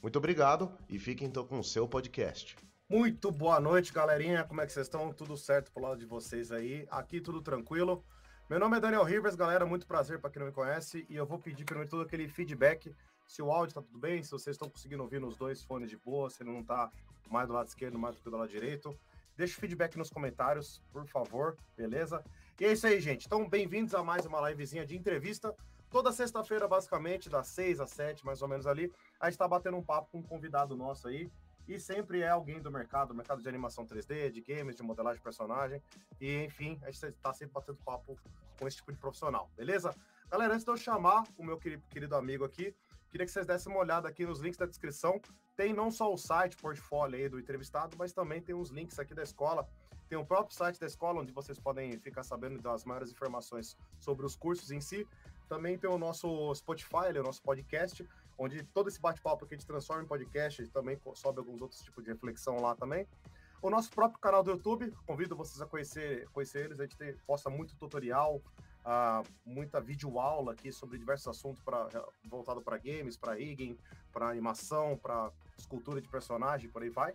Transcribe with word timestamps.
Muito 0.00 0.16
obrigado 0.16 0.72
e 0.88 0.96
fiquem 0.96 1.26
então 1.26 1.44
com 1.44 1.58
o 1.58 1.64
seu 1.64 1.88
podcast. 1.88 2.56
Muito 2.88 3.32
boa 3.32 3.58
noite, 3.58 3.92
galerinha. 3.92 4.44
Como 4.44 4.60
é 4.60 4.66
que 4.66 4.72
vocês 4.72 4.86
estão? 4.86 5.12
Tudo 5.12 5.36
certo 5.36 5.72
pro 5.72 5.82
lado 5.82 5.98
de 5.98 6.06
vocês 6.06 6.52
aí? 6.52 6.86
Aqui 6.88 7.20
tudo 7.20 7.42
tranquilo. 7.42 8.04
Meu 8.48 8.60
nome 8.60 8.76
é 8.76 8.80
Daniel 8.80 9.02
Rivers, 9.02 9.34
galera. 9.34 9.66
Muito 9.66 9.88
prazer 9.88 10.20
para 10.20 10.30
quem 10.30 10.38
não 10.38 10.46
me 10.46 10.52
conhece. 10.52 11.04
E 11.10 11.16
eu 11.16 11.26
vou 11.26 11.38
pedir 11.38 11.64
primeiro 11.64 11.90
todo 11.90 12.02
aquele 12.02 12.28
feedback. 12.28 12.94
Se 13.26 13.42
o 13.42 13.50
áudio 13.50 13.74
tá 13.74 13.82
tudo 13.82 13.98
bem, 13.98 14.22
se 14.22 14.30
vocês 14.30 14.54
estão 14.54 14.70
conseguindo 14.70 15.02
ouvir 15.02 15.20
nos 15.20 15.36
dois 15.36 15.64
fones 15.64 15.90
de 15.90 15.96
boa, 15.96 16.30
se 16.30 16.44
não 16.44 16.62
tá 16.62 16.90
mais 17.28 17.48
do 17.48 17.54
lado 17.54 17.66
esquerdo, 17.66 17.98
mais 17.98 18.14
do 18.14 18.22
que 18.22 18.30
do 18.30 18.36
lado 18.36 18.48
direito. 18.48 18.96
Deixa 19.36 19.56
o 19.58 19.60
feedback 19.60 19.98
nos 19.98 20.10
comentários, 20.10 20.80
por 20.92 21.06
favor, 21.06 21.56
beleza? 21.76 22.24
E 22.58 22.64
é 22.64 22.72
isso 22.72 22.86
aí, 22.86 23.00
gente. 23.00 23.26
Então, 23.26 23.48
bem-vindos 23.48 23.94
a 23.94 24.02
mais 24.02 24.24
uma 24.24 24.48
livezinha 24.48 24.86
de 24.86 24.96
entrevista. 24.96 25.54
Toda 25.90 26.12
sexta-feira, 26.12 26.68
basicamente, 26.68 27.30
das 27.30 27.48
6 27.48 27.80
às 27.80 27.90
7, 27.90 28.24
mais 28.24 28.42
ou 28.42 28.48
menos 28.48 28.66
ali, 28.66 28.92
a 29.20 29.26
gente 29.26 29.34
está 29.34 29.48
batendo 29.48 29.76
um 29.76 29.82
papo 29.82 30.08
com 30.10 30.18
um 30.18 30.22
convidado 30.22 30.76
nosso 30.76 31.08
aí. 31.08 31.30
E 31.66 31.78
sempre 31.78 32.22
é 32.22 32.28
alguém 32.28 32.62
do 32.62 32.70
mercado, 32.70 33.14
mercado 33.14 33.42
de 33.42 33.48
animação 33.48 33.84
3D, 33.84 34.30
de 34.30 34.40
games, 34.40 34.74
de 34.74 34.82
modelagem 34.82 35.18
de 35.18 35.22
personagem. 35.22 35.82
E, 36.18 36.44
enfim, 36.44 36.78
a 36.82 36.90
gente 36.90 37.04
está 37.08 37.32
sempre 37.34 37.52
batendo 37.52 37.78
papo 37.84 38.18
com 38.58 38.66
esse 38.66 38.78
tipo 38.78 38.90
de 38.90 38.98
profissional, 38.98 39.50
beleza? 39.54 39.94
Galera, 40.30 40.54
antes 40.54 40.64
de 40.64 40.70
eu 40.70 40.76
chamar 40.78 41.24
o 41.36 41.44
meu 41.44 41.58
querido 41.58 42.16
amigo 42.16 42.44
aqui, 42.44 42.74
queria 43.10 43.26
que 43.26 43.32
vocês 43.32 43.46
dessem 43.46 43.70
uma 43.70 43.80
olhada 43.80 44.08
aqui 44.08 44.24
nos 44.24 44.40
links 44.40 44.58
da 44.58 44.64
descrição. 44.64 45.20
Tem 45.56 45.74
não 45.74 45.90
só 45.90 46.12
o 46.12 46.16
site, 46.16 46.56
portfólio 46.56 47.18
aí 47.18 47.28
do 47.28 47.38
entrevistado, 47.38 47.96
mas 47.98 48.12
também 48.14 48.40
tem 48.40 48.54
uns 48.54 48.70
links 48.70 48.98
aqui 48.98 49.14
da 49.14 49.22
escola. 49.22 49.68
Tem 50.08 50.16
o 50.16 50.24
próprio 50.24 50.56
site 50.56 50.80
da 50.80 50.86
escola, 50.86 51.20
onde 51.20 51.32
vocês 51.32 51.58
podem 51.58 51.98
ficar 51.98 52.22
sabendo 52.22 52.62
das 52.62 52.84
maiores 52.84 53.10
informações 53.10 53.76
sobre 53.98 54.24
os 54.24 54.34
cursos 54.34 54.70
em 54.70 54.80
si. 54.80 55.06
Também 55.48 55.76
tem 55.76 55.90
o 55.90 55.98
nosso 55.98 56.54
Spotify, 56.54 57.18
o 57.18 57.22
nosso 57.22 57.42
podcast, 57.42 58.06
onde 58.38 58.62
todo 58.62 58.88
esse 58.88 59.00
bate-papo 59.00 59.44
que 59.44 59.54
a 59.54 59.58
gente 59.58 59.66
transforma 59.66 60.04
em 60.04 60.06
podcast, 60.06 60.66
também 60.68 60.98
sobe 61.14 61.40
alguns 61.40 61.60
outros 61.60 61.82
tipos 61.82 62.04
de 62.04 62.10
reflexão 62.10 62.60
lá 62.60 62.74
também. 62.76 63.06
O 63.60 63.68
nosso 63.68 63.90
próprio 63.90 64.20
canal 64.20 64.42
do 64.42 64.52
YouTube, 64.52 64.94
convido 65.04 65.34
vocês 65.34 65.60
a 65.60 65.66
conhecer, 65.66 66.28
conhecer 66.28 66.66
eles, 66.66 66.78
a 66.78 66.84
gente 66.84 66.96
tem, 66.96 67.12
posta 67.26 67.50
muito 67.50 67.74
tutorial, 67.74 68.36
uh, 68.36 69.28
muita 69.44 69.80
videoaula 69.80 70.52
aqui 70.52 70.70
sobre 70.70 70.96
diversos 70.96 71.26
assuntos 71.26 71.60
pra, 71.62 71.88
voltado 72.24 72.62
para 72.62 72.78
games, 72.78 73.16
para 73.16 73.34
rigging, 73.34 73.76
para 74.12 74.28
animação, 74.28 74.96
para 74.96 75.32
escultura 75.58 76.00
de 76.00 76.08
personagem, 76.08 76.70
por 76.70 76.82
aí 76.82 76.90
vai. 76.90 77.12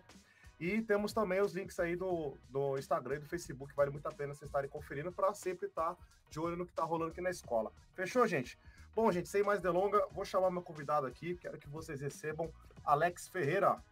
E 0.60 0.82
temos 0.82 1.14
também 1.14 1.40
os 1.40 1.54
links 1.54 1.80
aí 1.80 1.96
do, 1.96 2.36
do 2.50 2.78
Instagram 2.78 3.16
e 3.16 3.18
do 3.20 3.26
Facebook, 3.26 3.74
vale 3.74 3.90
muito 3.90 4.06
a 4.06 4.12
pena 4.12 4.34
vocês 4.34 4.48
estarem 4.48 4.68
conferindo 4.68 5.10
para 5.10 5.32
sempre 5.32 5.66
estar 5.66 5.96
de 6.30 6.38
olho 6.38 6.56
no 6.56 6.66
que 6.66 6.72
está 6.72 6.84
rolando 6.84 7.10
aqui 7.10 7.22
na 7.22 7.30
escola. 7.30 7.72
Fechou, 7.94 8.26
gente? 8.26 8.58
Bom, 8.94 9.10
gente, 9.10 9.28
sem 9.28 9.42
mais 9.42 9.60
delonga, 9.60 10.06
vou 10.12 10.24
chamar 10.24 10.52
meu 10.52 10.62
convidado 10.62 11.04
aqui. 11.04 11.34
Quero 11.34 11.58
que 11.58 11.68
vocês 11.68 12.00
recebam 12.00 12.48
Alex 12.84 13.26
Ferreira. 13.26 13.82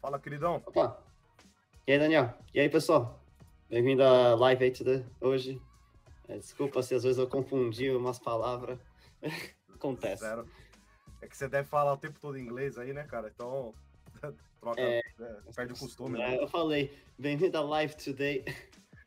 Fala, 0.00 0.18
queridão. 0.18 0.62
Opa! 0.64 0.98
E 1.86 1.92
aí, 1.92 1.98
Daniel? 1.98 2.32
E 2.54 2.58
aí, 2.58 2.70
pessoal? 2.70 3.22
Bem-vindo 3.68 4.02
à 4.02 4.34
live 4.34 4.64
aí 4.64 4.70
today, 4.70 5.04
hoje. 5.20 5.60
É, 6.26 6.38
desculpa 6.38 6.82
se 6.82 6.94
às 6.94 7.02
vezes 7.02 7.18
eu 7.18 7.28
confundi 7.28 7.90
umas 7.90 8.18
palavras. 8.18 8.78
Acontece. 9.74 10.22
Zero. 10.22 10.48
É 11.20 11.28
que 11.28 11.36
você 11.36 11.46
deve 11.46 11.68
falar 11.68 11.92
o 11.92 11.98
tempo 11.98 12.18
todo 12.18 12.38
em 12.38 12.42
inglês 12.42 12.78
aí, 12.78 12.94
né, 12.94 13.04
cara? 13.04 13.30
Então, 13.34 13.74
troca, 14.58 14.80
é, 14.80 15.02
né? 15.18 15.42
perde 15.54 15.74
o 15.74 15.78
costume. 15.78 16.16
Né? 16.18 16.42
Eu 16.42 16.48
falei, 16.48 16.98
bem-vindo 17.18 17.58
à 17.58 17.60
live 17.60 17.94
today. 17.94 18.42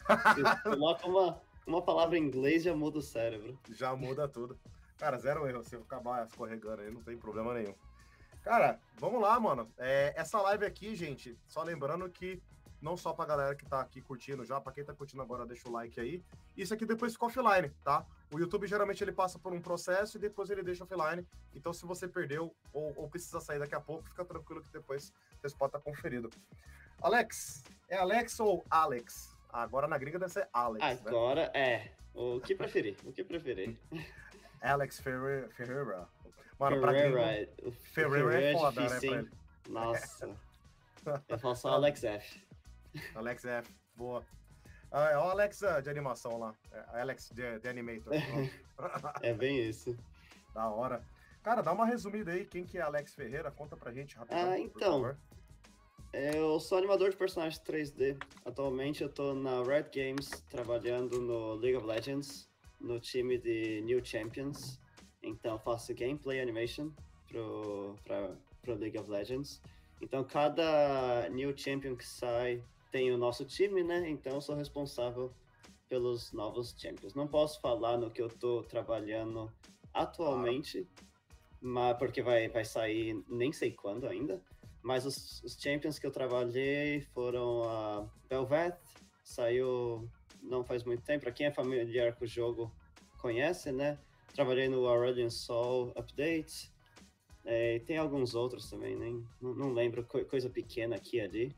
Coloca 0.64 1.08
uma, 1.08 1.42
uma 1.66 1.82
palavra 1.82 2.20
em 2.20 2.22
inglês 2.22 2.62
já 2.62 2.76
muda 2.76 3.00
o 3.00 3.02
cérebro. 3.02 3.60
Já 3.72 3.96
muda 3.96 4.28
tudo. 4.28 4.56
Cara, 4.98 5.18
zero 5.18 5.48
erro. 5.48 5.64
Se 5.64 5.76
eu 5.76 5.82
acabar 5.82 6.26
escorregando 6.26 6.82
aí, 6.82 6.92
não 6.92 7.02
tem 7.02 7.18
problema 7.18 7.54
nenhum. 7.54 7.74
Cara, 8.44 8.80
vamos 8.96 9.22
lá, 9.22 9.40
mano. 9.40 9.70
É, 9.78 10.14
essa 10.16 10.42
live 10.42 10.66
aqui, 10.66 10.96
gente, 10.96 11.38
só 11.48 11.64
lembrando 11.64 12.10
que 12.10 12.42
não 12.82 12.96
só 12.96 13.12
pra 13.12 13.26
galera 13.26 13.56
que 13.56 13.66
tá 13.66 13.82
aqui 13.82 14.02
curtindo 14.02 14.46
já, 14.46 14.62
pra 14.62 14.72
quem 14.72 14.84
tá 14.84 14.94
curtindo 14.94 15.22
agora, 15.22 15.46
deixa 15.46 15.68
o 15.68 15.72
like 15.72 16.00
aí. 16.00 16.24
Isso 16.56 16.74
aqui 16.74 16.86
depois 16.86 17.14
fica 17.14 17.26
offline, 17.26 17.70
tá? 17.84 18.06
O 18.34 18.40
YouTube 18.40 18.68
geralmente 18.68 19.04
ele 19.04 19.12
passa 19.12 19.40
por 19.40 19.54
um 19.54 19.62
processo 19.62 20.18
e 20.18 20.20
depois 20.20 20.50
ele 20.50 20.64
deixa 20.64 20.84
offline. 20.84 21.26
Então, 21.54 21.74
se 21.74 21.86
você 21.86 22.08
perdeu 22.08 22.56
ou, 22.72 22.94
ou 22.96 23.10
precisa 23.10 23.42
sair 23.42 23.60
daqui 23.60 23.76
a 23.76 23.82
pouco, 23.82 24.04
fica 24.04 24.24
tranquilo 24.24 24.62
que 24.62 24.72
depois 24.72 25.14
você 25.42 25.56
pode 25.56 25.70
estar 25.70 25.80
tá 25.80 25.80
conferido. 25.80 26.30
Alex, 27.02 27.64
é 27.90 27.98
Alex 27.98 28.40
ou 28.40 28.64
Alex? 28.70 29.36
Agora 29.50 29.88
na 29.88 29.98
gringa 29.98 30.20
deve 30.20 30.34
ser 30.34 30.48
Alex. 30.54 30.84
Né? 30.84 31.10
Agora 31.10 31.52
né? 31.54 31.60
é. 31.60 31.92
O 32.14 32.40
que 32.40 32.56
preferir, 32.56 32.98
o 33.04 33.12
que 33.12 33.24
preferir. 33.24 33.78
Alex 34.62 35.00
Ferreira. 35.00 35.50
Ferreira. 35.50 36.08
Mano, 36.60 36.82
Ferreira, 36.82 37.12
pra 37.12 37.46
quem... 37.46 37.72
Ferreira, 37.72 38.42
é, 38.42 38.52
é 38.52 38.54
foda, 38.54 38.82
né, 38.82 38.88
difícil, 38.88 39.24
né, 39.24 39.30
Nossa. 39.70 40.30
Eu 41.30 41.40
falo 41.40 41.56
só 41.56 41.70
Alex 41.70 42.04
F. 42.04 42.42
Alex 43.16 43.46
F, 43.46 43.70
boa. 43.96 44.26
Ah, 44.92 45.10
é 45.12 45.18
o 45.18 45.22
Alex 45.22 45.62
uh, 45.62 45.82
de 45.82 45.90
animação 45.90 46.38
lá. 46.38 46.54
É, 46.72 47.02
Alex 47.02 47.30
de, 47.34 47.60
de 47.60 47.70
Animator. 47.70 48.14
é 49.22 49.34
bem 49.34 49.60
isso. 49.70 49.98
Da 50.54 50.70
hora. 50.70 51.04
Cara, 51.44 51.62
dá 51.62 51.72
uma 51.72 51.86
resumida 51.86 52.32
aí. 52.32 52.46
Quem 52.46 52.66
que 52.66 52.78
é 52.78 52.82
Alex 52.82 53.14
Ferreira? 53.14 53.52
Conta 53.52 53.76
pra 53.76 53.92
gente 53.92 54.18
rapidinho. 54.18 54.50
Ah, 54.50 54.60
então. 54.60 55.16
Eu 56.14 56.60
sou 56.60 56.78
animador 56.78 57.10
de 57.10 57.18
personagens 57.18 57.62
3D. 57.62 58.18
Atualmente 58.46 59.04
eu 59.04 59.10
tô 59.10 59.34
na 59.34 59.62
Red 59.64 59.90
Games 59.94 60.30
trabalhando 60.50 61.22
no 61.22 61.56
League 61.56 61.78
of 61.78 61.86
Legends, 61.86 62.50
no 62.80 63.00
time 63.00 63.38
de 63.38 63.82
New 63.82 64.04
Champions. 64.04 64.80
Então 65.22 65.58
faço 65.60 65.94
gameplay 65.94 66.40
animation 66.40 66.92
pro 67.28 67.96
League 68.66 68.98
of 68.98 69.10
Legends. 69.10 69.62
Então 70.02 70.24
cada 70.24 71.28
New 71.30 71.58
Champion 71.58 71.96
que 71.96 72.06
sai 72.06 72.64
tem 72.92 73.12
o 73.12 73.18
nosso 73.18 73.46
time, 73.46 73.84
né? 73.84 74.10
Então 74.10 74.36
eu 74.36 74.42
sou 74.42 74.56
responsável 74.56 75.34
pelos 75.90 76.32
novos 76.32 76.76
champions. 76.78 77.14
Não 77.14 77.28
posso 77.28 77.60
falar 77.62 77.98
no 77.98 78.12
que 78.12 78.22
eu 78.22 78.30
tô 78.30 78.64
trabalhando 78.64 79.52
atualmente, 79.94 80.88
mas 81.62 81.98
porque 81.98 82.22
vai, 82.22 82.48
vai 82.50 82.66
sair 82.66 83.24
nem 83.28 83.52
sei 83.52 83.72
quando 83.72 84.08
ainda. 84.08 84.42
Mas 84.82 85.06
os, 85.06 85.44
os 85.44 85.58
champions 85.60 86.00
que 86.00 86.06
eu 86.06 86.12
trabalhei 86.12 87.02
foram 87.14 87.64
a 87.64 88.08
Belveth, 88.30 88.78
saiu 89.24 90.10
não 90.48 90.64
faz 90.64 90.84
muito 90.84 91.04
tempo. 91.04 91.24
Para 91.24 91.32
quem 91.32 91.46
é 91.48 91.52
familiar 91.52 92.14
com 92.16 92.26
o 92.26 92.28
jogo 92.28 92.72
conhece, 93.20 93.72
né? 93.72 93.98
Trabalhei 94.34 94.68
no 94.68 94.86
Aurelion 94.88 95.30
Sol 95.30 95.92
Update. 95.96 96.72
É, 97.46 97.80
tem 97.80 97.98
alguns 97.98 98.36
outros 98.36 98.70
também, 98.70 98.96
nem, 98.98 99.26
não, 99.42 99.54
não 99.54 99.74
lembro, 99.74 100.04
coisa 100.04 100.50
pequena 100.50 100.98
aqui 100.98 101.18
e 101.18 101.22
ali. 101.22 101.56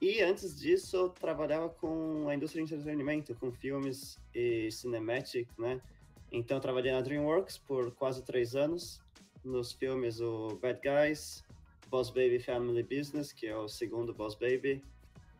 E 0.00 0.20
antes 0.22 0.58
disso, 0.58 0.96
eu 0.96 1.08
trabalhava 1.10 1.68
com 1.68 2.28
a 2.28 2.34
indústria 2.34 2.64
de 2.64 2.72
entretenimento, 2.72 3.34
com 3.34 3.52
filmes 3.52 4.18
e 4.34 4.70
cinematic, 4.70 5.48
né? 5.58 5.80
Então, 6.32 6.56
eu 6.56 6.60
trabalhei 6.60 6.92
na 6.92 7.00
DreamWorks 7.00 7.58
por 7.58 7.90
quase 7.92 8.22
três 8.22 8.54
anos, 8.54 9.00
nos 9.44 9.72
filmes 9.72 10.20
o 10.20 10.58
Bad 10.62 10.80
Guys, 10.80 11.44
Boss 11.88 12.08
Baby 12.08 12.38
Family 12.38 12.82
Business, 12.82 13.32
que 13.32 13.46
é 13.46 13.56
o 13.56 13.68
segundo 13.68 14.14
Boss 14.14 14.34
Baby, 14.34 14.82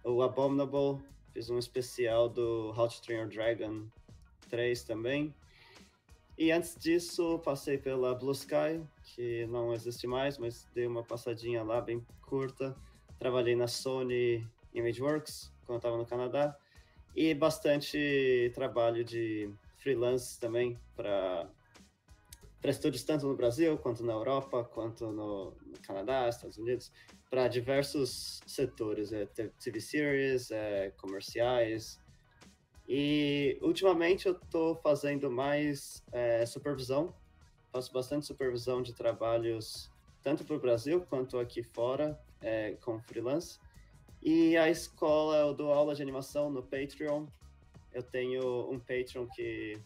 o 0.05 0.21
Abominable, 0.23 1.03
fiz 1.33 1.51
um 1.51 1.59
especial 1.59 2.29
do 2.29 2.73
How 2.77 2.89
to 2.89 3.03
Train 3.03 3.19
Your 3.19 3.29
Dragon 3.29 3.87
3 4.49 4.85
também. 4.85 5.35
E 6.37 6.51
antes 6.51 6.75
disso, 6.77 7.39
passei 7.41 7.77
pela 7.77 8.15
Blue 8.15 8.33
Sky, 8.33 8.81
que 9.15 9.47
não 9.47 9.75
existe 9.75 10.07
mais, 10.07 10.39
mas 10.39 10.67
dei 10.75 10.87
uma 10.87 11.03
passadinha 11.03 11.63
lá 11.63 11.81
bem 11.81 12.05
curta 12.23 12.75
trabalhei 13.21 13.55
na 13.55 13.69
Sony 13.69 14.49
Imageworks, 14.73 15.53
quando 15.67 15.77
estava 15.77 15.99
no 15.99 16.07
Canadá, 16.07 16.57
e 17.15 17.35
bastante 17.35 18.51
trabalho 18.55 19.05
de 19.05 19.53
freelance 19.77 20.41
também 20.41 20.81
para 20.97 21.47
para 22.61 22.71
estúdios 22.71 23.03
tanto 23.03 23.27
no 23.27 23.35
Brasil, 23.35 23.79
quanto 23.79 24.05
na 24.05 24.13
Europa, 24.13 24.65
quanto 24.65 25.07
no, 25.13 25.57
no 25.67 25.79
Canadá, 25.83 26.29
Estados 26.29 26.59
Unidos, 26.59 26.93
para 27.31 27.49
diversos 27.49 28.41
setores, 28.47 29.13
é, 29.13 29.27
TV 29.27 29.81
series, 29.81 30.51
é, 30.51 30.91
comerciais. 30.99 31.99
E 32.87 33.59
ultimamente 33.63 34.27
eu 34.27 34.33
estou 34.33 34.77
fazendo 34.77 35.31
mais 35.31 36.05
é, 36.13 36.45
supervisão, 36.45 37.15
faço 37.73 37.93
bastante 37.93 38.27
supervisão 38.27 38.83
de 38.83 38.93
trabalhos 38.93 39.91
tanto 40.23 40.45
para 40.45 40.57
o 40.57 40.61
Brasil 40.61 41.01
quanto 41.09 41.39
aqui 41.39 41.63
fora, 41.63 42.21
é, 42.43 42.77
como 42.83 43.01
freelance. 43.01 43.59
E 44.23 44.57
a 44.57 44.69
escola, 44.69 45.37
eu 45.39 45.55
dou 45.55 45.73
aula 45.73 45.95
de 45.95 46.03
animação 46.03 46.51
no 46.51 46.63
Patreon. 46.63 47.27
Eu 47.93 48.03
tenho 48.03 48.71
um 48.71 48.79
Patreon 48.79 49.27
que 49.35 49.81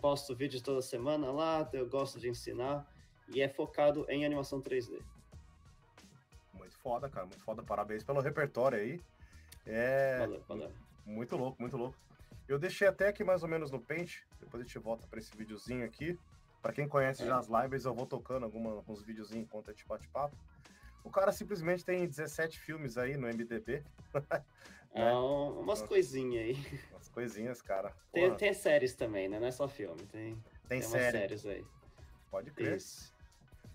posto 0.00 0.34
vídeos 0.34 0.62
toda 0.62 0.80
semana 0.82 1.30
lá, 1.30 1.68
eu 1.72 1.88
gosto 1.88 2.18
de 2.18 2.28
ensinar. 2.28 2.86
E 3.28 3.42
é 3.42 3.48
focado 3.48 4.06
em 4.08 4.24
animação 4.24 4.60
3D. 4.60 5.02
Muito 6.54 6.76
foda, 6.78 7.08
cara, 7.08 7.26
muito 7.26 7.42
foda. 7.42 7.62
Parabéns 7.62 8.02
pelo 8.02 8.20
repertório 8.20 8.78
aí. 8.78 9.00
É. 9.66 10.18
Valeu, 10.20 10.42
valeu. 10.48 10.72
Muito 11.04 11.36
louco, 11.36 11.60
muito 11.60 11.76
louco. 11.76 11.96
Eu 12.48 12.58
deixei 12.58 12.88
até 12.88 13.08
aqui 13.08 13.22
mais 13.22 13.42
ou 13.42 13.48
menos 13.48 13.70
no 13.70 13.78
Paint, 13.78 14.20
depois 14.40 14.62
a 14.62 14.64
gente 14.64 14.78
volta 14.78 15.06
para 15.06 15.18
esse 15.18 15.36
videozinho 15.36 15.84
aqui. 15.84 16.18
Para 16.62 16.72
quem 16.72 16.88
conhece 16.88 17.22
é. 17.22 17.26
já 17.26 17.38
as 17.38 17.46
lives, 17.46 17.84
eu 17.84 17.94
vou 17.94 18.06
tocando 18.06 18.44
alguma, 18.44 18.70
alguns 18.70 19.02
videozinhos 19.02 19.44
enquanto 19.44 19.70
a 19.70 19.72
gente 19.72 19.86
bate 19.86 20.08
papo. 20.08 20.34
O 21.04 21.10
cara 21.10 21.30
simplesmente 21.32 21.84
tem 21.84 22.06
17 22.06 22.58
filmes 22.58 22.96
aí 22.98 23.16
no 23.16 23.26
MDB. 23.26 23.84
É, 24.92 25.04
né? 25.04 25.12
umas 25.12 25.82
coisinhas 25.82 26.44
aí. 26.44 26.80
Umas 26.92 27.08
coisinhas, 27.08 27.62
cara. 27.62 27.94
Tem, 28.12 28.34
tem, 28.36 28.54
séries 28.54 28.94
também, 28.94 29.28
né? 29.28 29.38
Não 29.38 29.46
é 29.46 29.50
só 29.50 29.68
filme. 29.68 30.00
Tem, 30.06 30.34
tem, 30.34 30.80
tem 30.80 30.82
série. 30.82 31.18
séries 31.18 31.46
aí. 31.46 31.64
Pode 32.30 32.50
crer. 32.50 32.76
Isso. 32.76 33.12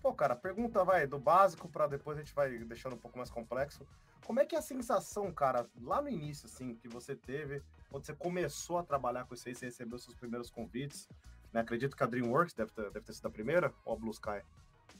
Pô, 0.02 0.12
cara, 0.12 0.36
pergunta, 0.36 0.84
vai, 0.84 1.06
do 1.06 1.18
básico 1.18 1.68
para 1.68 1.86
depois 1.86 2.18
a 2.18 2.20
gente 2.20 2.34
vai 2.34 2.50
deixando 2.58 2.94
um 2.94 2.98
pouco 2.98 3.16
mais 3.16 3.30
complexo. 3.30 3.86
Como 4.26 4.40
é 4.40 4.44
que 4.44 4.54
é 4.54 4.58
a 4.58 4.62
sensação, 4.62 5.32
cara, 5.32 5.66
lá 5.80 6.02
no 6.02 6.08
início, 6.08 6.46
assim, 6.46 6.74
que 6.74 6.88
você 6.88 7.14
teve, 7.14 7.62
quando 7.90 8.04
você 8.04 8.14
começou 8.14 8.78
a 8.78 8.82
trabalhar 8.82 9.24
com 9.24 9.34
isso 9.34 9.48
aí, 9.48 9.54
você 9.54 9.66
recebeu 9.66 9.98
seus 9.98 10.14
primeiros 10.14 10.50
convites, 10.50 11.08
né? 11.52 11.60
Acredito 11.60 11.96
que 11.96 12.02
a 12.02 12.06
DreamWorks 12.06 12.54
deve 12.54 12.70
ter, 12.72 12.90
deve 12.90 13.04
ter 13.04 13.12
sido 13.14 13.26
a 13.26 13.30
primeira, 13.30 13.72
ou 13.84 13.94
a 13.94 13.96
Blue 13.96 14.10
Sky? 14.10 14.42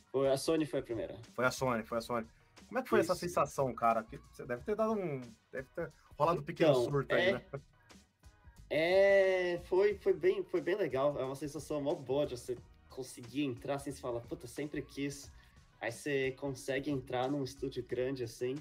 Foi 0.07 0.31
a 0.31 0.37
Sony 0.37 0.65
foi 0.65 0.81
a 0.81 0.83
primeira. 0.83 1.19
Foi 1.35 1.45
a 1.45 1.51
Sony, 1.51 1.83
foi 1.83 1.99
a 1.99 2.01
Sony. 2.01 2.27
Como 2.67 2.79
é 2.79 2.83
que 2.83 2.89
foi 2.89 3.01
isso. 3.01 3.13
essa 3.13 3.21
sensação, 3.21 3.75
cara? 3.75 4.03
Que 4.05 4.19
você 4.33 4.47
deve 4.47 4.63
ter 4.63 4.77
dado 4.77 4.93
um... 4.93 5.21
Deve 5.51 5.69
ter 5.75 5.93
rolado 6.19 6.41
um 6.41 6.45
pequeno 6.45 6.71
então, 6.71 6.85
surto 6.85 7.15
é... 7.15 7.27
aí, 7.27 7.33
né? 7.33 7.43
É, 8.71 9.61
foi, 9.65 9.97
foi, 9.99 10.13
bem, 10.13 10.43
foi 10.43 10.61
bem 10.61 10.75
legal. 10.75 11.19
É 11.19 11.25
uma 11.25 11.37
sensação 11.37 11.81
mó 11.81 11.95
boa 11.95 12.27
de 12.27 12.37
você 12.37 12.57
conseguir 12.89 13.45
entrar 13.45 13.75
assim, 13.77 13.93
você 13.93 14.01
fala, 14.01 14.21
puta, 14.21 14.47
sempre 14.47 14.83
quis. 14.83 15.31
Aí 15.81 15.93
você 15.93 16.33
consegue 16.33 16.91
entrar 16.91 17.31
num 17.31 17.45
estúdio 17.45 17.85
grande 17.85 18.25
assim. 18.25 18.57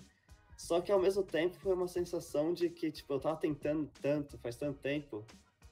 Só 0.58 0.82
que 0.82 0.92
ao 0.92 1.00
mesmo 1.00 1.24
tempo 1.24 1.56
foi 1.56 1.74
uma 1.74 1.88
sensação 1.88 2.54
de 2.54 2.70
que, 2.70 2.92
tipo, 2.92 3.14
eu 3.14 3.20
tava 3.20 3.38
tentando 3.38 3.90
tanto, 4.02 4.38
faz 4.38 4.56
tanto 4.56 4.80
tempo, 4.80 5.26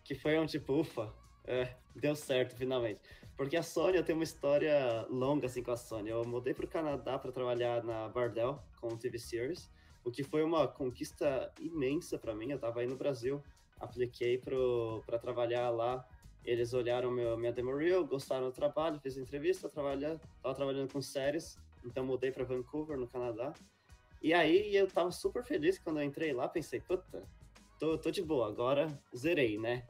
que 0.04 0.16
foi 0.16 0.40
um 0.40 0.46
tipo, 0.46 0.80
ufa, 0.80 1.14
é, 1.46 1.76
deu 1.96 2.16
certo 2.16 2.56
finalmente. 2.56 3.00
Porque 3.38 3.58
a 3.58 3.64
Sony, 3.64 3.98
eu 3.98 4.04
tenho 4.04 4.18
uma 4.18 4.24
história 4.24 5.06
longa 5.10 5.48
assim 5.48 5.64
com 5.64 5.72
a 5.72 5.78
Sony. 5.78 6.10
Eu 6.10 6.24
mudei 6.26 6.54
pro 6.54 6.68
Canadá 6.68 7.18
para 7.18 7.32
trabalhar 7.32 7.84
na 7.84 8.08
Bardell 8.10 8.62
com 8.80 8.90
o 8.90 8.98
TV 8.98 9.18
Series, 9.18 9.70
o 10.04 10.12
que 10.12 10.24
foi 10.24 10.44
uma 10.44 10.68
conquista 10.68 11.52
imensa 11.60 12.18
para 12.18 12.36
mim. 12.36 12.52
Eu 12.52 12.60
tava 12.60 12.82
aí 12.82 12.88
no 12.88 12.96
Brasil, 12.96 13.42
apliquei 13.80 14.38
para 14.38 15.20
trabalhar 15.20 15.70
lá. 15.70 16.06
Eles 16.44 16.74
olharam 16.74 17.12
meu, 17.12 17.38
minha 17.38 17.52
demo 17.52 17.76
reel, 17.76 18.06
gostaram 18.06 18.48
do 18.48 18.54
trabalho, 18.54 19.00
fiz 19.00 19.16
entrevista, 19.16 19.70
trabalhar, 19.70 20.20
tava 20.42 20.56
trabalhando 20.56 20.92
com 20.92 21.02
séries, 21.02 21.56
então 21.86 22.04
mudei 22.04 22.32
para 22.32 22.44
Vancouver, 22.44 22.98
no 22.98 23.08
Canadá. 23.08 23.54
E 24.24 24.34
aí 24.34 24.76
eu 24.76 24.88
tava 24.88 25.12
super 25.12 25.44
feliz 25.44 25.78
quando 25.78 26.00
eu 26.00 26.04
entrei 26.04 26.34
lá, 26.34 26.48
pensei, 26.48 26.80
puta, 26.82 27.28
tô, 27.80 27.96
tô 27.98 28.10
de 28.10 28.24
boa, 28.24 28.48
agora 28.48 28.88
zerei, 29.16 29.60
né? 29.60 29.86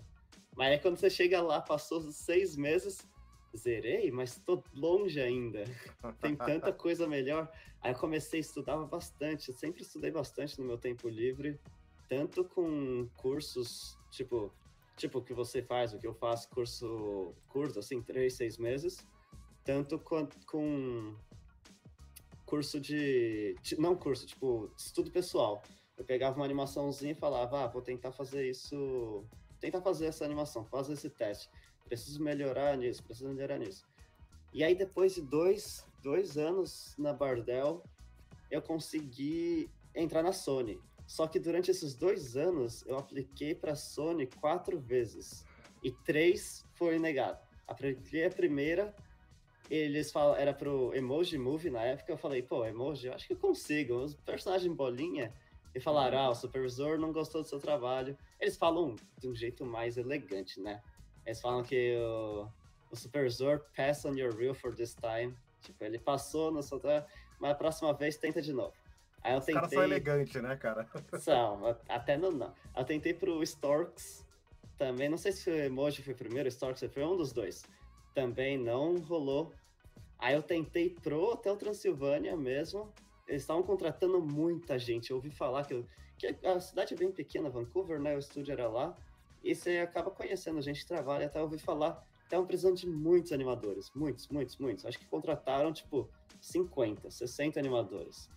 Mas 0.55 0.71
aí 0.71 0.79
quando 0.79 0.97
você 0.97 1.09
chega 1.09 1.41
lá, 1.41 1.61
passou 1.61 2.01
seis 2.11 2.57
meses, 2.57 3.07
zerei, 3.55 4.11
mas 4.11 4.39
tô 4.39 4.63
longe 4.73 5.19
ainda. 5.19 5.63
Tem 6.21 6.35
tanta 6.35 6.71
coisa 6.71 7.07
melhor. 7.07 7.51
Aí 7.81 7.91
eu 7.93 7.97
comecei 7.97 8.39
a 8.39 8.41
estudar 8.41 8.77
bastante, 8.85 9.49
eu 9.49 9.55
sempre 9.55 9.81
estudei 9.81 10.11
bastante 10.11 10.59
no 10.59 10.65
meu 10.65 10.77
tempo 10.77 11.09
livre, 11.09 11.59
tanto 12.07 12.43
com 12.43 13.07
cursos, 13.17 13.97
tipo, 14.11 14.53
tipo 14.95 15.19
o 15.19 15.23
que 15.23 15.33
você 15.33 15.61
faz, 15.61 15.93
o 15.93 15.97
que 15.97 16.05
eu 16.05 16.13
faço, 16.13 16.49
curso 16.49 17.33
curto, 17.49 17.79
assim, 17.79 18.01
três, 18.01 18.35
seis 18.35 18.57
meses, 18.57 19.05
tanto 19.63 19.97
com, 19.99 20.27
com 20.45 21.15
curso 22.45 22.81
de. 22.81 23.55
Não 23.79 23.95
curso, 23.95 24.27
tipo, 24.27 24.69
estudo 24.77 25.09
pessoal. 25.09 25.63
Eu 25.97 26.03
pegava 26.03 26.35
uma 26.35 26.45
animaçãozinha 26.45 27.13
e 27.13 27.15
falava, 27.15 27.63
ah, 27.63 27.67
vou 27.67 27.81
tentar 27.81 28.11
fazer 28.11 28.49
isso. 28.49 29.23
Tentar 29.59 29.81
fazer 29.81 30.07
essa 30.07 30.25
animação, 30.25 30.65
fazer 30.65 30.93
esse 30.93 31.09
teste. 31.09 31.49
Preciso 31.91 32.23
melhorar 32.23 32.77
nisso, 32.77 33.03
preciso 33.03 33.27
melhorar 33.27 33.57
nisso. 33.57 33.85
E 34.53 34.63
aí, 34.63 34.73
depois 34.73 35.13
de 35.13 35.21
dois, 35.21 35.85
dois 36.01 36.37
anos 36.37 36.95
na 36.97 37.11
Bardell, 37.11 37.83
eu 38.49 38.61
consegui 38.61 39.69
entrar 39.93 40.23
na 40.23 40.31
Sony. 40.31 40.79
Só 41.05 41.27
que 41.27 41.37
durante 41.37 41.69
esses 41.69 41.93
dois 41.93 42.37
anos, 42.37 42.81
eu 42.87 42.97
apliquei 42.97 43.53
para 43.53 43.73
a 43.73 43.75
Sony 43.75 44.25
quatro 44.39 44.79
vezes. 44.79 45.43
E 45.83 45.91
três 45.91 46.65
foi 46.75 46.97
negado. 46.97 47.45
Apliquei 47.67 48.25
a 48.25 48.29
primeira, 48.29 48.95
eles 49.69 50.13
falam, 50.13 50.37
era 50.37 50.53
pro 50.53 50.95
Emoji 50.95 51.37
Movie 51.37 51.71
na 51.71 51.81
época, 51.81 52.13
eu 52.13 52.17
falei, 52.17 52.41
pô, 52.41 52.63
Emoji, 52.63 53.07
eu 53.07 53.13
acho 53.13 53.27
que 53.27 53.33
eu 53.33 53.37
consigo. 53.37 53.95
Os 53.95 54.15
personagens 54.15 54.73
bolinha, 54.73 55.33
e 55.75 55.79
falaram, 55.81 56.19
ah, 56.19 56.29
o 56.29 56.35
supervisor 56.35 56.97
não 56.97 57.11
gostou 57.11 57.41
do 57.41 57.47
seu 57.49 57.59
trabalho. 57.59 58.17
Eles 58.39 58.55
falam 58.55 58.95
de 59.17 59.27
um 59.27 59.35
jeito 59.35 59.65
mais 59.65 59.97
elegante, 59.97 60.61
né? 60.61 60.81
Eles 61.25 61.39
falam 61.39 61.63
que 61.63 61.97
o, 61.97 62.47
o 62.91 62.95
supervisor 62.95 63.61
pass 63.75 64.05
on 64.05 64.15
your 64.15 64.35
reel 64.35 64.53
for 64.53 64.73
this 64.73 64.95
time. 64.95 65.35
Tipo, 65.61 65.83
ele 65.83 65.99
passou 65.99 66.51
no 66.51 66.61
seu 66.63 66.81
mas 67.39 67.51
a 67.51 67.55
próxima 67.55 67.93
vez 67.93 68.17
tenta 68.17 68.41
de 68.41 68.53
novo. 68.53 68.73
Aí 69.23 69.33
eu 69.33 69.39
Os 69.39 69.45
tentei... 69.45 69.61
caras 69.61 69.73
são 69.73 69.83
elegantes, 69.83 70.41
né, 70.41 70.55
cara? 70.55 70.87
São, 71.19 71.77
até 71.87 72.17
não, 72.17 72.31
não. 72.31 72.53
Eu 72.75 72.83
tentei 72.83 73.13
pro 73.13 73.43
Storks 73.43 74.25
também, 74.77 75.09
não 75.09 75.17
sei 75.17 75.31
se 75.31 75.49
o 75.49 75.53
Emoji 75.53 76.01
foi 76.01 76.15
primeiro, 76.15 76.47
o 76.47 76.51
Storks 76.51 76.83
foi 76.91 77.03
um 77.03 77.15
dos 77.15 77.31
dois. 77.31 77.63
Também 78.15 78.57
não 78.57 78.97
rolou. 78.97 79.53
Aí 80.17 80.33
eu 80.35 80.41
tentei 80.41 80.89
pro 80.89 81.21
Hotel 81.21 81.55
Transilvânia 81.55 82.35
mesmo. 82.35 82.91
Eles 83.27 83.43
estavam 83.43 83.63
contratando 83.63 84.19
muita 84.19 84.77
gente. 84.77 85.11
Eu 85.11 85.17
ouvi 85.17 85.29
falar 85.29 85.65
que, 85.65 85.73
eu, 85.73 85.85
que 86.17 86.27
a 86.45 86.59
cidade 86.59 86.93
é 86.93 86.97
bem 86.97 87.11
pequena, 87.11 87.49
Vancouver, 87.49 87.99
né? 87.99 88.15
O 88.15 88.19
estúdio 88.19 88.51
era 88.51 88.67
lá. 88.67 88.95
E 89.43 89.55
você 89.55 89.79
acaba 89.79 90.11
conhecendo 90.11 90.61
gente 90.61 90.81
que 90.81 90.87
trabalha. 90.87 91.25
Até 91.25 91.41
ouvi 91.41 91.57
falar 91.57 92.05
estavam 92.23 92.45
precisando 92.47 92.77
de 92.77 92.87
muitos 92.87 93.31
animadores. 93.31 93.91
Muitos, 93.93 94.27
muitos, 94.29 94.57
muitos. 94.57 94.85
Acho 94.85 94.97
que 94.97 95.05
contrataram, 95.05 95.73
tipo, 95.73 96.09
50, 96.39 97.11
60 97.11 97.59
animadores. 97.59 98.29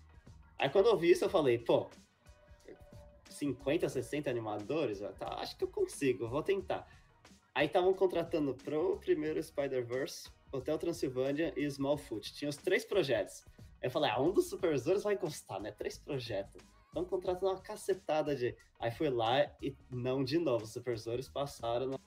Aí 0.59 0.69
quando 0.69 0.87
eu 0.87 0.97
vi 0.97 1.11
isso, 1.11 1.25
eu 1.25 1.31
falei, 1.31 1.59
pô, 1.59 1.89
50, 3.31 3.89
60 3.89 4.29
animadores? 4.29 5.01
Tá, 5.19 5.39
acho 5.41 5.57
que 5.57 5.65
eu 5.65 5.69
consigo, 5.69 6.29
vou 6.29 6.43
tentar. 6.43 6.87
Aí 7.55 7.67
estavam 7.67 7.95
contratando 7.95 8.55
pro 8.55 8.99
primeiro 8.99 9.41
Spider-Verse, 9.41 10.29
Hotel 10.51 10.77
Transilvânia 10.77 11.53
e 11.57 11.65
Smallfoot. 11.65 12.35
Tinha 12.35 12.49
os 12.49 12.57
três 12.57 12.85
projetos. 12.85 13.45
Eu 13.81 13.91
falei, 13.91 14.11
ah, 14.11 14.21
um 14.21 14.33
dos 14.33 14.49
supervisores 14.49 15.03
vai 15.03 15.17
gostar, 15.17 15.61
né? 15.61 15.71
Três 15.71 15.99
projetos. 15.99 16.63
Então 16.95 17.05
contratando 17.05 17.51
uma 17.51 17.61
cacetada 17.61 18.37
de. 18.37 18.55
Aí 18.79 18.89
fui 18.89 19.11
lá 19.11 19.51
e 19.61 19.75
não 19.91 20.23
de 20.23 20.39
novo. 20.39 20.63
Os 20.63 20.73
supervisores 20.73 21.29
passaram 21.29 21.87
no 21.89 21.99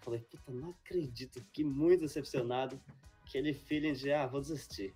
Falei, 0.00 0.20
puta, 0.20 0.52
não 0.52 0.70
acredito. 0.82 1.40
Fiquei 1.40 1.64
muito 1.64 2.00
decepcionado. 2.00 2.78
Aquele 3.26 3.54
feeling 3.54 3.94
de, 3.94 4.12
ah, 4.12 4.26
vou 4.26 4.42
desistir. 4.42 4.92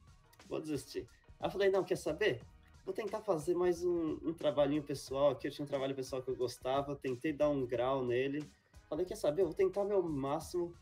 Vou 0.47 0.61
desistir. 0.61 1.09
Aí 1.40 1.47
eu 1.47 1.50
falei, 1.50 1.71
não, 1.71 1.83
quer 1.83 1.97
saber? 1.97 2.42
Vou 2.85 2.92
tentar 2.92 3.23
fazer 3.23 3.54
mais 3.54 3.83
um, 3.83 4.18
um 4.23 4.35
trabalhinho 4.35 4.83
pessoal 4.83 5.30
aqui. 5.30 5.47
Eu 5.47 5.52
tinha 5.52 5.64
um 5.64 5.68
trabalho 5.68 5.95
pessoal 5.95 6.21
que 6.21 6.28
eu 6.28 6.37
gostava. 6.37 6.95
Tentei 6.95 7.33
dar 7.33 7.49
um 7.49 7.64
grau 7.64 8.04
nele. 8.04 8.47
Falei, 8.90 9.06
quer 9.06 9.16
saber? 9.16 9.40
Eu 9.40 9.47
vou 9.47 9.54
tentar 9.54 9.85
meu 9.85 10.02
máximo 10.02 10.75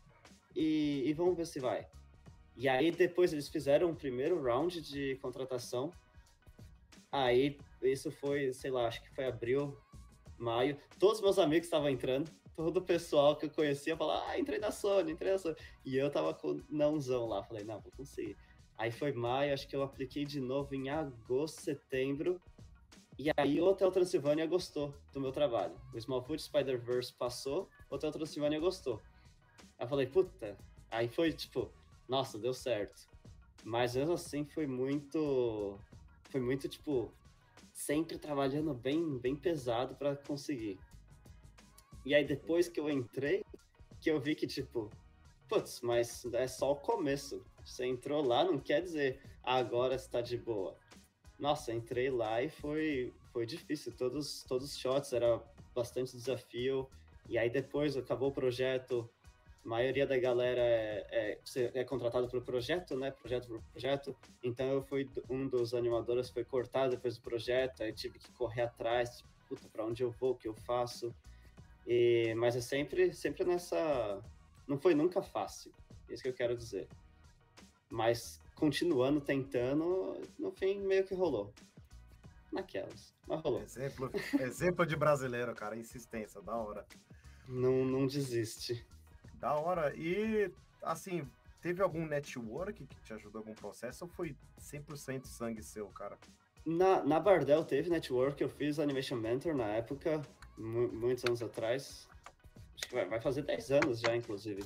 e, 0.53 1.01
e 1.05 1.13
vamos 1.13 1.37
ver 1.37 1.47
se 1.47 1.61
vai. 1.61 1.87
E 2.57 2.67
aí 2.67 2.91
depois 2.91 3.31
eles 3.31 3.47
fizeram 3.47 3.91
o 3.91 3.95
primeiro 3.95 4.43
round 4.43 4.81
de 4.81 5.15
contratação. 5.21 5.93
Aí 7.15 7.57
isso 7.81 8.11
foi, 8.11 8.51
sei 8.51 8.69
lá, 8.69 8.87
acho 8.87 9.01
que 9.01 9.15
foi 9.15 9.25
abril, 9.25 9.77
maio. 10.37 10.77
Todos 10.99 11.21
meus 11.21 11.39
amigos 11.39 11.67
estavam 11.67 11.89
entrando, 11.89 12.29
todo 12.53 12.75
o 12.77 12.81
pessoal 12.81 13.37
que 13.37 13.45
eu 13.45 13.49
conhecia 13.49 13.95
falava, 13.95 14.25
ah, 14.27 14.37
entrei 14.37 14.59
na 14.59 14.69
Sony, 14.69 15.13
entrei 15.13 15.31
na 15.31 15.37
Sony. 15.37 15.55
E 15.85 15.95
eu 15.95 16.11
tava 16.11 16.33
com 16.33 16.61
nãozão 16.69 17.25
lá, 17.25 17.41
falei, 17.41 17.63
não, 17.63 17.79
vou 17.79 17.89
conseguir. 17.95 18.35
Aí 18.77 18.91
foi 18.91 19.13
maio, 19.13 19.53
acho 19.53 19.65
que 19.65 19.73
eu 19.73 19.81
apliquei 19.81 20.25
de 20.25 20.41
novo 20.41 20.75
em 20.75 20.89
agosto, 20.89 21.61
setembro. 21.61 22.41
E 23.17 23.31
aí 23.37 23.61
o 23.61 23.65
Hotel 23.65 23.89
Transilvânia 23.91 24.45
gostou 24.45 24.93
do 25.13 25.21
meu 25.21 25.31
trabalho. 25.31 25.79
O 25.93 25.97
Smallfoot 25.97 26.43
Spider-Verse 26.43 27.13
passou, 27.13 27.69
o 27.89 27.95
Hotel 27.95 28.11
Transilvânia 28.11 28.59
gostou. 28.59 29.01
Aí 29.79 29.85
eu 29.85 29.87
falei, 29.87 30.05
puta. 30.05 30.57
Aí 30.91 31.07
foi 31.07 31.31
tipo, 31.31 31.71
nossa, 32.09 32.37
deu 32.37 32.53
certo. 32.53 33.07
Mas 33.63 33.95
mesmo 33.95 34.15
assim 34.15 34.43
foi 34.43 34.67
muito. 34.67 35.79
Foi 36.35 36.41
muito, 36.41 36.67
tipo, 36.67 37.13
sempre 37.71 38.17
trabalhando 38.17 38.73
bem, 38.73 39.17
bem 39.19 39.37
pesado 39.37 39.95
para 39.95 40.17
conseguir. 40.17 40.77
E 42.05 42.13
aí 42.13 42.25
depois 42.25 42.67
que 42.67 42.77
eu 42.77 42.89
entrei, 42.89 43.41
que 44.01 44.11
eu 44.11 44.19
vi 44.19 44.35
que, 44.35 44.45
tipo, 44.45 44.89
putz, 45.47 45.79
mas 45.79 46.25
é 46.33 46.45
só 46.45 46.73
o 46.73 46.75
começo. 46.75 47.41
Você 47.63 47.85
entrou 47.85 48.21
lá, 48.21 48.43
não 48.43 48.59
quer 48.59 48.81
dizer 48.81 49.21
agora 49.41 49.95
está 49.95 50.19
de 50.19 50.37
boa. 50.37 50.77
nossa, 51.39 51.71
entrei 51.71 52.09
lá 52.09 52.41
e 52.43 52.49
foi, 52.49 53.13
foi 53.31 53.45
difícil. 53.45 53.93
Todos, 53.95 54.43
todos 54.43 54.73
os 54.73 54.77
shots 54.77 55.13
era 55.13 55.41
bastante 55.73 56.17
desafio. 56.17 56.89
E 57.29 57.37
aí 57.37 57.49
depois 57.49 57.95
acabou 57.95 58.27
o 58.27 58.33
projeto, 58.33 59.09
a 59.65 59.67
maioria 59.67 60.05
da 60.05 60.17
galera 60.17 60.61
é, 60.61 61.39
é, 61.55 61.71
é 61.73 61.83
contratado 61.83 62.29
pelo 62.29 62.43
projeto, 62.43 62.95
né? 62.95 63.09
Projeto 63.09 63.47
por 63.47 63.61
projeto. 63.71 64.15
Então 64.43 64.67
eu 64.67 64.83
fui 64.83 65.09
um 65.27 65.47
dos 65.47 65.73
animadores, 65.73 66.29
foi 66.29 66.45
cortado 66.45 66.91
depois 66.91 67.17
do 67.17 67.23
projeto, 67.23 67.81
aí 67.81 67.91
tive 67.91 68.19
que 68.19 68.31
correr 68.33 68.61
atrás, 68.61 69.17
tipo, 69.17 69.29
puta, 69.49 69.67
para 69.67 69.83
onde 69.83 70.03
eu 70.03 70.11
vou, 70.11 70.31
o 70.31 70.35
que 70.35 70.47
eu 70.47 70.53
faço. 70.53 71.13
E, 71.87 72.33
mas 72.35 72.55
é 72.55 72.61
sempre, 72.61 73.11
sempre 73.11 73.43
nessa. 73.43 74.21
Não 74.67 74.77
foi 74.77 74.93
nunca 74.93 75.21
fácil, 75.21 75.73
é 76.09 76.13
isso 76.13 76.21
que 76.21 76.29
eu 76.29 76.33
quero 76.33 76.55
dizer. 76.55 76.87
Mas 77.89 78.39
continuando 78.55 79.19
tentando, 79.19 80.21
no 80.37 80.51
fim 80.51 80.79
meio 80.79 81.05
que 81.05 81.15
rolou. 81.15 81.51
Naquelas, 82.51 83.13
mas 83.27 83.41
rolou. 83.41 83.61
Exemplo, 83.61 84.11
exemplo 84.39 84.85
de 84.85 84.95
brasileiro, 84.95 85.53
cara, 85.55 85.75
insistência, 85.75 86.39
da 86.41 86.55
hora. 86.55 86.85
Não, 87.47 87.83
não 87.83 88.07
desiste. 88.07 88.85
Da 89.39 89.53
hora. 89.55 89.93
E, 89.95 90.51
assim, 90.81 91.27
teve 91.61 91.81
algum 91.81 92.05
network 92.05 92.85
que 92.85 93.01
te 93.01 93.13
ajudou 93.13 93.39
algum 93.39 93.53
processo 93.53 94.05
ou 94.05 94.09
foi 94.09 94.35
100% 94.59 95.25
sangue 95.25 95.63
seu, 95.63 95.87
cara? 95.89 96.17
Na, 96.65 97.03
na 97.03 97.19
Bardell 97.19 97.63
teve 97.63 97.89
network, 97.89 98.41
eu 98.41 98.49
fiz 98.49 98.79
Animation 98.79 99.17
Mentor 99.17 99.55
na 99.55 99.67
época, 99.67 100.21
muitos 100.57 101.23
anos 101.25 101.41
atrás. 101.41 102.07
Acho 102.75 102.89
que 102.89 102.95
vai, 102.95 103.05
vai 103.05 103.21
fazer 103.21 103.43
10 103.43 103.71
anos 103.71 103.99
já, 103.99 104.15
inclusive. 104.15 104.63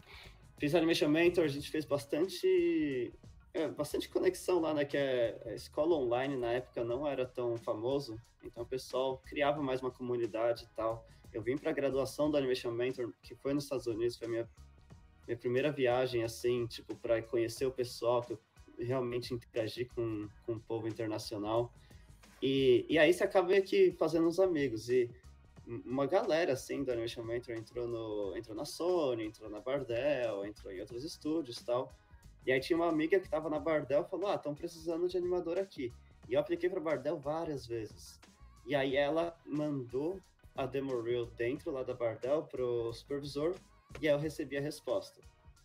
Fiz 0.57 0.73
Animation 0.75 1.09
Mentor, 1.09 1.43
a 1.43 1.47
gente 1.47 1.69
fez 1.69 1.85
bastante 1.85 3.13
é, 3.53 3.67
bastante 3.67 4.07
conexão 4.09 4.59
lá, 4.59 4.73
né? 4.73 4.85
Que 4.85 4.97
é, 4.97 5.41
a 5.45 5.53
escola 5.53 5.95
online 5.95 6.37
na 6.37 6.51
época 6.51 6.83
não 6.83 7.07
era 7.07 7.25
tão 7.25 7.57
famoso, 7.57 8.19
então 8.43 8.63
o 8.63 8.67
pessoal 8.67 9.17
criava 9.25 9.61
mais 9.61 9.81
uma 9.81 9.91
comunidade 9.91 10.63
e 10.63 10.75
tal. 10.75 11.05
Eu 11.33 11.41
vim 11.41 11.57
para 11.57 11.69
a 11.71 11.73
graduação 11.73 12.29
do 12.29 12.37
Animation 12.37 12.71
Mentor, 12.71 13.13
que 13.21 13.35
foi 13.35 13.53
nos 13.53 13.65
Estados 13.65 13.87
Unidos, 13.87 14.17
foi 14.17 14.27
a 14.27 14.29
minha, 14.29 14.49
minha 15.27 15.37
primeira 15.37 15.71
viagem, 15.71 16.23
assim, 16.23 16.65
tipo, 16.65 16.95
para 16.95 17.21
conhecer 17.21 17.65
o 17.65 17.71
pessoal, 17.71 18.21
que 18.21 18.33
eu 18.33 18.39
realmente 18.79 19.33
interagi 19.33 19.85
com, 19.85 20.27
com 20.45 20.53
o 20.53 20.59
povo 20.59 20.87
internacional. 20.87 21.71
E, 22.41 22.85
e 22.89 22.97
aí 22.97 23.13
você 23.13 23.23
acaba 23.23 23.53
aqui 23.55 23.91
fazendo 23.99 24.27
uns 24.27 24.39
amigos. 24.39 24.89
E 24.89 25.09
uma 25.85 26.07
galera, 26.07 26.53
assim, 26.53 26.83
do 26.83 26.91
Animation 26.91 27.23
Mentor 27.23 27.55
entrou, 27.55 27.87
no, 27.87 28.35
entrou 28.35 28.55
na 28.55 28.65
Sony, 28.65 29.25
entrou 29.25 29.49
na 29.49 29.59
Bardell, 29.59 30.45
entrou 30.45 30.71
em 30.71 30.79
outros 30.79 31.03
estúdios 31.03 31.57
e 31.57 31.65
tal. 31.65 31.93
E 32.45 32.51
aí 32.51 32.59
tinha 32.59 32.77
uma 32.77 32.87
amiga 32.87 33.19
que 33.19 33.25
estava 33.25 33.49
na 33.49 33.59
Bardell 33.59 34.01
e 34.01 34.09
falou: 34.09 34.29
Ah, 34.29 34.35
estão 34.35 34.55
precisando 34.55 35.07
de 35.07 35.17
animador 35.17 35.59
aqui. 35.59 35.93
E 36.27 36.33
eu 36.33 36.39
apliquei 36.39 36.69
para 36.69 36.79
Bardell 36.79 37.19
várias 37.19 37.67
vezes. 37.67 38.19
E 38.65 38.73
aí 38.73 38.95
ela 38.95 39.37
mandou 39.45 40.19
a 40.59 40.65
demo 40.65 41.01
reel 41.01 41.25
dentro 41.37 41.71
lá 41.71 41.83
da 41.83 41.93
Bardell 41.93 42.43
pro 42.43 42.91
supervisor 42.91 43.55
e 44.01 44.09
aí 44.09 44.13
eu 44.13 44.19
recebi 44.19 44.57
a 44.57 44.61
resposta. 44.61 45.21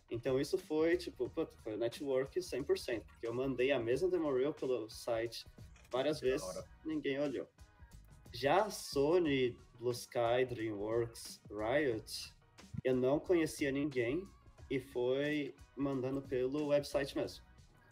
Então 0.09 0.39
isso 0.39 0.57
foi, 0.57 0.95
tipo, 0.95 1.29
foi 1.29 1.73
o 1.73 1.77
network 1.77 2.39
100%, 2.39 3.03
porque 3.03 3.27
eu 3.27 3.33
mandei 3.33 3.73
a 3.73 3.79
mesma 3.79 4.09
demo 4.09 4.33
reel 4.33 4.53
pelo 4.53 4.89
site 4.89 5.45
várias 5.91 6.21
que 6.21 6.29
vezes, 6.29 6.63
ninguém 6.85 7.19
olhou. 7.19 7.45
Já 8.33 8.63
a 8.63 8.69
Sony, 8.69 9.57
Blue 9.79 9.91
Sky, 9.91 10.45
DreamWorks, 10.47 11.41
Riot, 11.49 12.33
eu 12.85 12.95
não 12.95 13.19
conhecia 13.19 13.73
ninguém 13.73 14.25
e 14.69 14.79
foi 14.79 15.53
mandando 15.75 16.21
pelo 16.21 16.67
website 16.67 17.17
mesmo. 17.17 17.43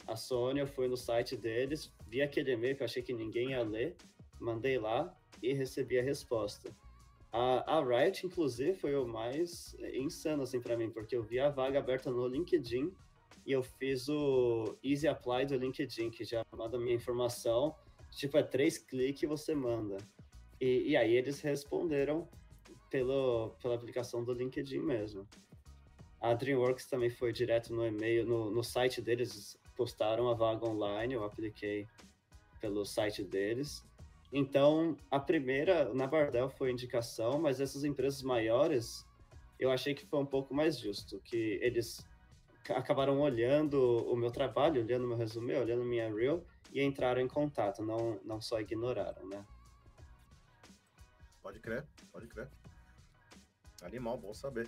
A 0.08 0.16
Sony, 0.16 0.62
eu 0.62 0.68
fui 0.68 0.88
no 0.88 0.96
site 0.96 1.36
deles, 1.36 1.92
vi 2.08 2.22
aquele 2.22 2.54
e-mail 2.54 2.78
que 2.78 2.84
eu 2.84 2.86
achei 2.86 3.04
que 3.04 3.14
ninguém 3.14 3.50
ia 3.50 3.62
ler, 3.62 3.98
mandei 4.40 4.78
lá 4.78 5.14
e 5.42 5.52
recebi 5.52 6.00
a 6.00 6.04
resposta. 6.04 6.74
A, 7.34 7.80
a 7.80 7.84
Riot, 7.84 8.28
inclusive, 8.28 8.76
foi 8.76 8.96
o 8.96 9.08
mais 9.08 9.76
insano, 9.96 10.44
assim, 10.44 10.62
para 10.62 10.78
mim, 10.78 10.92
porque 10.92 11.16
eu 11.16 11.24
vi 11.24 11.40
a 11.40 11.50
vaga 11.50 11.80
aberta 11.80 12.12
no 12.12 12.28
LinkedIn 12.28 12.94
e 13.44 13.52
eu 13.52 13.64
fiz 13.64 14.08
o 14.08 14.78
Easy 14.84 15.08
Apply 15.08 15.48
do 15.48 15.58
LinkedIn, 15.58 16.12
que 16.12 16.24
já 16.24 16.46
manda 16.56 16.78
minha 16.78 16.94
informação. 16.94 17.76
Tipo, 18.12 18.38
é 18.38 18.44
três 18.44 18.78
cliques 18.78 19.24
e 19.24 19.26
você 19.26 19.56
manda. 19.56 19.98
E, 20.62 20.92
e 20.92 20.96
aí 20.96 21.12
eles 21.16 21.42
responderam 21.42 22.30
pelo, 22.92 23.56
pela 23.60 23.74
aplicação 23.74 24.24
do 24.24 24.32
LinkedIn 24.32 24.82
mesmo. 24.82 25.28
A 26.22 26.36
DreamWorks 26.36 26.86
também 26.86 27.10
foi 27.10 27.34
direto 27.34 27.74
no 27.74 27.84
e-mail, 27.84 28.28
no, 28.28 28.52
no 28.52 28.64
site 28.64 29.02
deles, 29.02 29.60
postaram 29.76 30.30
a 30.30 30.36
vaga 30.36 30.68
online, 30.68 31.16
eu 31.16 31.24
apliquei 31.24 31.88
pelo 32.62 32.86
site 32.86 33.24
deles. 33.24 33.84
Então, 34.36 34.98
a 35.12 35.20
primeira, 35.20 35.94
na 35.94 36.08
Bardell, 36.08 36.50
foi 36.50 36.72
indicação, 36.72 37.40
mas 37.40 37.62
essas 37.62 37.84
empresas 37.84 38.24
maiores, 38.24 39.06
eu 39.60 39.72
achei 39.72 39.94
que 39.94 40.08
foi 40.08 40.20
um 40.20 40.26
pouco 40.26 40.56
mais 40.56 40.80
justo, 40.80 41.20
que 41.20 41.60
eles 41.62 42.04
acabaram 42.70 43.20
olhando 43.20 43.80
o 44.12 44.16
meu 44.16 44.32
trabalho, 44.32 44.82
olhando 44.82 45.08
meu 45.08 45.16
resumo, 45.16 45.52
olhando 45.52 45.86
minha 45.86 46.12
reel, 46.12 46.44
e 46.72 46.82
entraram 46.82 47.22
em 47.22 47.28
contato, 47.28 47.84
não, 47.84 48.20
não 48.26 48.42
só 48.42 48.60
ignoraram, 48.60 49.24
né? 49.28 49.46
Pode 51.44 51.60
crer, 51.60 51.86
pode 52.12 52.26
crer. 52.26 52.50
Animal, 53.84 54.18
bom 54.18 54.34
saber. 54.34 54.68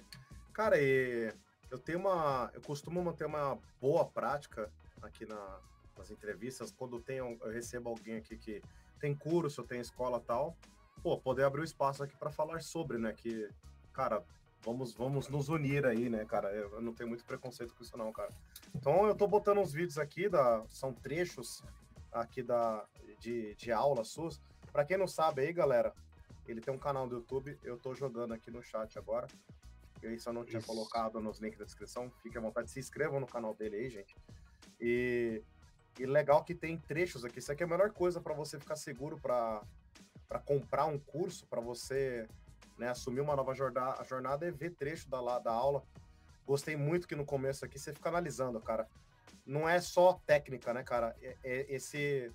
Cara, 0.53 0.79
e 0.79 1.33
eu 1.71 1.79
tenho 1.79 1.97
uma. 1.97 2.51
Eu 2.53 2.61
costumo 2.61 3.03
manter 3.03 3.25
uma 3.25 3.57
boa 3.81 4.05
prática 4.05 4.71
aqui 5.01 5.25
na, 5.25 5.59
nas 5.97 6.11
entrevistas, 6.11 6.71
quando 6.71 7.01
tenho, 7.01 7.39
eu 7.41 7.51
recebo 7.51 7.89
alguém 7.89 8.17
aqui 8.17 8.37
que 8.37 8.61
tem 8.99 9.15
curso, 9.15 9.63
tem 9.63 9.79
escola 9.79 10.19
tal, 10.19 10.55
pô, 11.01 11.17
poder 11.19 11.43
abrir 11.43 11.59
o 11.59 11.61
um 11.61 11.65
espaço 11.65 12.03
aqui 12.03 12.15
para 12.17 12.31
falar 12.31 12.61
sobre, 12.61 12.97
né? 12.97 13.13
Que, 13.13 13.49
cara, 13.93 14.23
vamos, 14.63 14.93
vamos 14.93 15.27
nos 15.27 15.49
unir 15.49 15.85
aí, 15.85 16.09
né, 16.09 16.25
cara? 16.25 16.51
Eu, 16.51 16.81
não 16.81 16.93
tenho 16.93 17.09
muito 17.09 17.23
preconceito 17.23 17.75
com 17.75 17.83
isso, 17.83 17.97
não, 17.97 18.11
cara. 18.11 18.29
Então 18.73 19.05
eu 19.05 19.15
tô 19.15 19.27
botando 19.27 19.59
uns 19.59 19.71
vídeos 19.71 19.97
aqui, 19.97 20.27
da, 20.27 20.65
são 20.69 20.91
trechos 20.93 21.63
aqui 22.11 22.41
da, 22.41 22.85
de, 23.19 23.53
de 23.55 23.71
aula 23.71 24.03
SUS. 24.03 24.41
Para 24.71 24.83
quem 24.83 24.97
não 24.97 25.07
sabe 25.07 25.41
aí, 25.41 25.53
galera, 25.53 25.93
ele 26.47 26.61
tem 26.61 26.73
um 26.73 26.77
canal 26.77 27.07
do 27.07 27.17
YouTube, 27.17 27.57
eu 27.63 27.77
tô 27.77 27.93
jogando 27.93 28.33
aqui 28.33 28.49
no 28.49 28.63
chat 28.63 28.97
agora. 28.97 29.27
Eu 30.01 30.13
isso 30.13 30.29
eu 30.29 30.33
não 30.33 30.43
tinha 30.43 30.59
isso. 30.59 30.67
colocado 30.67 31.19
nos 31.19 31.39
links 31.39 31.57
da 31.57 31.65
descrição. 31.65 32.11
Fique 32.21 32.37
à 32.37 32.41
vontade, 32.41 32.69
se 32.69 32.79
inscrevam 32.79 33.19
no 33.19 33.27
canal 33.27 33.53
dele 33.53 33.77
aí, 33.77 33.89
gente. 33.89 34.15
E 34.79 35.41
e 35.99 36.05
legal 36.05 36.43
que 36.43 36.53
tem 36.53 36.77
trechos 36.77 37.23
aqui. 37.23 37.39
Isso 37.39 37.51
aqui 37.51 37.63
é 37.63 37.65
a 37.65 37.69
melhor 37.69 37.91
coisa 37.91 38.19
para 38.19 38.33
você 38.33 38.59
ficar 38.59 38.75
seguro 38.75 39.19
para 39.19 39.61
comprar 40.45 40.85
um 40.85 40.99
curso, 40.99 41.45
para 41.47 41.61
você 41.61 42.27
né, 42.77 42.89
assumir 42.89 43.21
uma 43.21 43.35
nova 43.35 43.53
jornada, 43.53 44.03
jornada 44.03 44.47
é 44.47 44.51
ver 44.51 44.71
trecho 44.71 45.09
da, 45.09 45.39
da 45.39 45.51
aula. 45.51 45.83
Gostei 46.45 46.75
muito 46.75 47.07
que 47.07 47.15
no 47.15 47.25
começo 47.25 47.65
aqui 47.65 47.79
você 47.79 47.93
fica 47.93 48.09
analisando, 48.09 48.59
cara. 48.59 48.87
Não 49.45 49.67
é 49.67 49.79
só 49.79 50.19
técnica, 50.25 50.73
né, 50.73 50.83
cara? 50.83 51.15
É, 51.21 51.37
é 51.43 51.73
esse, 51.73 52.31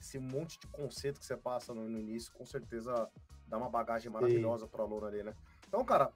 esse 0.00 0.18
monte 0.18 0.58
de 0.58 0.66
conceito 0.68 1.20
que 1.20 1.26
você 1.26 1.36
passa 1.36 1.74
no, 1.74 1.88
no 1.88 1.98
início, 1.98 2.32
com 2.32 2.44
certeza 2.44 3.08
dá 3.46 3.58
uma 3.58 3.68
bagagem 3.68 4.10
maravilhosa 4.10 4.66
para 4.66 4.80
o 4.80 4.84
aluno 4.84 5.06
ali, 5.06 5.22
né? 5.22 5.34
Então, 5.68 5.84
cara, 5.84 6.12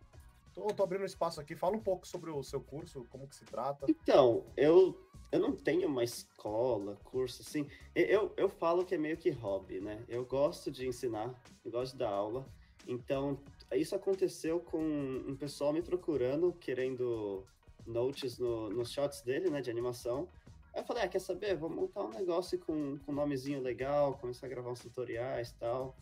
tô, 0.52 0.66
tô 0.68 0.82
abrindo 0.82 1.04
espaço 1.04 1.40
aqui. 1.40 1.54
Fala 1.54 1.76
um 1.76 1.80
pouco 1.80 2.06
sobre 2.06 2.30
o 2.30 2.42
seu 2.42 2.60
curso, 2.60 3.06
como 3.10 3.28
que 3.28 3.36
se 3.36 3.44
trata. 3.44 3.86
Então, 3.88 4.44
eu 4.56 4.98
eu 5.32 5.38
não 5.38 5.54
tenho 5.54 5.88
uma 5.88 6.02
escola, 6.02 6.96
curso, 7.04 7.42
assim. 7.42 7.66
Eu, 7.94 8.32
eu 8.36 8.48
falo 8.48 8.84
que 8.84 8.94
é 8.94 8.98
meio 8.98 9.16
que 9.16 9.30
hobby, 9.30 9.80
né? 9.80 10.02
Eu 10.08 10.24
gosto 10.24 10.70
de 10.70 10.86
ensinar, 10.86 11.32
eu 11.64 11.70
gosto 11.70 11.92
de 11.92 11.98
dar 11.98 12.10
aula. 12.10 12.44
Então, 12.86 13.38
isso 13.72 13.94
aconteceu 13.94 14.58
com 14.58 14.80
um 14.80 15.36
pessoal 15.36 15.72
me 15.72 15.82
procurando, 15.82 16.52
querendo 16.54 17.44
notes 17.86 18.38
no, 18.38 18.70
nos 18.70 18.90
shots 18.90 19.22
dele, 19.22 19.50
né, 19.50 19.60
de 19.60 19.70
animação. 19.70 20.28
Aí 20.74 20.80
eu 20.80 20.84
falei, 20.84 21.04
ah, 21.04 21.08
quer 21.08 21.20
saber? 21.20 21.56
Vou 21.56 21.70
montar 21.70 22.04
um 22.04 22.10
negócio 22.10 22.58
com, 22.58 22.98
com 22.98 23.12
um 23.12 23.14
nomezinho 23.14 23.60
legal, 23.60 24.14
começar 24.14 24.46
a 24.46 24.50
gravar 24.50 24.70
uns 24.70 24.80
tutoriais 24.80 25.50
e 25.50 25.54
tal. 25.54 25.96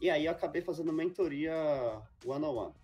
E 0.00 0.10
aí 0.10 0.26
eu 0.26 0.32
acabei 0.32 0.62
fazendo 0.62 0.92
mentoria 0.92 1.54
one-on-one. 2.24 2.72
-on 2.72 2.72
-one. 2.72 2.74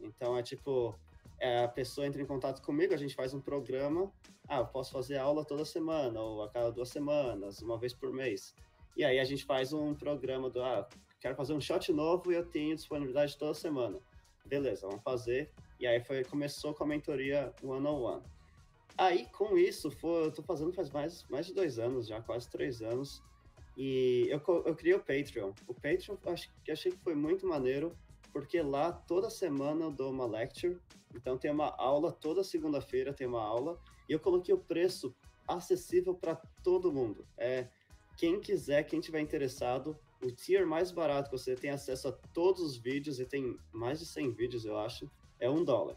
Então, 0.00 0.36
é 0.36 0.42
tipo, 0.42 0.94
é, 1.42 1.64
a 1.64 1.68
pessoa 1.68 2.06
entra 2.06 2.22
em 2.22 2.24
contato 2.24 2.62
comigo, 2.62 2.94
a 2.94 2.96
gente 2.96 3.16
faz 3.16 3.34
um 3.34 3.40
programa. 3.40 4.12
Ah, 4.48 4.58
eu 4.58 4.66
posso 4.66 4.92
fazer 4.92 5.16
aula 5.16 5.44
toda 5.44 5.64
semana, 5.64 6.20
ou 6.20 6.44
a 6.44 6.48
cada 6.48 6.70
duas 6.70 6.88
semanas, 6.88 7.60
uma 7.60 7.76
vez 7.76 7.92
por 7.92 8.12
mês. 8.12 8.54
E 8.96 9.04
aí 9.04 9.18
a 9.18 9.24
gente 9.24 9.44
faz 9.44 9.72
um 9.72 9.92
programa 9.92 10.48
do, 10.48 10.62
ah, 10.62 10.88
quero 11.20 11.34
fazer 11.34 11.52
um 11.52 11.60
shot 11.60 11.92
novo 11.92 12.30
e 12.30 12.36
eu 12.36 12.46
tenho 12.46 12.76
disponibilidade 12.76 13.36
toda 13.36 13.54
semana. 13.54 13.98
Beleza, 14.46 14.86
vamos 14.86 15.02
fazer. 15.02 15.50
E 15.80 15.86
aí 15.86 15.98
foi, 15.98 16.22
começou 16.22 16.74
com 16.74 16.84
a 16.84 16.86
mentoria 16.86 17.52
one-on-one. 17.60 18.18
-on 18.18 18.20
-one. 18.20 18.22
Aí, 18.96 19.26
com 19.32 19.58
isso, 19.58 19.90
foi, 19.90 20.26
eu 20.26 20.30
tô 20.30 20.44
fazendo 20.44 20.72
faz 20.72 20.90
mais, 20.90 21.24
mais 21.28 21.46
de 21.46 21.54
dois 21.54 21.76
anos 21.76 22.06
já, 22.06 22.22
quase 22.22 22.48
três 22.48 22.82
anos. 22.82 23.20
E 23.76 24.28
eu, 24.28 24.40
eu 24.64 24.76
criei 24.76 24.94
o 24.94 25.00
Patreon. 25.00 25.52
O 25.66 25.74
Patreon, 25.74 26.16
acho, 26.26 26.48
achei 26.70 26.92
que 26.92 26.98
foi 26.98 27.16
muito 27.16 27.48
maneiro, 27.48 27.96
porque 28.32 28.60
lá 28.62 28.92
toda 28.92 29.30
semana 29.30 29.84
eu 29.84 29.90
dou 29.90 30.10
uma 30.10 30.26
lecture, 30.26 30.78
então 31.14 31.36
tem 31.36 31.50
uma 31.50 31.74
aula 31.76 32.10
toda 32.10 32.42
segunda-feira 32.42 33.12
tem 33.12 33.26
uma 33.26 33.42
aula 33.42 33.78
e 34.08 34.12
eu 34.12 34.20
coloquei 34.20 34.54
o 34.54 34.58
preço 34.58 35.14
acessível 35.46 36.14
para 36.14 36.36
todo 36.62 36.92
mundo. 36.92 37.26
É 37.36 37.68
quem 38.16 38.40
quiser, 38.40 38.84
quem 38.84 39.00
tiver 39.00 39.20
interessado, 39.20 39.98
o 40.22 40.30
tier 40.30 40.66
mais 40.66 40.90
barato 40.90 41.30
que 41.30 41.36
você 41.36 41.54
tem 41.54 41.70
acesso 41.70 42.08
a 42.08 42.12
todos 42.12 42.62
os 42.62 42.76
vídeos, 42.76 43.18
e 43.18 43.24
tem 43.24 43.56
mais 43.72 43.98
de 43.98 44.06
100 44.06 44.32
vídeos, 44.32 44.64
eu 44.64 44.78
acho, 44.78 45.10
é 45.40 45.50
um 45.50 45.64
dólar. 45.64 45.96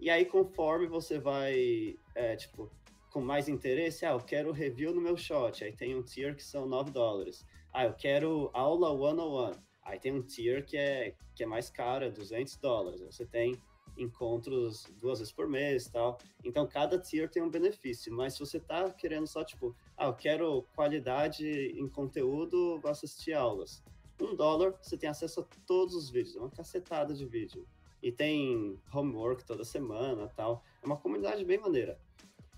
E 0.00 0.08
aí, 0.08 0.24
conforme 0.24 0.86
você 0.86 1.18
vai, 1.18 1.96
é, 2.14 2.34
tipo, 2.36 2.70
com 3.10 3.20
mais 3.20 3.48
interesse, 3.48 4.06
ah, 4.06 4.12
eu 4.12 4.20
quero 4.20 4.50
review 4.52 4.94
no 4.94 5.00
meu 5.00 5.16
shot, 5.16 5.62
aí 5.62 5.72
tem 5.72 5.94
um 5.94 6.02
tier 6.02 6.34
que 6.34 6.42
são 6.42 6.66
9 6.66 6.90
dólares. 6.90 7.44
Ah, 7.72 7.84
eu 7.84 7.92
quero 7.92 8.50
aula 8.52 8.90
one-on-one, 8.90 9.56
aí 9.82 9.98
tem 9.98 10.12
um 10.12 10.22
tier 10.22 10.64
que 10.64 10.76
é, 10.76 11.14
que 11.34 11.42
é 11.42 11.46
mais 11.46 11.70
caro, 11.70 12.04
é 12.04 12.10
200 12.10 12.56
dólares. 12.56 13.00
Você 13.00 13.26
tem 13.26 13.60
encontros 13.96 14.86
duas 15.00 15.18
vezes 15.18 15.32
por 15.32 15.48
mês 15.48 15.88
tal. 15.88 16.18
Então, 16.44 16.66
cada 16.66 16.98
tier 16.98 17.30
tem 17.30 17.42
um 17.42 17.50
benefício, 17.50 18.12
mas 18.12 18.34
se 18.34 18.40
você 18.40 18.58
tá 18.58 18.90
querendo 18.90 19.26
só, 19.26 19.44
tipo, 19.44 19.74
ah, 19.96 20.06
eu 20.06 20.14
quero 20.14 20.62
qualidade 20.74 21.46
em 21.46 21.88
conteúdo, 21.88 22.78
vou 22.80 22.90
assistir 22.90 23.32
aulas. 23.32 23.82
Um 24.20 24.34
dólar, 24.34 24.78
você 24.80 24.96
tem 24.96 25.08
acesso 25.08 25.40
a 25.40 25.46
todos 25.66 25.94
os 25.94 26.10
vídeos, 26.10 26.36
é 26.36 26.40
uma 26.40 26.50
cacetada 26.50 27.14
de 27.14 27.26
vídeo. 27.26 27.66
E 28.02 28.10
tem 28.10 28.80
homework 28.92 29.44
toda 29.44 29.64
semana 29.64 30.28
tal. 30.28 30.64
É 30.82 30.86
uma 30.86 30.96
comunidade 30.96 31.44
bem 31.44 31.58
maneira. 31.58 32.00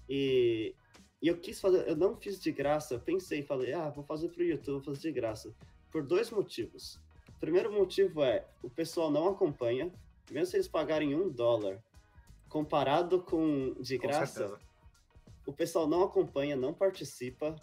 E, 0.08 0.74
e 1.20 1.28
eu 1.28 1.38
quis 1.38 1.60
fazer, 1.60 1.86
eu 1.86 1.96
não 1.96 2.16
fiz 2.16 2.40
de 2.40 2.50
graça, 2.50 2.94
eu 2.94 3.00
pensei, 3.00 3.42
falei, 3.42 3.72
ah, 3.72 3.90
vou 3.90 4.04
fazer 4.04 4.28
pro 4.28 4.42
YouTube, 4.42 4.76
vou 4.76 4.94
fazer 4.94 5.08
de 5.08 5.12
graça. 5.12 5.54
Por 5.90 6.02
dois 6.02 6.30
motivos. 6.30 6.98
O 7.44 7.46
primeiro 7.46 7.70
motivo 7.70 8.22
é, 8.22 8.42
o 8.62 8.70
pessoal 8.70 9.10
não 9.10 9.28
acompanha, 9.28 9.92
mesmo 10.30 10.46
se 10.46 10.56
eles 10.56 10.66
pagarem 10.66 11.14
um 11.14 11.28
dólar, 11.28 11.78
comparado 12.48 13.20
com 13.20 13.74
de 13.78 13.98
graça, 13.98 14.58
o 15.44 15.52
pessoal 15.52 15.86
não 15.86 16.02
acompanha, 16.02 16.56
não 16.56 16.72
participa. 16.72 17.54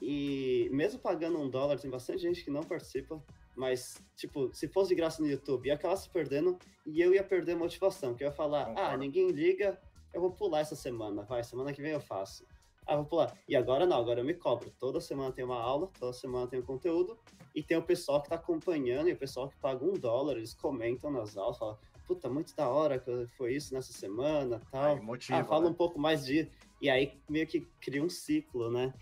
E 0.00 0.66
mesmo 0.72 0.98
pagando 0.98 1.38
um 1.38 1.46
dólar, 1.46 1.78
tem 1.78 1.90
bastante 1.90 2.22
gente 2.22 2.42
que 2.42 2.50
não 2.50 2.62
participa. 2.62 3.22
Mas, 3.54 4.02
tipo, 4.16 4.50
se 4.54 4.66
fosse 4.66 4.88
de 4.88 4.94
graça 4.94 5.20
no 5.20 5.28
YouTube, 5.28 5.66
ia 5.66 5.74
acabar 5.74 5.96
se 5.96 6.08
perdendo 6.08 6.58
e 6.86 7.02
eu 7.02 7.12
ia 7.12 7.22
perder 7.22 7.52
a 7.52 7.56
motivação. 7.56 8.14
Que 8.14 8.24
eu 8.24 8.28
ia 8.28 8.32
falar, 8.32 8.72
ah, 8.78 8.96
ninguém 8.96 9.28
liga, 9.28 9.78
eu 10.14 10.22
vou 10.22 10.30
pular 10.30 10.60
essa 10.60 10.74
semana, 10.74 11.22
vai, 11.22 11.44
semana 11.44 11.70
que 11.74 11.82
vem 11.82 11.92
eu 11.92 12.00
faço. 12.00 12.46
Ah, 12.86 12.96
vou 12.96 13.04
pular. 13.04 13.36
E 13.48 13.54
agora 13.54 13.86
não, 13.86 13.96
agora 13.96 14.20
eu 14.20 14.24
me 14.24 14.34
cobro. 14.34 14.72
Toda 14.78 15.00
semana 15.00 15.32
tem 15.32 15.44
uma 15.44 15.60
aula, 15.60 15.88
toda 15.98 16.12
semana 16.12 16.46
tem 16.46 16.58
um 16.58 16.64
conteúdo, 16.64 17.16
e 17.54 17.62
tem 17.62 17.76
o 17.76 17.82
pessoal 17.82 18.20
que 18.22 18.28
tá 18.28 18.34
acompanhando, 18.34 19.08
e 19.08 19.12
o 19.12 19.16
pessoal 19.16 19.48
que 19.48 19.56
paga 19.56 19.84
um 19.84 19.94
dólar, 19.94 20.36
eles 20.36 20.54
comentam 20.54 21.10
nas 21.10 21.36
aulas, 21.36 21.58
falam, 21.58 21.78
puta, 22.06 22.28
muito 22.28 22.54
da 22.56 22.68
hora 22.68 22.98
que 22.98 23.26
foi 23.36 23.54
isso 23.54 23.72
nessa 23.72 23.92
semana, 23.92 24.60
tal. 24.70 24.96
Aí, 24.96 25.00
motiva, 25.00 25.38
ah, 25.38 25.44
fala 25.44 25.64
né? 25.64 25.70
um 25.70 25.74
pouco 25.74 25.98
mais 25.98 26.24
de... 26.24 26.48
E 26.80 26.90
aí 26.90 27.16
meio 27.28 27.46
que 27.46 27.60
cria 27.80 28.02
um 28.02 28.10
ciclo, 28.10 28.70
né? 28.70 28.92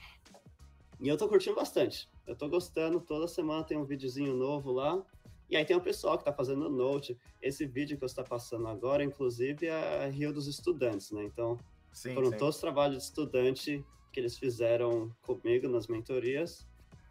E 1.00 1.08
eu 1.08 1.16
tô 1.16 1.26
curtindo 1.28 1.56
bastante. 1.56 2.10
Eu 2.26 2.36
tô 2.36 2.46
gostando, 2.46 3.00
toda 3.00 3.26
semana 3.26 3.64
tem 3.64 3.78
um 3.78 3.84
videozinho 3.84 4.34
novo 4.34 4.70
lá. 4.70 5.02
E 5.48 5.56
aí 5.56 5.64
tem 5.64 5.74
o 5.74 5.80
pessoal 5.80 6.18
que 6.18 6.24
tá 6.24 6.32
fazendo 6.32 6.68
note. 6.68 7.18
Esse 7.40 7.66
vídeo 7.66 7.96
que 7.96 8.02
você 8.02 8.14
tá 8.14 8.22
passando 8.22 8.68
agora, 8.68 9.02
inclusive, 9.02 9.66
é 9.66 10.08
Rio 10.10 10.32
dos 10.32 10.46
Estudantes, 10.46 11.10
né? 11.10 11.24
Então, 11.24 11.58
sim, 11.92 12.14
foram 12.14 12.30
sim. 12.30 12.38
todos 12.38 12.56
os 12.56 12.60
trabalhos 12.60 12.98
de 12.98 13.04
estudante 13.04 13.84
que 14.12 14.20
eles 14.20 14.38
fizeram 14.38 15.14
comigo 15.22 15.68
nas 15.68 15.86
mentorias. 15.86 16.66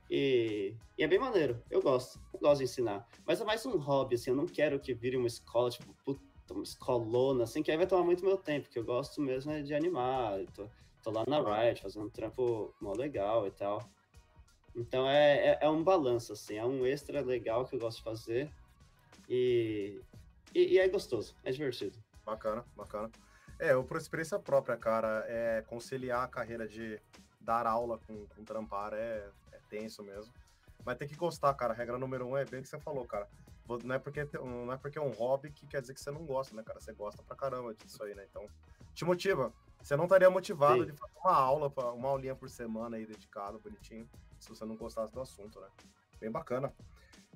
E, 0.09 0.73
e, 0.97 1.03
é 1.03 1.07
bem 1.07 1.19
maneiro, 1.19 1.61
eu 1.69 1.81
gosto, 1.81 2.19
eu 2.33 2.39
gosto 2.39 2.59
de 2.59 2.63
ensinar. 2.63 3.07
Mas 3.25 3.39
é 3.39 3.45
mais 3.45 3.65
um 3.65 3.77
hobby, 3.77 4.15
assim, 4.15 4.31
eu 4.31 4.35
não 4.35 4.47
quero 4.47 4.79
que 4.79 4.93
vire 4.93 5.15
uma 5.15 5.27
escola, 5.27 5.69
tipo, 5.69 5.93
puta, 6.03 6.21
uma 6.51 6.63
escolona, 6.63 7.43
assim, 7.43 7.61
que 7.61 7.69
aí 7.69 7.77
vai 7.77 7.85
tomar 7.85 8.03
muito 8.03 8.25
meu 8.25 8.37
tempo, 8.37 8.69
que 8.69 8.79
eu 8.79 8.83
gosto 8.83 9.21
mesmo 9.21 9.51
é 9.51 9.61
de 9.61 9.73
animar. 9.73 10.39
Tô, 10.55 10.67
tô 11.03 11.11
lá 11.11 11.23
na 11.27 11.39
Riot, 11.39 11.81
fazendo 11.81 12.07
um 12.07 12.09
trampo 12.09 12.73
mó 12.81 12.93
legal 12.93 13.45
e 13.45 13.51
tal. 13.51 13.87
Então 14.75 15.07
é, 15.07 15.49
é, 15.49 15.59
é, 15.61 15.69
um 15.69 15.83
balanço, 15.83 16.33
assim, 16.33 16.55
é 16.55 16.65
um 16.65 16.85
extra 16.85 17.21
legal 17.21 17.65
que 17.65 17.75
eu 17.75 17.79
gosto 17.79 17.97
de 17.97 18.03
fazer. 18.03 18.51
E, 19.27 20.01
e, 20.55 20.73
e 20.73 20.79
é 20.79 20.87
gostoso, 20.87 21.35
é 21.43 21.51
divertido. 21.51 21.99
Bacana, 22.25 22.65
bacana. 22.75 23.11
É, 23.59 23.73
eu 23.73 23.83
por 23.83 23.97
experiência 23.97 24.39
própria, 24.39 24.77
cara, 24.77 25.25
é 25.27 25.61
conciliar 25.67 26.23
a 26.23 26.27
carreira 26.27 26.67
de 26.67 26.99
dar 27.41 27.67
aula 27.67 27.99
com, 27.99 28.25
com 28.27 28.43
trampar 28.43 28.93
é, 28.93 29.29
tenso 29.69 30.03
mesmo. 30.03 30.33
Mas 30.85 30.97
tem 30.97 31.07
que 31.07 31.15
gostar, 31.15 31.53
cara. 31.53 31.73
A 31.73 31.75
regra 31.75 31.97
número 31.97 32.25
um 32.25 32.37
é 32.37 32.45
bem 32.45 32.61
o 32.61 32.63
que 32.63 32.69
você 32.69 32.79
falou, 32.79 33.05
cara. 33.05 33.27
Não 33.83 33.93
é, 33.93 33.99
porque, 33.99 34.27
não 34.33 34.73
é 34.73 34.77
porque 34.77 34.97
é 34.97 35.01
um 35.01 35.11
hobby 35.11 35.51
que 35.51 35.67
quer 35.67 35.81
dizer 35.81 35.93
que 35.93 36.01
você 36.01 36.09
não 36.09 36.25
gosta, 36.25 36.55
né, 36.55 36.63
cara? 36.63 36.79
Você 36.79 36.91
gosta 36.91 37.21
pra 37.21 37.35
caramba 37.35 37.73
disso 37.75 38.01
aí, 38.03 38.15
né? 38.15 38.25
Então, 38.27 38.47
te 38.95 39.05
motiva. 39.05 39.53
Você 39.81 39.95
não 39.95 40.05
estaria 40.05 40.29
motivado 40.29 40.79
Sim. 40.79 40.91
de 40.91 40.97
fazer 40.97 41.13
uma 41.23 41.35
aula, 41.35 41.71
uma 41.93 42.09
aulinha 42.09 42.35
por 42.35 42.49
semana 42.49 42.97
aí 42.97 43.05
dedicado, 43.05 43.59
bonitinho, 43.59 44.09
se 44.39 44.49
você 44.49 44.65
não 44.65 44.75
gostasse 44.75 45.13
do 45.13 45.21
assunto, 45.21 45.59
né? 45.59 45.67
Bem 46.19 46.31
bacana. 46.31 46.73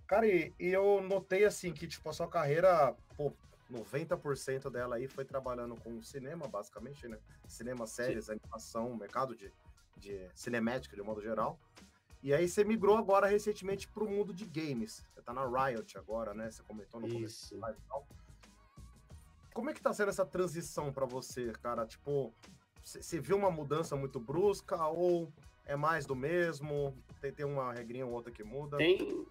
Cara, 0.07 0.27
e, 0.27 0.53
e 0.59 0.67
eu 0.67 1.01
notei 1.01 1.45
assim 1.45 1.71
que, 1.71 1.87
tipo, 1.87 2.09
a 2.09 2.13
sua 2.13 2.27
carreira, 2.27 2.95
pô, 3.15 3.31
90% 3.73 4.69
dela 4.69 4.95
aí 4.95 5.07
foi 5.07 5.25
trabalhando 5.25 5.75
com 5.75 6.01
cinema, 6.01 6.47
basicamente, 6.47 7.07
né? 7.07 7.17
Cinema, 7.47 7.85
séries, 7.87 8.25
Sim. 8.25 8.33
animação, 8.33 8.95
mercado 8.95 9.35
de, 9.35 9.51
de 9.97 10.29
cinemática 10.35 10.95
de 10.95 11.01
modo 11.01 11.21
geral. 11.21 11.59
E 12.21 12.33
aí 12.33 12.47
você 12.47 12.63
migrou 12.63 12.95
agora 12.97 13.27
recentemente 13.27 13.87
para 13.87 14.03
o 14.03 14.09
mundo 14.09 14.33
de 14.33 14.45
games. 14.45 15.05
Você 15.13 15.21
tá 15.21 15.33
na 15.33 15.45
Riot 15.45 15.97
agora, 15.97 16.33
né? 16.33 16.49
Você 16.49 16.63
comentou 16.63 17.01
no 17.01 17.09
começo 17.09 17.57
live 17.57 17.77
e 17.77 17.87
tal. 17.87 18.07
Como 19.53 19.69
é 19.69 19.73
que 19.73 19.81
tá 19.81 19.93
sendo 19.93 20.09
essa 20.09 20.25
transição 20.25 20.91
para 20.91 21.05
você, 21.05 21.51
cara? 21.61 21.85
Tipo, 21.85 22.33
você 22.81 23.19
viu 23.19 23.37
uma 23.37 23.51
mudança 23.51 23.95
muito 23.95 24.19
brusca 24.19 24.87
ou 24.87 25.31
é 25.65 25.75
mais 25.75 26.05
do 26.05 26.15
mesmo? 26.15 26.97
Tem, 27.21 27.31
tem 27.31 27.45
uma 27.45 27.73
regrinha 27.73 28.05
ou 28.05 28.13
outra 28.13 28.31
que 28.31 28.43
muda? 28.43 28.77
Tem. 28.77 29.25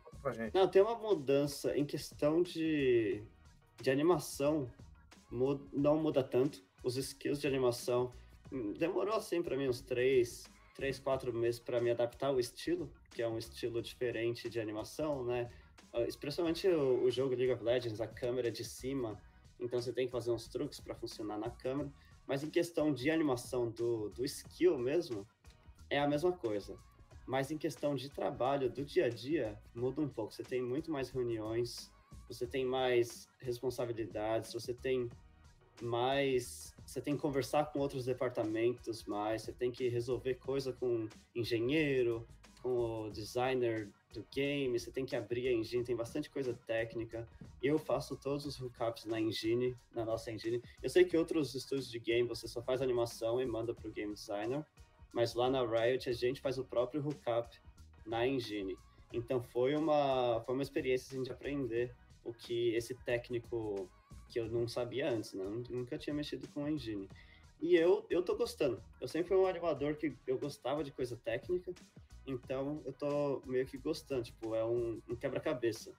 Não, 0.55 0.68
tem 0.68 0.81
uma 0.81 0.96
mudança 0.96 1.76
em 1.76 1.85
questão 1.85 2.42
de, 2.42 3.24
de 3.83 3.90
animação. 3.90 4.71
Muda, 5.31 5.62
não 5.73 5.99
muda 5.99 6.23
tanto. 6.23 6.62
Os 6.83 6.97
skills 6.97 7.40
de 7.40 7.47
animação. 7.47 8.12
Hum, 8.51 8.73
demorou 8.73 9.14
assim 9.14 9.42
para 9.42 9.57
mim 9.57 9.68
uns 9.68 9.81
três, 9.81 10.45
três, 10.75 10.99
quatro 10.99 11.33
meses 11.33 11.61
para 11.61 11.81
me 11.81 11.90
adaptar 11.90 12.29
ao 12.29 12.40
estilo, 12.40 12.90
que 13.11 13.21
é 13.23 13.29
um 13.29 13.38
estilo 13.38 13.83
diferente 13.83 14.49
de 14.49 14.61
animação, 14.61 15.25
né? 15.25 15.51
Ah, 15.92 16.03
especialmente 16.03 16.66
o, 16.68 17.05
o, 17.05 17.11
jogo 17.11 17.35
League 17.35 17.53
of 17.53 17.62
Legends, 17.62 18.01
a 18.01 18.07
câmera 18.07 18.51
de 18.51 18.64
cima, 18.64 19.21
então 19.61 19.81
você 19.81 19.92
tem 19.92 20.07
que 20.07 20.12
fazer 20.12 20.31
uns 20.31 20.49
truques 20.49 20.81
para 20.81 20.95
funcionar 20.95 21.38
na 21.38 21.51
câmera. 21.51 21.92
Mas 22.27 22.42
em 22.42 22.51
questão 22.51 22.92
de 22.92 23.11
animação 23.11 23.71
do, 23.71 24.09
do 24.11 24.25
skill 24.25 24.79
mesmo, 24.79 25.27
é 25.90 25.99
a 25.99 26.09
mesma 26.09 26.33
coisa. 26.33 26.79
Mas 27.27 27.51
em 27.51 27.59
questão 27.59 27.95
de 27.95 28.09
trabalho 28.09 28.71
do 28.71 28.85
dia 28.85 29.07
a 29.07 29.09
dia, 29.09 29.59
muda 29.75 30.01
um 30.01 30.09
pouco. 30.09 30.33
Você 30.33 30.42
tem 30.42 30.62
muito 30.62 30.90
mais 30.90 31.11
reuniões, 31.11 31.92
você 32.29 32.46
tem 32.46 32.64
mais 32.64 33.29
responsabilidades, 33.38 34.53
você 34.53 34.72
tem 34.72 35.09
mais 35.81 36.72
você 36.87 37.01
tem 37.01 37.14
que 37.14 37.22
conversar 37.22 37.72
com 37.72 37.79
outros 37.79 38.05
departamentos 38.05 39.05
mais, 39.05 39.42
você 39.42 39.53
tem 39.53 39.70
que 39.70 39.88
resolver 39.88 40.35
coisa 40.35 40.72
com 40.72 41.09
engenheiro, 41.35 42.27
com 42.62 43.07
o 43.07 43.11
designer 43.11 43.88
do 44.12 44.25
game, 44.31 44.79
você 44.79 44.90
tem 44.90 45.07
que 45.07 45.16
abrir 45.16 45.48
a 45.48 45.53
engine, 45.53 45.85
tem 45.85 45.96
bastante 45.96 46.29
coisa 46.29 46.55
técnica. 46.66 47.27
Eu 47.62 47.79
faço 47.79 48.16
todos 48.16 48.44
os 48.44 48.61
hookups 48.61 49.07
na 49.07 49.20
engine, 49.20 49.75
na 49.94 50.05
nossa 50.05 50.31
engine. 50.31 50.62
Eu 50.83 50.90
sei 50.90 51.05
que 51.05 51.16
outros 51.16 51.55
estúdios 51.55 51.90
de 51.90 51.98
game 51.98 52.29
você 52.29 52.46
só 52.46 52.62
faz 52.62 52.83
animação 52.83 53.40
e 53.40 53.46
manda 53.46 53.72
para 53.75 53.88
o 53.88 53.92
game 53.92 54.12
designer, 54.12 54.64
mas 55.12 55.35
lá 55.35 55.48
na 55.48 55.64
Riot 55.64 56.09
a 56.09 56.12
gente 56.12 56.40
faz 56.40 56.59
o 56.59 56.64
próprio 56.64 57.01
hookup 57.01 57.59
na 58.05 58.27
engine. 58.27 58.77
Então 59.12 59.42
foi 59.42 59.75
uma 59.75 60.40
foi 60.44 60.55
uma 60.55 60.62
experiência 60.62 61.12
assim, 61.12 61.22
de 61.22 61.33
aprender 61.33 61.94
o 62.24 62.32
que 62.32 62.74
esse 62.74 62.94
técnico 62.94 63.88
que 64.28 64.40
eu 64.40 64.48
não 64.48 64.66
sabia 64.66 65.11
antes, 65.11 65.35
né? 65.35 65.44
nunca 65.68 65.98
tinha 65.98 66.14
mexido 66.14 66.48
com 66.48 66.66
engine. 66.66 67.08
E 67.61 67.76
eu, 67.76 68.04
eu 68.11 68.22
tô 68.22 68.35
gostando. 68.35 68.82
Eu 69.00 69.06
sempre 69.06 69.28
fui 69.28 69.37
um 69.37 69.46
animador 69.46 69.94
que 69.94 70.16
eu 70.26 70.38
gostava 70.38 70.82
de 70.82 70.90
coisa 70.90 71.16
técnica, 71.16 71.72
então 72.26 72.82
eu 72.85 72.92
tô 72.92 73.42
meio 73.46 73.66
que 73.66 73.78
gostando. 73.78 74.24
Tipo, 74.24 74.54
é 74.54 74.64
um, 74.64 75.00
um 75.08 75.14
quebra-cabeça. 75.14 75.92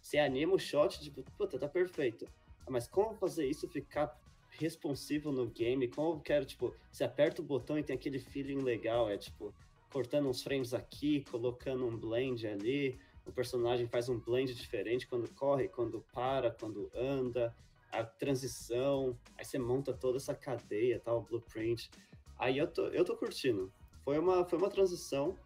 Você 0.00 0.18
anima 0.18 0.54
o 0.54 0.58
shot, 0.58 1.00
tipo, 1.00 1.22
puta, 1.36 1.58
tá 1.58 1.68
perfeito. 1.68 2.26
Mas 2.68 2.88
como 2.88 3.14
fazer 3.14 3.46
isso 3.46 3.68
ficar 3.68 4.18
responsivo 4.50 5.30
no 5.32 5.46
game? 5.46 5.88
Como 5.88 6.16
eu 6.16 6.20
quero, 6.20 6.44
tipo, 6.44 6.74
você 6.90 7.04
aperta 7.04 7.42
o 7.42 7.44
botão 7.44 7.78
e 7.78 7.82
tem 7.82 7.96
aquele 7.96 8.18
feeling 8.18 8.62
legal, 8.62 9.10
é 9.10 9.18
tipo, 9.18 9.54
cortando 9.90 10.28
uns 10.28 10.42
frames 10.42 10.72
aqui, 10.72 11.24
colocando 11.30 11.86
um 11.86 11.96
blend 11.96 12.46
ali, 12.46 12.98
o 13.26 13.32
personagem 13.32 13.86
faz 13.86 14.08
um 14.08 14.18
blend 14.18 14.54
diferente 14.54 15.06
quando 15.06 15.32
corre, 15.34 15.68
quando 15.68 16.04
para, 16.12 16.50
quando 16.50 16.90
anda 16.94 17.54
a 17.92 18.02
transição, 18.02 19.18
aí 19.36 19.44
você 19.44 19.58
monta 19.58 19.92
toda 19.92 20.16
essa 20.16 20.34
cadeia, 20.34 20.98
tal, 20.98 21.18
o 21.18 21.22
blueprint. 21.22 21.90
Aí 22.38 22.58
eu 22.58 22.66
tô, 22.66 22.86
eu 22.88 23.04
tô 23.04 23.16
curtindo. 23.16 23.72
Foi 24.02 24.18
uma, 24.18 24.44
foi 24.44 24.58
uma 24.58 24.70
transição, 24.70 25.38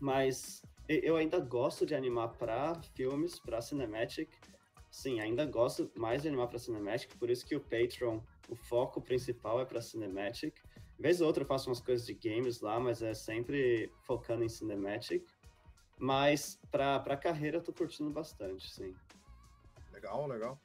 mas 0.00 0.62
eu 0.88 1.16
ainda 1.16 1.38
gosto 1.38 1.84
de 1.84 1.94
animar 1.94 2.28
para 2.30 2.80
filmes, 2.94 3.38
para 3.38 3.60
cinematic. 3.60 4.30
Sim, 4.90 5.20
ainda 5.20 5.44
gosto 5.44 5.90
mais 5.96 6.22
de 6.22 6.28
animar 6.28 6.48
para 6.48 6.58
cinematic, 6.58 7.16
por 7.18 7.28
isso 7.28 7.46
que 7.46 7.54
o 7.54 7.60
Patreon, 7.60 8.20
o 8.48 8.56
foco 8.56 9.00
principal 9.00 9.60
é 9.60 9.64
para 9.64 9.80
cinematic. 9.80 10.54
Vez 10.98 11.20
ou 11.20 11.26
outra 11.26 11.42
eu 11.42 11.46
faço 11.46 11.68
umas 11.68 11.80
coisas 11.80 12.06
de 12.06 12.14
games 12.14 12.60
lá, 12.60 12.78
mas 12.78 13.02
é 13.02 13.14
sempre 13.14 13.90
focando 14.02 14.44
em 14.44 14.48
cinematic. 14.48 15.24
Mas 16.00 16.58
pra, 16.70 16.98
pra 16.98 17.16
carreira 17.16 17.58
eu 17.58 17.62
tô 17.62 17.72
curtindo 17.72 18.10
bastante, 18.10 18.72
sim. 18.72 18.96
Legal, 19.92 20.26
legal. 20.26 20.58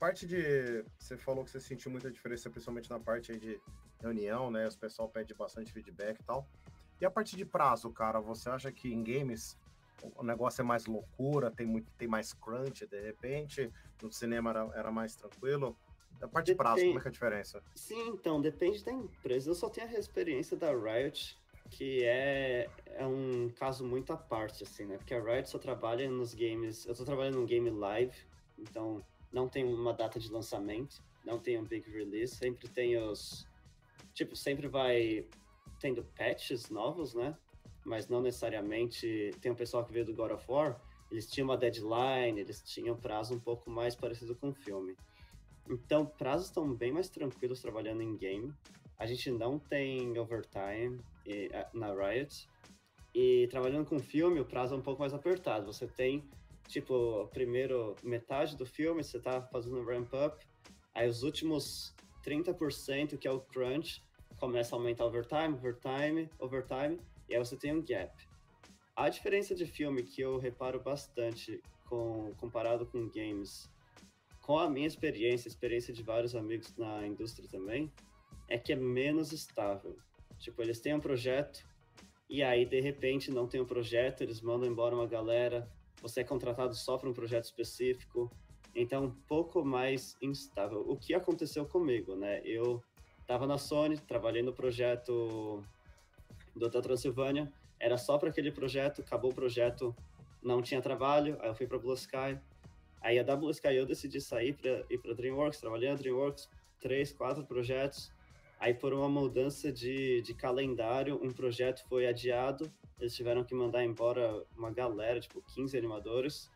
Parte 0.00 0.26
de. 0.26 0.84
Você 0.98 1.16
falou 1.16 1.44
que 1.44 1.50
você 1.50 1.60
sentiu 1.60 1.92
muita 1.92 2.10
diferença, 2.10 2.50
principalmente 2.50 2.90
na 2.90 2.98
parte 2.98 3.38
de 3.38 3.60
reunião, 4.00 4.50
né? 4.50 4.66
Os 4.66 4.76
pessoal 4.76 5.08
pede 5.08 5.32
bastante 5.32 5.72
feedback 5.72 6.18
e 6.18 6.24
tal. 6.24 6.48
E 7.00 7.06
a 7.06 7.10
parte 7.10 7.36
de 7.36 7.44
prazo, 7.44 7.90
cara, 7.92 8.20
você 8.20 8.50
acha 8.50 8.72
que 8.72 8.92
em 8.92 9.04
games 9.04 9.56
o 10.16 10.24
negócio 10.24 10.62
é 10.62 10.64
mais 10.64 10.86
loucura, 10.86 11.50
tem, 11.50 11.66
muito, 11.66 11.90
tem 11.92 12.08
mais 12.08 12.32
crunch 12.32 12.86
de 12.86 13.00
repente, 13.00 13.70
no 14.02 14.10
cinema 14.10 14.50
era, 14.50 14.70
era 14.74 14.90
mais 14.90 15.14
tranquilo? 15.14 15.78
A 16.20 16.28
parte 16.28 16.46
de 16.46 16.54
prazo, 16.54 16.84
como 16.84 16.98
é 16.98 17.02
que 17.02 17.08
é 17.08 17.10
a 17.10 17.12
diferença? 17.12 17.62
Sim, 17.74 18.08
então, 18.08 18.40
depende 18.40 18.84
da 18.84 18.92
empresa. 18.92 19.50
Eu 19.50 19.54
só 19.54 19.70
tenho 19.70 19.88
a 19.88 19.98
experiência 19.98 20.56
da 20.56 20.70
Riot, 20.72 21.39
que 21.70 22.04
é, 22.04 22.68
é 22.86 23.06
um 23.06 23.48
caso 23.50 23.84
muito 23.84 24.12
à 24.12 24.16
parte, 24.16 24.64
assim, 24.64 24.84
né? 24.84 24.98
Porque 24.98 25.14
a 25.14 25.22
Riot 25.22 25.48
só 25.48 25.58
trabalha 25.58 26.10
nos 26.10 26.34
games. 26.34 26.84
Eu 26.84 26.94
tô 26.94 27.04
trabalhando 27.04 27.36
num 27.36 27.46
game 27.46 27.70
live, 27.70 28.16
então 28.58 29.02
não 29.32 29.48
tem 29.48 29.64
uma 29.64 29.94
data 29.94 30.18
de 30.18 30.30
lançamento, 30.30 31.02
não 31.24 31.38
tem 31.38 31.58
um 31.58 31.64
big 31.64 31.88
release, 31.90 32.34
sempre 32.34 32.68
tem 32.68 32.98
os. 32.98 33.46
Tipo, 34.12 34.34
sempre 34.34 34.66
vai 34.66 35.24
tendo 35.78 36.04
patches 36.16 36.68
novos, 36.68 37.14
né? 37.14 37.36
Mas 37.84 38.08
não 38.08 38.20
necessariamente. 38.20 39.30
Tem 39.40 39.52
um 39.52 39.54
pessoal 39.54 39.84
que 39.84 39.92
veio 39.92 40.04
do 40.04 40.14
God 40.14 40.32
of 40.32 40.44
War, 40.50 40.80
eles 41.10 41.30
tinham 41.30 41.48
uma 41.48 41.56
deadline, 41.56 42.40
eles 42.40 42.62
tinham 42.62 42.96
prazo 42.96 43.34
um 43.34 43.40
pouco 43.40 43.70
mais 43.70 43.94
parecido 43.94 44.34
com 44.34 44.50
o 44.50 44.54
filme. 44.54 44.96
Então, 45.68 46.04
prazos 46.04 46.46
estão 46.46 46.74
bem 46.74 46.92
mais 46.92 47.08
tranquilos 47.08 47.60
trabalhando 47.60 48.02
em 48.02 48.16
game. 48.16 48.52
A 48.98 49.06
gente 49.06 49.30
não 49.30 49.58
tem 49.58 50.18
overtime 50.18 51.00
na 51.72 51.92
Riot. 51.94 52.48
E 53.14 53.48
trabalhando 53.48 53.86
com 53.86 53.98
filme, 53.98 54.40
o 54.40 54.44
prazo 54.44 54.74
é 54.74 54.78
um 54.78 54.82
pouco 54.82 55.00
mais 55.00 55.12
apertado. 55.12 55.66
Você 55.66 55.86
tem, 55.86 56.28
tipo, 56.68 57.28
primeiro 57.32 57.96
metade 58.02 58.56
do 58.56 58.64
filme, 58.64 59.02
você 59.02 59.18
tá 59.18 59.42
fazendo 59.42 59.84
ramp 59.84 60.12
up, 60.14 60.46
aí 60.94 61.08
os 61.08 61.22
últimos 61.22 61.94
30%, 62.24 63.18
que 63.18 63.26
é 63.26 63.30
o 63.30 63.40
crunch, 63.40 64.02
começa 64.38 64.74
a 64.74 64.78
aumentar 64.78 65.04
overtime, 65.04 65.54
overtime, 65.54 66.30
overtime, 66.38 67.00
e 67.28 67.34
aí 67.34 67.38
você 67.38 67.56
tem 67.56 67.74
um 67.74 67.84
gap. 67.84 68.12
A 68.96 69.08
diferença 69.08 69.54
de 69.54 69.66
filme 69.66 70.02
que 70.02 70.20
eu 70.20 70.38
reparo 70.38 70.80
bastante 70.80 71.60
com, 71.86 72.32
comparado 72.36 72.86
com 72.86 73.08
games, 73.08 73.68
com 74.40 74.58
a 74.58 74.68
minha 74.68 74.86
experiência, 74.86 75.48
a 75.48 75.52
experiência 75.52 75.92
de 75.92 76.02
vários 76.02 76.34
amigos 76.34 76.76
na 76.76 77.06
indústria 77.06 77.48
também, 77.48 77.92
é 78.48 78.58
que 78.58 78.72
é 78.72 78.76
menos 78.76 79.32
estável. 79.32 79.96
Tipo, 80.40 80.62
eles 80.62 80.80
têm 80.80 80.94
um 80.94 81.00
projeto 81.00 81.64
e 82.28 82.42
aí 82.42 82.64
de 82.64 82.80
repente 82.80 83.30
não 83.30 83.46
tem 83.46 83.60
um 83.60 83.66
projeto, 83.66 84.22
eles 84.22 84.40
mandam 84.40 84.68
embora 84.68 84.94
uma 84.94 85.06
galera, 85.06 85.70
você 86.00 86.20
é 86.20 86.24
contratado 86.24 86.74
só 86.74 86.96
para 86.96 87.08
um 87.08 87.12
projeto 87.12 87.44
específico, 87.44 88.30
então 88.74 89.04
um 89.04 89.10
pouco 89.10 89.64
mais 89.64 90.16
instável. 90.22 90.80
O 90.88 90.96
que 90.96 91.12
aconteceu 91.12 91.66
comigo, 91.66 92.16
né? 92.16 92.40
Eu 92.44 92.82
estava 93.20 93.46
na 93.46 93.58
Sony, 93.58 93.98
trabalhei 93.98 94.42
no 94.42 94.52
projeto 94.52 95.62
do 96.56 96.66
Hotel 96.66 96.82
Transilvânia, 96.82 97.52
era 97.78 97.98
só 97.98 98.16
para 98.16 98.30
aquele 98.30 98.50
projeto, 98.50 99.02
acabou 99.02 99.30
o 99.30 99.34
projeto, 99.34 99.94
não 100.42 100.62
tinha 100.62 100.80
trabalho, 100.80 101.36
aí 101.40 101.48
eu 101.48 101.54
fui 101.54 101.66
para 101.66 101.78
Blue 101.78 101.94
Sky. 101.94 102.38
Aí 103.02 103.18
a 103.18 103.36
Blue 103.36 103.50
Sky 103.50 103.74
eu 103.74 103.86
decidi 103.86 104.20
sair 104.20 104.52
para 104.54 104.84
ir 104.90 104.98
para 104.98 105.14
DreamWorks, 105.14 105.60
trabalhei 105.60 105.88
na 105.88 105.96
DreamWorks, 105.96 106.48
três, 106.78 107.12
quatro 107.12 107.44
projetos. 107.44 108.12
Aí, 108.60 108.74
por 108.74 108.92
uma 108.92 109.08
mudança 109.08 109.72
de, 109.72 110.20
de 110.20 110.34
calendário, 110.34 111.18
um 111.22 111.30
projeto 111.30 111.82
foi 111.88 112.06
adiado. 112.06 112.70
Eles 113.00 113.16
tiveram 113.16 113.42
que 113.42 113.54
mandar 113.54 113.82
embora 113.82 114.44
uma 114.54 114.70
galera, 114.70 115.18
tipo 115.18 115.42
15 115.54 115.78
animadores. 115.78 116.50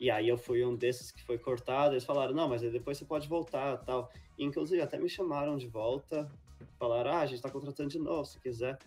E 0.00 0.10
aí 0.10 0.26
eu 0.26 0.38
fui 0.38 0.64
um 0.64 0.74
desses 0.74 1.12
que 1.12 1.22
foi 1.22 1.36
cortado. 1.36 1.92
Eles 1.92 2.04
falaram, 2.04 2.34
não, 2.34 2.48
mas 2.48 2.62
depois 2.62 2.96
você 2.96 3.04
pode 3.04 3.28
voltar 3.28 3.76
tal. 3.84 4.10
E, 4.38 4.44
inclusive, 4.44 4.80
até 4.80 4.98
me 4.98 5.06
chamaram 5.06 5.58
de 5.58 5.68
volta. 5.68 6.32
Falaram, 6.78 7.10
ah, 7.10 7.20
a 7.20 7.26
gente 7.26 7.42
tá 7.42 7.50
contratando 7.50 7.90
de 7.90 7.98
novo, 7.98 8.24
se 8.24 8.40
quiser. 8.40 8.78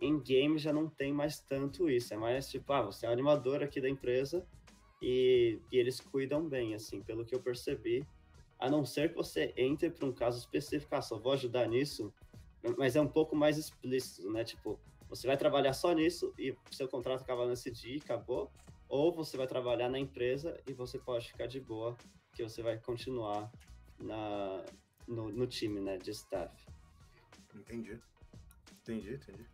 Em 0.00 0.20
game 0.20 0.56
já 0.56 0.72
não 0.72 0.88
tem 0.88 1.12
mais 1.12 1.40
tanto 1.40 1.90
isso. 1.90 2.14
É 2.14 2.16
mais 2.16 2.48
tipo, 2.48 2.72
ah, 2.72 2.82
você 2.82 3.06
é 3.06 3.08
um 3.08 3.12
animador 3.12 3.60
aqui 3.60 3.80
da 3.80 3.88
empresa. 3.88 4.46
E, 5.02 5.58
e 5.72 5.76
eles 5.76 5.98
cuidam 5.98 6.48
bem, 6.48 6.76
assim, 6.76 7.02
pelo 7.02 7.24
que 7.24 7.34
eu 7.34 7.40
percebi 7.40 8.06
a 8.58 8.68
não 8.68 8.84
ser 8.84 9.10
que 9.10 9.14
você 9.14 9.52
entre 9.56 9.90
para 9.90 10.06
um 10.06 10.12
caso 10.12 10.38
específico, 10.38 10.94
ah, 10.94 11.02
só 11.02 11.18
vou 11.18 11.32
ajudar 11.32 11.66
nisso, 11.68 12.12
mas 12.76 12.96
é 12.96 13.00
um 13.00 13.08
pouco 13.08 13.36
mais 13.36 13.56
explícito, 13.56 14.30
né? 14.30 14.44
Tipo, 14.44 14.78
você 15.08 15.26
vai 15.26 15.36
trabalhar 15.36 15.72
só 15.72 15.92
nisso 15.92 16.34
e 16.38 16.54
seu 16.70 16.88
contrato 16.88 17.22
acaba 17.22 17.46
nesse 17.46 17.70
dia 17.70 17.96
e 17.96 18.00
acabou, 18.00 18.50
ou 18.88 19.12
você 19.12 19.36
vai 19.36 19.46
trabalhar 19.46 19.88
na 19.88 19.98
empresa 19.98 20.58
e 20.66 20.72
você 20.72 20.98
pode 20.98 21.28
ficar 21.28 21.46
de 21.46 21.60
boa, 21.60 21.96
que 22.32 22.42
você 22.42 22.62
vai 22.62 22.78
continuar 22.78 23.50
na, 23.98 24.64
no, 25.06 25.30
no 25.30 25.46
time, 25.46 25.80
né, 25.80 25.96
de 25.96 26.10
staff. 26.10 26.66
Entendi. 27.54 28.00
Entendi, 28.82 29.14
entendi. 29.14 29.46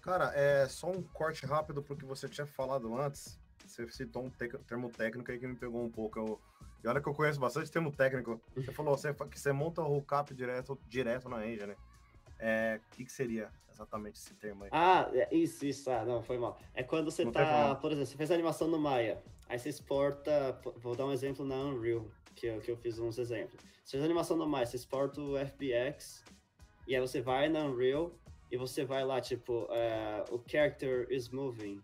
Cara, 0.00 0.32
é 0.34 0.66
só 0.68 0.90
um 0.90 1.02
corte 1.02 1.44
rápido 1.44 1.82
porque 1.82 2.04
você 2.04 2.28
tinha 2.28 2.46
falado 2.46 2.96
antes. 2.96 3.38
Você 3.66 3.86
citou 3.88 4.24
um 4.24 4.30
termo 4.30 4.90
técnico 4.90 5.30
aí 5.30 5.38
que 5.38 5.46
me 5.46 5.56
pegou 5.56 5.84
um 5.84 5.90
pouco. 5.90 6.18
Eu 6.18 6.40
e 6.82 6.88
olha 6.88 7.00
que 7.00 7.08
eu 7.08 7.14
conheço 7.14 7.40
bastante 7.40 7.70
termo 7.70 7.90
técnico. 7.90 8.40
Você 8.54 8.72
falou 8.72 8.96
você, 8.96 9.12
que 9.12 9.38
você 9.38 9.52
monta 9.52 9.82
o 9.82 9.96
hookup 9.96 10.32
direto, 10.34 10.78
direto 10.88 11.28
na 11.28 11.46
engine, 11.46 11.68
né? 11.68 11.76
É, 12.38 12.80
o 12.86 12.96
que, 12.96 13.04
que 13.04 13.12
seria 13.12 13.50
exatamente 13.68 14.16
esse 14.16 14.34
termo 14.34 14.64
aí? 14.64 14.70
Ah, 14.72 15.10
é, 15.12 15.34
isso, 15.34 15.66
isso. 15.66 15.90
Ah, 15.90 16.04
não, 16.04 16.22
foi 16.22 16.38
mal. 16.38 16.56
É 16.74 16.82
quando 16.82 17.10
você 17.10 17.24
não 17.24 17.32
tá, 17.32 17.74
por 17.74 17.90
exemplo, 17.90 18.06
você 18.06 18.16
fez 18.16 18.30
a 18.30 18.34
animação 18.34 18.68
no 18.68 18.78
Maya, 18.78 19.22
aí 19.48 19.58
você 19.58 19.68
exporta, 19.68 20.60
vou 20.76 20.94
dar 20.94 21.06
um 21.06 21.12
exemplo 21.12 21.44
na 21.44 21.56
Unreal, 21.56 22.06
que 22.36 22.46
eu, 22.46 22.60
que 22.60 22.70
eu 22.70 22.76
fiz 22.76 22.98
uns 22.98 23.18
exemplos. 23.18 23.60
Você 23.84 23.92
fez 23.92 24.02
a 24.02 24.06
animação 24.06 24.36
no 24.36 24.46
Maya, 24.46 24.66
você 24.66 24.76
exporta 24.76 25.20
o 25.20 25.36
FBX, 25.36 26.24
e 26.86 26.94
aí 26.94 27.00
você 27.00 27.20
vai 27.20 27.48
na 27.48 27.64
Unreal, 27.64 28.12
e 28.50 28.56
você 28.56 28.84
vai 28.84 29.04
lá, 29.04 29.20
tipo, 29.20 29.64
uh, 29.64 30.34
o 30.34 30.42
character 30.46 31.06
is 31.10 31.28
moving, 31.28 31.82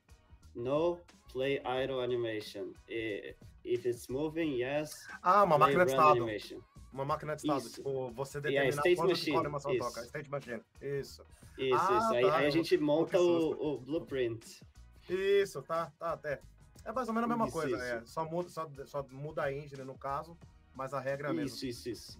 no 0.54 1.00
play 1.34 1.60
idle 1.82 2.00
animation. 2.00 2.72
E, 2.88 3.34
If 3.64 3.86
it's 3.86 4.08
moving, 4.08 4.58
yes. 4.58 5.06
Ah, 5.22 5.42
uma 5.42 5.56
máquina 5.56 5.86
de 5.86 5.92
estado. 5.92 6.22
Animation. 6.22 6.60
Uma 6.92 7.04
máquina 7.04 7.34
de 7.34 7.42
estado. 7.42 7.60
Isso. 7.60 7.76
Tipo, 7.76 8.10
você 8.10 8.40
determina 8.40 8.82
yeah, 8.84 8.96
quando 8.96 9.08
machine. 9.08 9.36
a 9.36 9.40
animação 9.40 9.72
isso. 9.72 9.88
toca. 9.88 10.04
State 10.04 10.30
machine. 10.30 10.62
Isso. 10.82 11.24
Isso, 11.56 11.74
ah, 11.74 11.98
isso. 11.98 12.10
Tá. 12.10 12.10
Aí, 12.10 12.24
aí, 12.24 12.46
a 12.46 12.50
gente 12.50 12.76
monta 12.76 13.18
o, 13.18 13.74
o, 13.74 13.78
blueprint. 13.78 14.62
Isso, 15.08 15.62
tá, 15.62 15.90
tá, 15.98 16.12
até. 16.12 16.40
É 16.84 16.92
mais 16.92 17.08
ou 17.08 17.14
menos 17.14 17.30
a 17.30 17.32
mesma 17.32 17.48
isso, 17.48 17.56
coisa, 17.58 17.82
é. 17.82 18.02
Só 18.04 18.24
muda, 18.24 18.48
só, 18.50 18.68
só 18.84 19.06
muda 19.10 19.44
a 19.44 19.52
engine 19.52 19.82
no 19.82 19.96
caso, 19.96 20.36
mas 20.74 20.92
a 20.92 21.00
regra 21.00 21.28
é 21.28 21.30
a 21.30 21.34
mesma. 21.34 21.56
Isso, 21.56 21.66
isso, 21.66 21.88
isso. 21.88 22.18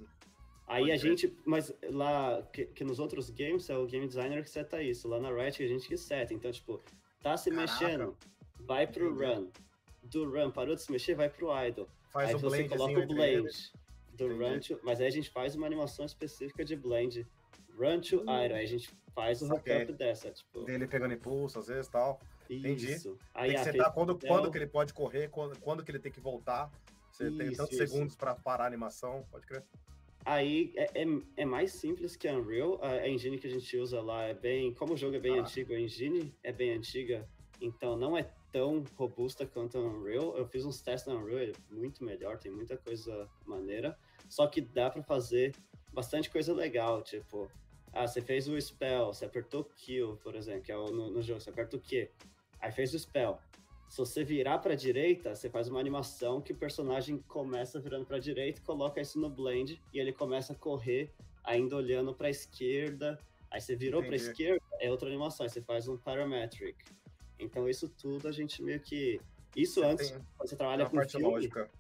Aí 0.67 0.85
Pode 0.85 0.93
a 0.93 0.95
ver. 0.95 1.01
gente, 1.01 1.37
mas 1.45 1.75
lá, 1.91 2.43
que, 2.51 2.65
que, 2.67 2.85
nos 2.85 2.99
outros 2.99 3.29
games 3.29 3.69
é 3.69 3.77
o 3.77 3.87
game 3.87 4.07
designer 4.09 4.43
que 4.43 4.49
seta 4.49 4.83
isso. 4.83 5.07
Lá 5.09 5.21
na 5.21 5.31
Riot 5.31 5.63
a 5.63 5.69
gente 5.69 5.87
que 5.87 5.97
seta. 5.99 6.33
Então, 6.33 6.51
tipo, 6.51 6.81
tá 7.23 7.37
se 7.37 7.51
Caraca. 7.51 7.71
mexendo, 7.71 8.17
vai 8.67 8.87
pro 8.87 9.11
Entendi. 9.11 9.25
run 9.25 9.51
do 10.03 10.31
run 10.31 10.51
parou 10.51 10.75
de 10.75 10.83
se 10.83 10.93
mexer, 10.93 11.15
vai 11.15 11.29
pro 11.29 11.49
idle. 11.67 11.87
Faz 12.11 12.29
aí 12.29 12.35
o 12.35 12.39
você 12.39 12.65
coloca 12.69 13.01
o 13.01 13.07
blend 13.07 13.73
do 14.13 14.29
run 14.29 14.61
to, 14.61 14.79
mas 14.83 15.01
aí 15.01 15.07
a 15.07 15.11
gente 15.11 15.31
faz 15.31 15.55
uma 15.55 15.67
animação 15.67 16.05
específica 16.05 16.65
de 16.65 16.77
blend 16.77 17.27
run 17.77 18.01
to 18.01 18.19
hum. 18.19 18.45
idle, 18.45 18.57
aí 18.57 18.65
a 18.65 18.67
gente 18.67 18.89
faz 19.15 19.43
o 19.43 19.47
hookup 19.47 19.93
dessa, 19.93 20.31
tipo. 20.31 20.69
Ele 20.69 20.87
pegando 20.87 21.15
impulso 21.15 21.59
às 21.59 21.67
vezes, 21.67 21.89
tal. 21.89 22.21
Entendi. 22.49 22.93
Isso. 22.93 23.19
Aí 23.33 23.51
tem 23.51 23.59
que 23.59 23.65
setar 23.65 23.93
quando, 23.93 24.19
quando 24.19 24.51
que 24.51 24.59
ele 24.59 24.67
pode 24.67 24.93
correr, 24.93 25.29
quando, 25.29 25.59
quando 25.61 25.83
que 25.83 25.91
ele 25.91 25.99
tem 25.99 26.13
que 26.13 26.21
voltar. 26.21 26.71
Você 27.11 27.29
isso, 27.29 27.39
tem 27.39 27.53
tantos 27.53 27.79
isso. 27.79 27.87
segundos 27.87 28.17
para 28.17 28.35
parar 28.35 28.65
a 28.65 28.67
animação, 28.67 29.25
pode 29.31 29.47
crer. 29.47 29.65
Aí 30.25 30.73
é, 30.75 31.03
é, 31.03 31.07
é, 31.37 31.45
mais 31.45 31.73
simples 31.73 32.17
que 32.17 32.29
Unreal. 32.29 32.79
A, 32.83 32.89
a 32.89 33.09
engine 33.09 33.39
que 33.39 33.47
a 33.47 33.51
gente 33.51 33.77
usa 33.77 34.01
lá 34.01 34.25
é 34.25 34.35
bem. 34.35 34.75
Como 34.75 34.95
o 34.95 34.97
jogo 34.97 35.17
é 35.17 35.21
bem 35.21 35.39
ah. 35.39 35.43
antigo, 35.43 35.73
a 35.73 35.79
engine 35.79 36.35
é 36.43 36.53
bem 36.53 36.73
antiga, 36.73 37.29
então 37.61 37.97
não 37.97 38.17
é 38.17 38.29
tão 38.55 38.85
robusta 38.95 39.45
quanto 39.45 39.77
a 39.77 39.81
Unreal. 39.81 40.39
Eu 40.39 40.47
fiz 40.47 40.65
uns 40.65 40.81
testes 40.81 41.13
na 41.13 41.19
Unreal, 41.19 41.41
é 41.41 41.53
muito 41.75 42.05
melhor, 42.05 42.39
tem 42.39 42.53
muita 42.53 42.77
coisa 42.77 43.29
maneira. 43.45 43.99
Só 44.29 44.47
que 44.47 44.61
dá 44.61 44.89
para 44.89 45.03
fazer 45.03 45.53
bastante 45.93 46.31
coisa 46.31 46.55
legal, 46.55 47.03
tipo, 47.03 47.51
ah, 47.93 48.07
você 48.07 48.21
fez 48.21 48.47
o 48.47 48.61
spell, 48.61 49.07
você 49.07 49.25
apertou 49.25 49.65
kill, 49.65 50.17
por 50.23 50.37
exemplo, 50.37 50.63
que 50.63 50.71
é 50.71 50.77
o, 50.77 50.87
no, 50.87 51.11
no 51.11 51.21
jogo, 51.21 51.41
você 51.41 51.51
aperta 51.51 51.77
o 51.77 51.81
Q, 51.81 52.09
aí 52.61 52.71
fez 52.71 52.95
o 52.95 52.99
spell. 52.99 53.39
Se 53.89 53.99
você 53.99 54.23
virar 54.23 54.59
para 54.59 54.77
direita, 54.77 55.35
você 55.35 55.51
faz 55.51 55.69
uma 55.69 55.81
animação 55.81 56.41
que 56.41 56.53
o 56.53 56.57
personagem 56.57 57.19
começa 57.27 57.81
virando 57.81 58.07
para 58.07 58.21
direita, 58.21 58.61
coloca 58.63 59.01
isso 59.01 59.21
no 59.21 59.29
blend 59.29 59.81
e 59.93 59.99
ele 59.99 60.13
começa 60.13 60.53
a 60.53 60.57
correr 60.57 61.13
ainda 61.43 61.75
olhando 61.77 62.15
para 62.15 62.31
esquerda. 62.31 63.19
Aí 63.51 63.61
você 63.61 63.77
virou 63.77 64.03
para 64.03 64.17
esquerda, 64.17 64.65
é 64.81 64.91
outra 64.91 65.09
animação, 65.09 65.45
aí 65.45 65.51
você 65.51 65.61
faz 65.61 65.87
um 65.87 65.97
parametric. 65.97 66.77
Então 67.39 67.69
isso 67.69 67.89
tudo 67.89 68.29
a 68.29 68.33
gente 68.33 68.63
meio 68.63 68.81
que. 68.81 69.21
Isso 69.57 69.81
você 69.81 69.87
antes, 69.87 70.11
tem, 70.11 70.21
quando 70.37 70.49
você 70.49 70.57
trabalha 70.57 70.87
com 70.89 71.09
filme. 71.09 71.27
Lógica. 71.27 71.71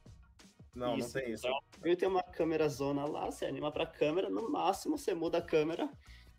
Não, 0.74 0.96
isso, 0.96 1.16
não 1.16 1.24
tem 1.24 1.32
isso. 1.32 1.46
Eu 1.82 1.96
tenho 1.96 2.10
uma 2.10 2.22
câmera 2.22 2.68
zona 2.68 3.04
lá, 3.04 3.30
você 3.30 3.46
anima 3.46 3.70
pra 3.70 3.86
câmera, 3.86 4.28
no 4.28 4.50
máximo 4.50 4.98
você 4.98 5.14
muda 5.14 5.38
a 5.38 5.42
câmera 5.42 5.88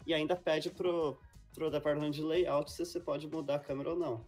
e 0.06 0.14
ainda 0.14 0.36
pede 0.36 0.70
pro, 0.70 1.18
pro 1.54 1.72
departamento 1.72 2.18
de 2.18 2.22
layout 2.24 2.72
se 2.72 2.86
você 2.86 3.00
pode 3.00 3.28
mudar 3.28 3.56
a 3.56 3.60
câmera 3.60 3.92
ou 3.92 3.96
não. 3.96 4.26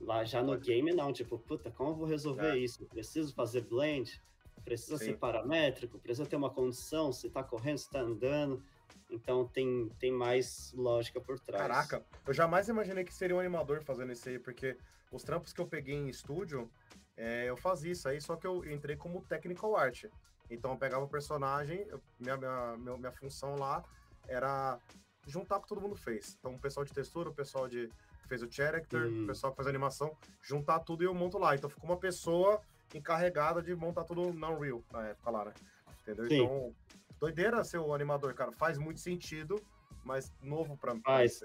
Lá 0.00 0.24
já 0.24 0.42
no 0.42 0.56
game 0.58 0.92
não, 0.92 1.12
tipo, 1.12 1.38
puta, 1.38 1.70
como 1.70 1.90
eu 1.90 1.94
vou 1.96 2.06
resolver 2.06 2.54
é. 2.54 2.58
isso? 2.58 2.84
Preciso 2.86 3.34
fazer 3.34 3.62
blend, 3.62 4.20
precisa 4.64 4.98
Sim. 4.98 5.06
ser 5.06 5.16
paramétrico, 5.16 5.98
precisa 5.98 6.28
ter 6.28 6.36
uma 6.36 6.50
condição, 6.50 7.12
se 7.12 7.28
tá 7.30 7.42
correndo, 7.42 7.78
se 7.78 7.90
tá 7.90 8.00
andando. 8.00 8.62
Então 9.08 9.46
tem, 9.46 9.88
tem 9.98 10.12
mais 10.12 10.72
lógica 10.74 11.20
por 11.20 11.38
trás. 11.38 11.62
Caraca, 11.62 12.04
eu 12.26 12.34
jamais 12.34 12.68
imaginei 12.68 13.04
que 13.04 13.14
seria 13.14 13.36
um 13.36 13.40
animador 13.40 13.82
fazendo 13.82 14.12
isso 14.12 14.28
aí, 14.28 14.38
porque 14.38 14.76
os 15.10 15.22
trampos 15.22 15.52
que 15.52 15.60
eu 15.60 15.66
peguei 15.66 15.94
em 15.94 16.08
estúdio, 16.08 16.70
é, 17.16 17.48
eu 17.48 17.56
fazia 17.56 17.92
isso 17.92 18.08
aí, 18.08 18.20
só 18.20 18.36
que 18.36 18.46
eu 18.46 18.64
entrei 18.70 18.96
como 18.96 19.22
technical 19.22 19.76
art. 19.76 20.06
Então 20.50 20.72
eu 20.72 20.76
pegava 20.76 21.04
o 21.04 21.08
personagem, 21.08 21.86
eu, 21.88 22.00
minha, 22.18 22.36
minha, 22.36 22.76
minha, 22.76 22.96
minha 22.96 23.12
função 23.12 23.56
lá 23.56 23.84
era 24.28 24.78
juntar 25.26 25.58
o 25.58 25.62
que 25.62 25.68
todo 25.68 25.80
mundo 25.80 25.96
fez. 25.96 26.36
Então 26.38 26.54
o 26.54 26.58
pessoal 26.58 26.84
de 26.84 26.92
textura, 26.92 27.28
o 27.28 27.34
pessoal 27.34 27.68
de 27.68 27.88
que 28.22 28.28
fez 28.28 28.42
o 28.42 28.50
character, 28.50 29.06
o 29.06 29.26
pessoal 29.26 29.52
que 29.52 29.56
faz 29.56 29.66
a 29.66 29.70
animação, 29.70 30.16
juntar 30.42 30.80
tudo 30.80 31.02
e 31.02 31.06
eu 31.06 31.14
monto 31.14 31.38
lá. 31.38 31.54
Então 31.54 31.70
ficou 31.70 31.88
uma 31.88 31.96
pessoa 31.96 32.60
encarregada 32.94 33.62
de 33.62 33.74
montar 33.74 34.04
tudo 34.04 34.32
na 34.32 34.50
Unreal 34.50 34.82
na 34.92 35.08
época 35.08 35.30
lá, 35.30 35.44
né? 35.44 35.54
Entendeu? 36.02 36.28
Sim. 36.28 36.42
Então, 36.42 36.74
doideira 37.20 37.62
ser 37.64 37.78
o 37.78 37.92
animador, 37.92 38.34
cara. 38.34 38.52
Faz 38.52 38.78
muito 38.78 39.00
sentido, 39.00 39.60
mas 40.04 40.32
novo 40.42 40.76
pra 40.76 40.94
mim. 40.94 41.00
Faz. 41.00 41.40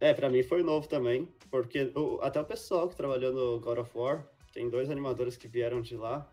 É, 0.00 0.14
pra 0.14 0.30
mim 0.30 0.42
foi 0.42 0.62
novo 0.62 0.88
também, 0.88 1.28
porque 1.50 1.92
o, 1.94 2.20
até 2.22 2.40
o 2.40 2.44
pessoal 2.44 2.88
que 2.88 2.96
trabalhou 2.96 3.32
no 3.32 3.60
God 3.60 3.78
of 3.78 3.90
War, 3.94 4.26
tem 4.52 4.68
dois 4.70 4.90
animadores 4.90 5.36
que 5.36 5.46
vieram 5.46 5.82
de 5.82 5.96
lá, 5.96 6.26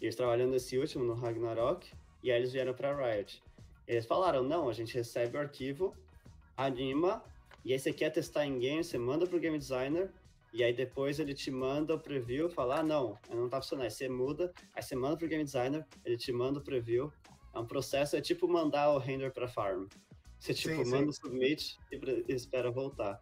e 0.00 0.04
eles 0.04 0.14
trabalhando 0.14 0.52
nesse 0.52 0.78
último, 0.78 1.04
no 1.04 1.14
Ragnarok, 1.14 1.92
e 2.22 2.30
aí 2.30 2.38
eles 2.38 2.52
vieram 2.52 2.72
pra 2.74 2.94
Riot. 2.94 3.42
Eles 3.88 4.06
falaram, 4.06 4.44
não, 4.44 4.68
a 4.68 4.72
gente 4.72 4.94
recebe 4.94 5.36
o 5.36 5.40
arquivo, 5.40 5.96
anima, 6.56 7.24
e 7.64 7.72
aí 7.72 7.78
você 7.78 7.92
quer 7.92 8.10
testar 8.10 8.46
em 8.46 8.58
game, 8.58 8.84
você 8.84 8.96
manda 8.96 9.26
pro 9.26 9.40
game 9.40 9.58
designer, 9.58 10.12
e 10.52 10.62
aí 10.62 10.72
depois 10.72 11.18
ele 11.18 11.34
te 11.34 11.50
manda 11.50 11.94
o 11.94 11.98
preview, 11.98 12.48
fala, 12.48 12.78
ah, 12.78 12.82
não, 12.82 13.18
não 13.28 13.48
tá 13.48 13.60
funcionando. 13.60 13.84
Aí 13.84 13.90
você 13.90 14.08
muda, 14.08 14.52
aí 14.74 14.82
você 14.82 14.96
manda 14.96 15.16
pro 15.16 15.28
game 15.28 15.44
designer, 15.44 15.84
ele 16.04 16.16
te 16.16 16.32
manda 16.32 16.58
o 16.58 16.62
preview. 16.62 17.12
É 17.54 17.58
um 17.58 17.66
processo, 17.66 18.16
é 18.16 18.20
tipo 18.20 18.48
mandar 18.48 18.90
o 18.90 18.98
render 18.98 19.32
pra 19.32 19.48
farm. 19.48 19.86
Você 20.38 20.54
tipo 20.54 20.84
sim, 20.84 20.90
manda 20.90 21.10
o 21.10 21.12
submit 21.12 21.78
e 21.90 22.32
espera 22.32 22.70
voltar. 22.70 23.20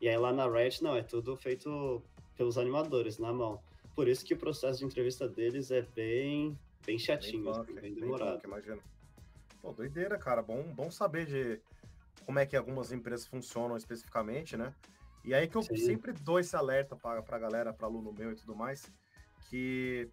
E 0.00 0.08
aí 0.08 0.16
lá 0.16 0.32
na 0.32 0.48
Riot, 0.48 0.82
não, 0.82 0.96
é 0.96 1.02
tudo 1.02 1.36
feito 1.36 2.02
pelos 2.36 2.58
animadores, 2.58 3.18
na 3.18 3.32
mão. 3.32 3.60
Por 3.94 4.08
isso 4.08 4.24
que 4.24 4.34
o 4.34 4.36
processo 4.36 4.80
de 4.80 4.84
entrevista 4.84 5.28
deles 5.28 5.70
é 5.70 5.82
bem, 5.82 6.58
bem 6.84 6.98
chatinho, 6.98 7.44
bem, 7.44 7.52
punk, 7.52 7.80
bem 7.80 7.94
demorado. 7.94 8.40
Bem 8.40 8.50
imagina. 8.50 8.82
Pô, 9.60 9.72
doideira, 9.72 10.18
cara. 10.18 10.42
Bom, 10.42 10.62
bom 10.74 10.90
saber 10.90 11.26
de 11.26 11.60
como 12.26 12.38
é 12.38 12.46
que 12.46 12.56
algumas 12.56 12.92
empresas 12.92 13.26
funcionam 13.26 13.76
especificamente, 13.76 14.56
né? 14.56 14.74
E 15.24 15.32
aí 15.32 15.48
que 15.48 15.56
eu 15.56 15.62
Sim. 15.62 15.76
sempre 15.76 16.12
dou 16.12 16.38
esse 16.38 16.54
alerta 16.54 16.96
para 16.96 17.24
a 17.26 17.38
galera, 17.38 17.72
para 17.72 17.86
aluno 17.86 18.12
meu 18.12 18.32
e 18.32 18.34
tudo 18.34 18.54
mais, 18.54 18.90
que 19.44 20.10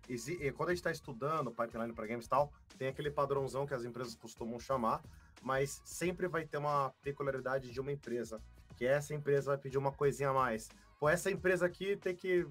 quando 0.56 0.70
a 0.70 0.72
gente 0.74 0.80
está 0.80 0.92
estudando 0.92 1.52
pipeline 1.52 1.94
para 1.94 2.08
games 2.08 2.26
e 2.26 2.30
tal, 2.30 2.52
tem 2.78 2.88
aquele 2.88 3.12
padrãozão 3.12 3.66
que 3.66 3.74
as 3.74 3.84
empresas 3.84 4.16
costumam 4.16 4.60
chamar, 4.60 5.02
mas 5.42 5.82
sempre 5.86 6.28
vai 6.28 6.46
ter 6.46 6.58
uma 6.58 6.94
peculiaridade 7.02 7.72
de 7.72 7.80
uma 7.80 7.92
empresa, 7.92 8.42
que 8.76 8.86
essa 8.86 9.14
empresa 9.14 9.52
vai 9.52 9.58
pedir 9.58 9.78
uma 9.78 9.92
coisinha 9.92 10.30
a 10.30 10.34
mais. 10.34 10.70
Pô, 11.00 11.10
essa 11.10 11.32
empresa 11.32 11.66
aqui 11.66 11.96
tem 11.98 12.16
que 12.16 12.48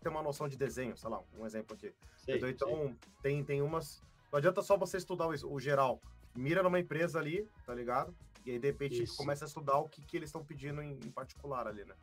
ter 0.00 0.08
uma 0.08 0.22
noção 0.22 0.48
de 0.48 0.56
desenho, 0.56 0.96
sei 0.96 1.10
lá, 1.10 1.22
um 1.38 1.44
exemplo 1.44 1.74
aqui. 1.74 1.92
Então, 2.26 2.48
então 2.48 2.96
tem, 3.22 3.44
tem 3.44 3.62
umas. 3.62 4.02
Não 4.30 4.38
adianta 4.38 4.62
só 4.62 4.76
você 4.76 4.96
estudar 4.96 5.26
o, 5.26 5.52
o 5.52 5.60
geral. 5.60 6.00
Mira 6.34 6.62
numa 6.62 6.78
empresa 6.78 7.18
ali, 7.18 7.48
tá 7.66 7.74
ligado? 7.74 8.14
E 8.46 8.52
aí, 8.52 8.58
de 8.58 8.66
repente, 8.68 9.02
Isso. 9.02 9.16
começa 9.16 9.44
a 9.44 9.48
estudar 9.48 9.78
o 9.78 9.88
que, 9.88 10.02
que 10.02 10.16
eles 10.16 10.28
estão 10.28 10.44
pedindo 10.44 10.80
em, 10.80 10.92
em, 10.92 11.10
particular 11.10 11.66
ali, 11.66 11.84
né? 11.84 11.94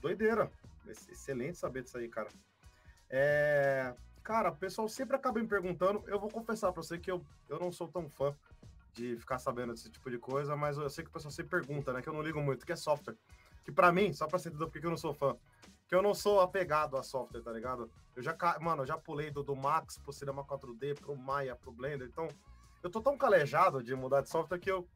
Doideira. 0.00 0.50
Excelente 0.86 1.58
saber 1.58 1.82
disso 1.82 1.98
aí, 1.98 2.08
cara. 2.08 2.28
É... 3.10 3.94
Cara, 4.22 4.50
o 4.50 4.56
pessoal 4.56 4.88
sempre 4.88 5.16
acaba 5.16 5.40
me 5.40 5.46
perguntando. 5.46 6.02
Eu 6.06 6.20
vou 6.20 6.30
confessar 6.30 6.72
pra 6.72 6.82
você 6.82 6.98
que 6.98 7.10
eu, 7.10 7.24
eu 7.48 7.58
não 7.58 7.72
sou 7.72 7.88
tão 7.88 8.08
fã 8.08 8.34
de 8.92 9.16
ficar 9.16 9.38
sabendo 9.38 9.72
desse 9.72 9.90
tipo 9.90 10.10
de 10.10 10.18
coisa, 10.18 10.56
mas 10.56 10.76
eu 10.76 10.90
sei 10.90 11.04
que 11.04 11.10
o 11.10 11.12
pessoal 11.12 11.30
sempre 11.30 11.60
pergunta, 11.60 11.92
né? 11.92 12.02
Que 12.02 12.08
eu 12.08 12.12
não 12.12 12.22
ligo 12.22 12.40
muito, 12.40 12.66
que 12.66 12.72
é 12.72 12.76
software. 12.76 13.16
Que 13.64 13.72
para 13.72 13.92
mim, 13.92 14.12
só 14.12 14.26
pra 14.26 14.38
você 14.38 14.48
entender 14.48 14.66
por 14.66 14.72
que 14.72 14.86
eu 14.86 14.90
não 14.90 14.96
sou 14.96 15.14
fã, 15.14 15.36
que 15.86 15.94
eu 15.94 16.02
não 16.02 16.14
sou 16.14 16.40
apegado 16.40 16.96
a 16.96 17.02
software, 17.02 17.42
tá 17.42 17.52
ligado? 17.52 17.90
Eu 18.14 18.22
já, 18.22 18.36
mano, 18.60 18.82
eu 18.82 18.86
já 18.86 18.98
pulei 18.98 19.30
do, 19.30 19.42
do 19.42 19.54
Max 19.54 19.98
pro 19.98 20.12
Cinema 20.12 20.44
4D, 20.44 20.98
pro 20.98 21.16
Maya, 21.16 21.54
pro 21.54 21.72
Blender, 21.72 22.08
então 22.08 22.28
eu 22.82 22.90
tô 22.90 23.00
tão 23.00 23.16
calejado 23.16 23.82
de 23.82 23.94
mudar 23.94 24.20
de 24.20 24.28
software 24.28 24.58
que 24.58 24.70
eu 24.70 24.86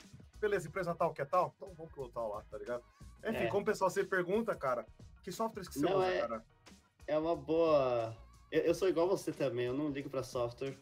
beleza, 0.42 0.66
empresa 0.66 0.94
tal 0.94 1.12
que 1.12 1.22
é 1.22 1.25
tal, 1.25 1.55
então 1.57 1.72
vamos 1.75 1.92
pro 1.92 2.09
tal 2.09 2.31
lá, 2.31 2.42
tá 2.51 2.59
ligado? 2.59 2.83
Enfim, 3.25 3.44
é. 3.44 3.46
como 3.46 3.62
o 3.62 3.64
pessoal 3.64 3.88
se 3.88 4.03
pergunta, 4.05 4.55
cara, 4.57 4.85
que 5.22 5.31
softwares 5.31 5.68
que 5.68 5.79
você 5.79 5.87
não, 5.87 5.98
usa, 5.98 6.07
é, 6.07 6.20
cara? 6.20 6.44
É 7.07 7.19
uma 7.19 7.35
boa. 7.35 8.17
Eu, 8.51 8.62
eu, 8.62 8.75
sou 8.75 8.88
igual 8.88 9.09
você 9.09 9.33
também, 9.33 9.67
eu 9.67 9.75
não 9.75 9.91
ligo 9.91 10.09
pra 10.09 10.23
software. 10.23 10.77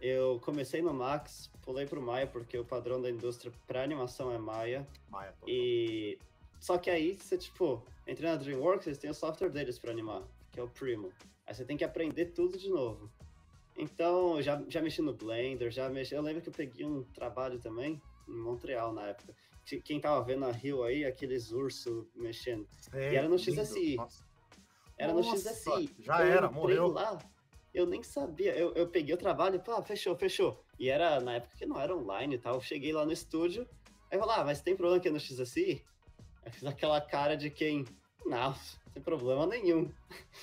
Eu 0.00 0.38
comecei 0.44 0.82
no 0.82 0.92
Max, 0.92 1.50
pulei 1.62 1.86
pro 1.86 2.02
Maya, 2.02 2.26
porque 2.26 2.58
o 2.58 2.64
padrão 2.64 3.00
da 3.00 3.10
indústria 3.10 3.52
pra 3.66 3.82
animação 3.82 4.32
é 4.32 4.38
Maya. 4.38 4.86
Maya. 5.10 5.34
E. 5.46 6.18
Só 6.60 6.78
que 6.78 6.90
aí 6.90 7.14
você, 7.14 7.36
tipo, 7.36 7.82
entra 8.06 8.30
na 8.30 8.36
DreamWorks, 8.36 8.86
eles 8.86 8.98
têm 8.98 9.10
o 9.10 9.14
software 9.14 9.50
deles 9.50 9.78
pra 9.78 9.90
animar, 9.90 10.22
que 10.52 10.60
é 10.60 10.62
o 10.62 10.68
Primo. 10.68 11.12
Aí 11.46 11.54
você 11.54 11.64
tem 11.64 11.76
que 11.76 11.84
aprender 11.84 12.26
tudo 12.26 12.58
de 12.58 12.68
novo. 12.68 13.10
Então, 13.76 14.40
já, 14.40 14.62
já 14.68 14.80
mexi 14.80 15.02
no 15.02 15.12
Blender, 15.12 15.70
já 15.70 15.88
mexi. 15.88 16.14
Eu 16.14 16.22
lembro 16.22 16.42
que 16.42 16.48
eu 16.48 16.52
peguei 16.52 16.86
um 16.86 17.02
trabalho 17.04 17.58
também 17.58 18.00
em 18.26 18.36
Montreal 18.36 18.92
na 18.92 19.08
época. 19.08 19.34
Quem 19.84 20.00
tava 20.00 20.24
vendo 20.24 20.44
a 20.44 20.52
Rio 20.52 20.84
aí, 20.84 21.04
aqueles 21.04 21.50
ursos 21.50 22.06
mexendo. 22.14 22.66
É, 22.92 23.12
e 23.12 23.16
era 23.16 23.28
no 23.28 23.38
XSI. 23.38 23.96
Nossa. 23.96 24.25
Era 24.98 25.12
no 25.12 25.20
Nossa, 25.20 25.52
XSI. 25.52 25.94
Já 25.98 26.24
eu 26.24 26.32
era, 26.32 26.50
morreu. 26.50 26.88
lá, 26.88 27.18
eu 27.74 27.86
nem 27.86 28.02
sabia. 28.02 28.56
Eu, 28.56 28.72
eu 28.74 28.88
peguei 28.88 29.14
o 29.14 29.18
trabalho 29.18 29.56
e, 29.56 29.58
pá, 29.58 29.82
fechou, 29.82 30.16
fechou. 30.16 30.64
E 30.78 30.88
era 30.88 31.20
na 31.20 31.34
época 31.34 31.56
que 31.56 31.66
não 31.66 31.78
era 31.80 31.94
online 31.94 32.36
e 32.36 32.38
tal. 32.38 32.54
Eu 32.54 32.60
cheguei 32.60 32.92
lá 32.92 33.04
no 33.04 33.12
estúdio, 33.12 33.68
aí 34.10 34.18
eu 34.18 34.20
falei, 34.20 34.36
ah, 34.36 34.44
mas 34.44 34.62
tem 34.62 34.74
problema 34.76 34.98
aqui 34.98 35.10
no 35.10 35.20
XSI? 35.20 35.84
Eu 36.44 36.52
fiz 36.52 36.64
aquela 36.64 37.00
cara 37.00 37.36
de 37.36 37.50
quem, 37.50 37.84
não, 38.24 38.54
sem 38.92 39.02
problema 39.02 39.46
nenhum. 39.46 39.92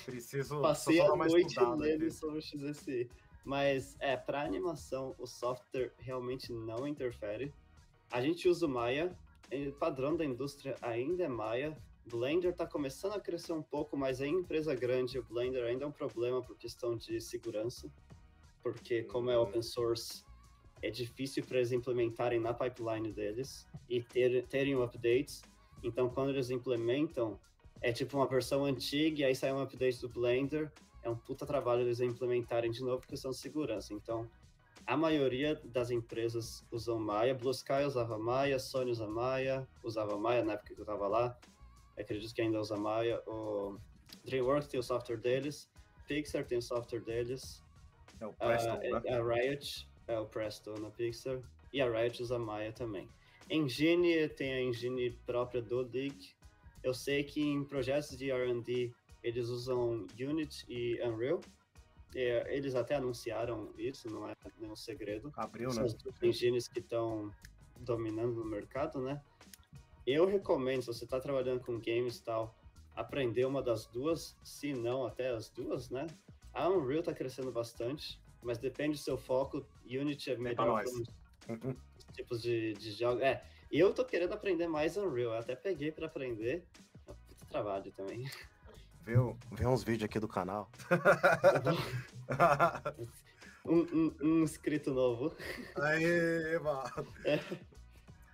Preciso 0.04 0.60
Passei 0.60 1.00
a 1.00 1.16
noite 1.16 1.58
lendo 1.76 2.10
sobre 2.10 2.38
o 2.38 2.42
XSI. 2.42 3.10
Mas, 3.44 3.96
é, 4.00 4.16
para 4.16 4.42
animação, 4.42 5.14
o 5.18 5.26
software 5.26 5.92
realmente 5.98 6.52
não 6.52 6.86
interfere. 6.86 7.52
A 8.10 8.20
gente 8.20 8.48
usa 8.48 8.64
o 8.64 8.68
Maya, 8.68 9.14
o 9.52 9.72
padrão 9.72 10.16
da 10.16 10.24
indústria 10.24 10.76
ainda 10.80 11.24
é 11.24 11.28
Maya. 11.28 11.76
Blender 12.06 12.50
está 12.50 12.66
começando 12.66 13.12
a 13.12 13.20
crescer 13.20 13.52
um 13.52 13.62
pouco, 13.62 13.96
mas 13.96 14.20
em 14.20 14.34
empresa 14.34 14.74
grande, 14.74 15.18
o 15.18 15.22
Blender 15.22 15.64
ainda 15.64 15.84
é 15.84 15.88
um 15.88 15.92
problema 15.92 16.42
por 16.42 16.56
questão 16.56 16.96
de 16.96 17.20
segurança, 17.20 17.90
porque 18.62 19.02
como 19.04 19.30
é 19.30 19.38
open 19.38 19.62
source, 19.62 20.24
é 20.82 20.90
difícil 20.90 21.42
para 21.44 21.58
eles 21.58 21.72
implementarem 21.72 22.38
na 22.38 22.52
pipeline 22.52 23.10
deles 23.10 23.66
e 23.88 24.02
ter, 24.02 24.46
terem 24.48 24.74
updates. 24.74 25.42
Então, 25.82 26.10
quando 26.10 26.30
eles 26.30 26.50
implementam, 26.50 27.40
é 27.80 27.92
tipo 27.92 28.16
uma 28.16 28.26
versão 28.26 28.64
antiga 28.64 29.22
e 29.22 29.24
aí 29.24 29.34
sai 29.34 29.52
um 29.52 29.60
update 29.60 30.00
do 30.00 30.08
Blender. 30.08 30.70
É 31.02 31.08
um 31.08 31.16
puta 31.16 31.46
trabalho 31.46 31.82
eles 31.82 32.00
implementarem 32.00 32.70
de 32.70 32.82
novo 32.82 33.00
por 33.00 33.08
questão 33.08 33.30
de 33.30 33.38
segurança. 33.38 33.94
Então, 33.94 34.28
a 34.86 34.96
maioria 34.96 35.54
das 35.64 35.90
empresas 35.90 36.66
usam 36.70 36.98
Maya. 36.98 37.34
Blue 37.34 37.50
Sky 37.50 37.84
usava 37.86 38.18
Maya, 38.18 38.58
Sony 38.58 38.90
usa 38.90 39.06
Maya, 39.06 39.66
usava 39.82 40.18
Maya 40.18 40.44
na 40.44 40.52
época 40.54 40.74
que 40.74 40.80
eu 40.80 40.84
estava 40.84 41.08
lá. 41.08 41.38
Acredito 41.98 42.34
que 42.34 42.42
ainda 42.42 42.60
usa 42.60 42.76
Maya. 42.76 43.20
O 43.26 43.78
DreamWorks 44.24 44.68
tem 44.68 44.80
o 44.80 44.82
software 44.82 45.18
deles, 45.18 45.68
Pixar 46.06 46.44
tem 46.44 46.58
o 46.58 46.62
software 46.62 47.00
deles. 47.00 47.62
É 48.20 48.26
o 48.26 48.32
Presto, 48.32 48.68
a, 48.68 48.76
né? 48.78 49.10
a 49.10 49.22
Riot 49.22 49.88
é 50.06 50.18
o 50.18 50.26
Presto 50.26 50.80
na 50.80 50.90
Pixar 50.90 51.40
e 51.72 51.80
a 51.80 51.90
Riot 51.90 52.22
usa 52.22 52.38
Maya 52.38 52.72
também. 52.72 53.08
Engine 53.50 54.28
tem 54.28 54.54
a 54.54 54.60
engine 54.60 55.10
própria 55.26 55.60
do 55.60 55.82
League. 55.82 56.30
Eu 56.82 56.94
sei 56.94 57.24
que 57.24 57.42
em 57.42 57.64
projetos 57.64 58.16
de 58.16 58.30
R&D 58.30 58.92
eles 59.22 59.48
usam 59.48 60.06
Unity 60.18 60.64
e 60.68 61.00
Unreal. 61.02 61.40
É, 62.14 62.56
eles 62.56 62.74
até 62.74 62.94
anunciaram 62.94 63.72
isso, 63.76 64.08
não 64.08 64.28
é 64.28 64.36
nenhum 64.58 64.76
segredo. 64.76 65.32
Abriu, 65.36 65.70
São 65.70 65.82
né? 65.84 65.88
Os 65.88 66.22
engines 66.22 66.68
que 66.68 66.78
estão 66.78 67.32
dominando 67.80 68.34
no 68.34 68.44
mercado, 68.44 69.00
né? 69.00 69.20
Eu 70.06 70.26
recomendo, 70.26 70.82
se 70.82 70.88
você 70.88 71.04
está 71.04 71.18
trabalhando 71.18 71.60
com 71.60 71.78
games 71.78 72.18
e 72.18 72.24
tal, 72.24 72.54
aprender 72.94 73.44
uma 73.44 73.62
das 73.62 73.86
duas, 73.86 74.36
se 74.44 74.72
não 74.72 75.06
até 75.06 75.30
as 75.30 75.48
duas, 75.48 75.90
né? 75.90 76.06
A 76.52 76.68
Unreal 76.68 77.00
está 77.00 77.12
crescendo 77.12 77.50
bastante, 77.50 78.20
mas 78.42 78.58
depende 78.58 78.92
do 78.92 78.98
seu 78.98 79.16
foco. 79.16 79.66
Unity 79.84 80.30
é 80.30 80.36
melhor 80.36 80.84
para 80.84 81.54
uhum. 81.54 81.74
tipos 82.12 82.42
de, 82.42 82.74
de 82.74 82.92
jogos. 82.92 83.22
É, 83.22 83.42
eu 83.70 83.92
tô 83.92 84.04
querendo 84.04 84.34
aprender 84.34 84.68
mais 84.68 84.96
Unreal, 84.96 85.32
eu 85.32 85.38
até 85.38 85.56
peguei 85.56 85.90
para 85.90 86.06
aprender. 86.06 86.64
É 87.06 87.10
um 87.10 87.14
puta 87.14 87.46
trabalho 87.46 87.90
também. 87.92 88.30
Vê, 89.02 89.14
vê 89.52 89.66
uns 89.66 89.82
vídeos 89.82 90.04
aqui 90.04 90.18
do 90.18 90.28
canal. 90.28 90.70
um, 93.66 93.80
um, 93.80 94.16
um, 94.22 94.42
inscrito 94.42 94.94
novo. 94.94 95.34
Aê, 95.76 96.58
mano. 96.58 97.12
É. 97.24 97.38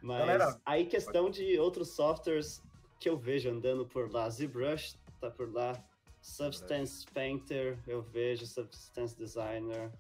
Mas 0.03 0.19
Galera, 0.19 0.61
aí 0.65 0.87
questão 0.87 1.31
de 1.31 1.59
outros 1.59 1.91
softwares 1.91 2.63
que 2.99 3.09
eu 3.09 3.17
vejo 3.17 3.51
andando 3.51 3.87
por 3.87 4.11
lá, 4.11 4.29
ZBrush 4.29 4.97
tá 5.21 5.31
por 5.31 5.53
lá, 5.53 5.73
Substance 6.23 7.07
Painter, 7.13 7.79
eu 7.87 8.03
vejo 8.03 8.47
Substance 8.47 9.17
Designer, 9.17 9.91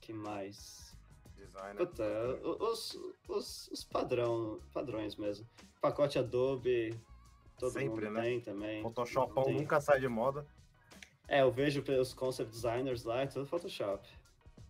que 0.00 0.12
mais? 0.12 0.96
Designer. 1.36 1.76
Puta, 1.76 2.04
os, 2.60 2.98
os, 3.28 3.68
os 3.68 3.84
padrão, 3.84 4.60
padrões 4.72 5.16
mesmo. 5.16 5.46
Pacote 5.80 6.18
Adobe, 6.18 6.98
todo 7.58 7.72
Sempre, 7.72 8.06
mundo 8.06 8.10
né? 8.14 8.22
tem 8.22 8.40
também. 8.40 8.82
Photoshop 8.82 9.52
nunca 9.52 9.80
sai 9.80 10.00
de 10.00 10.08
moda. 10.08 10.46
É, 11.28 11.42
eu 11.42 11.52
vejo 11.52 11.84
os 12.00 12.14
concept 12.14 12.50
designers 12.50 13.04
lá, 13.04 13.22
é 13.22 13.26
tudo 13.26 13.46
Photoshop. 13.46 14.08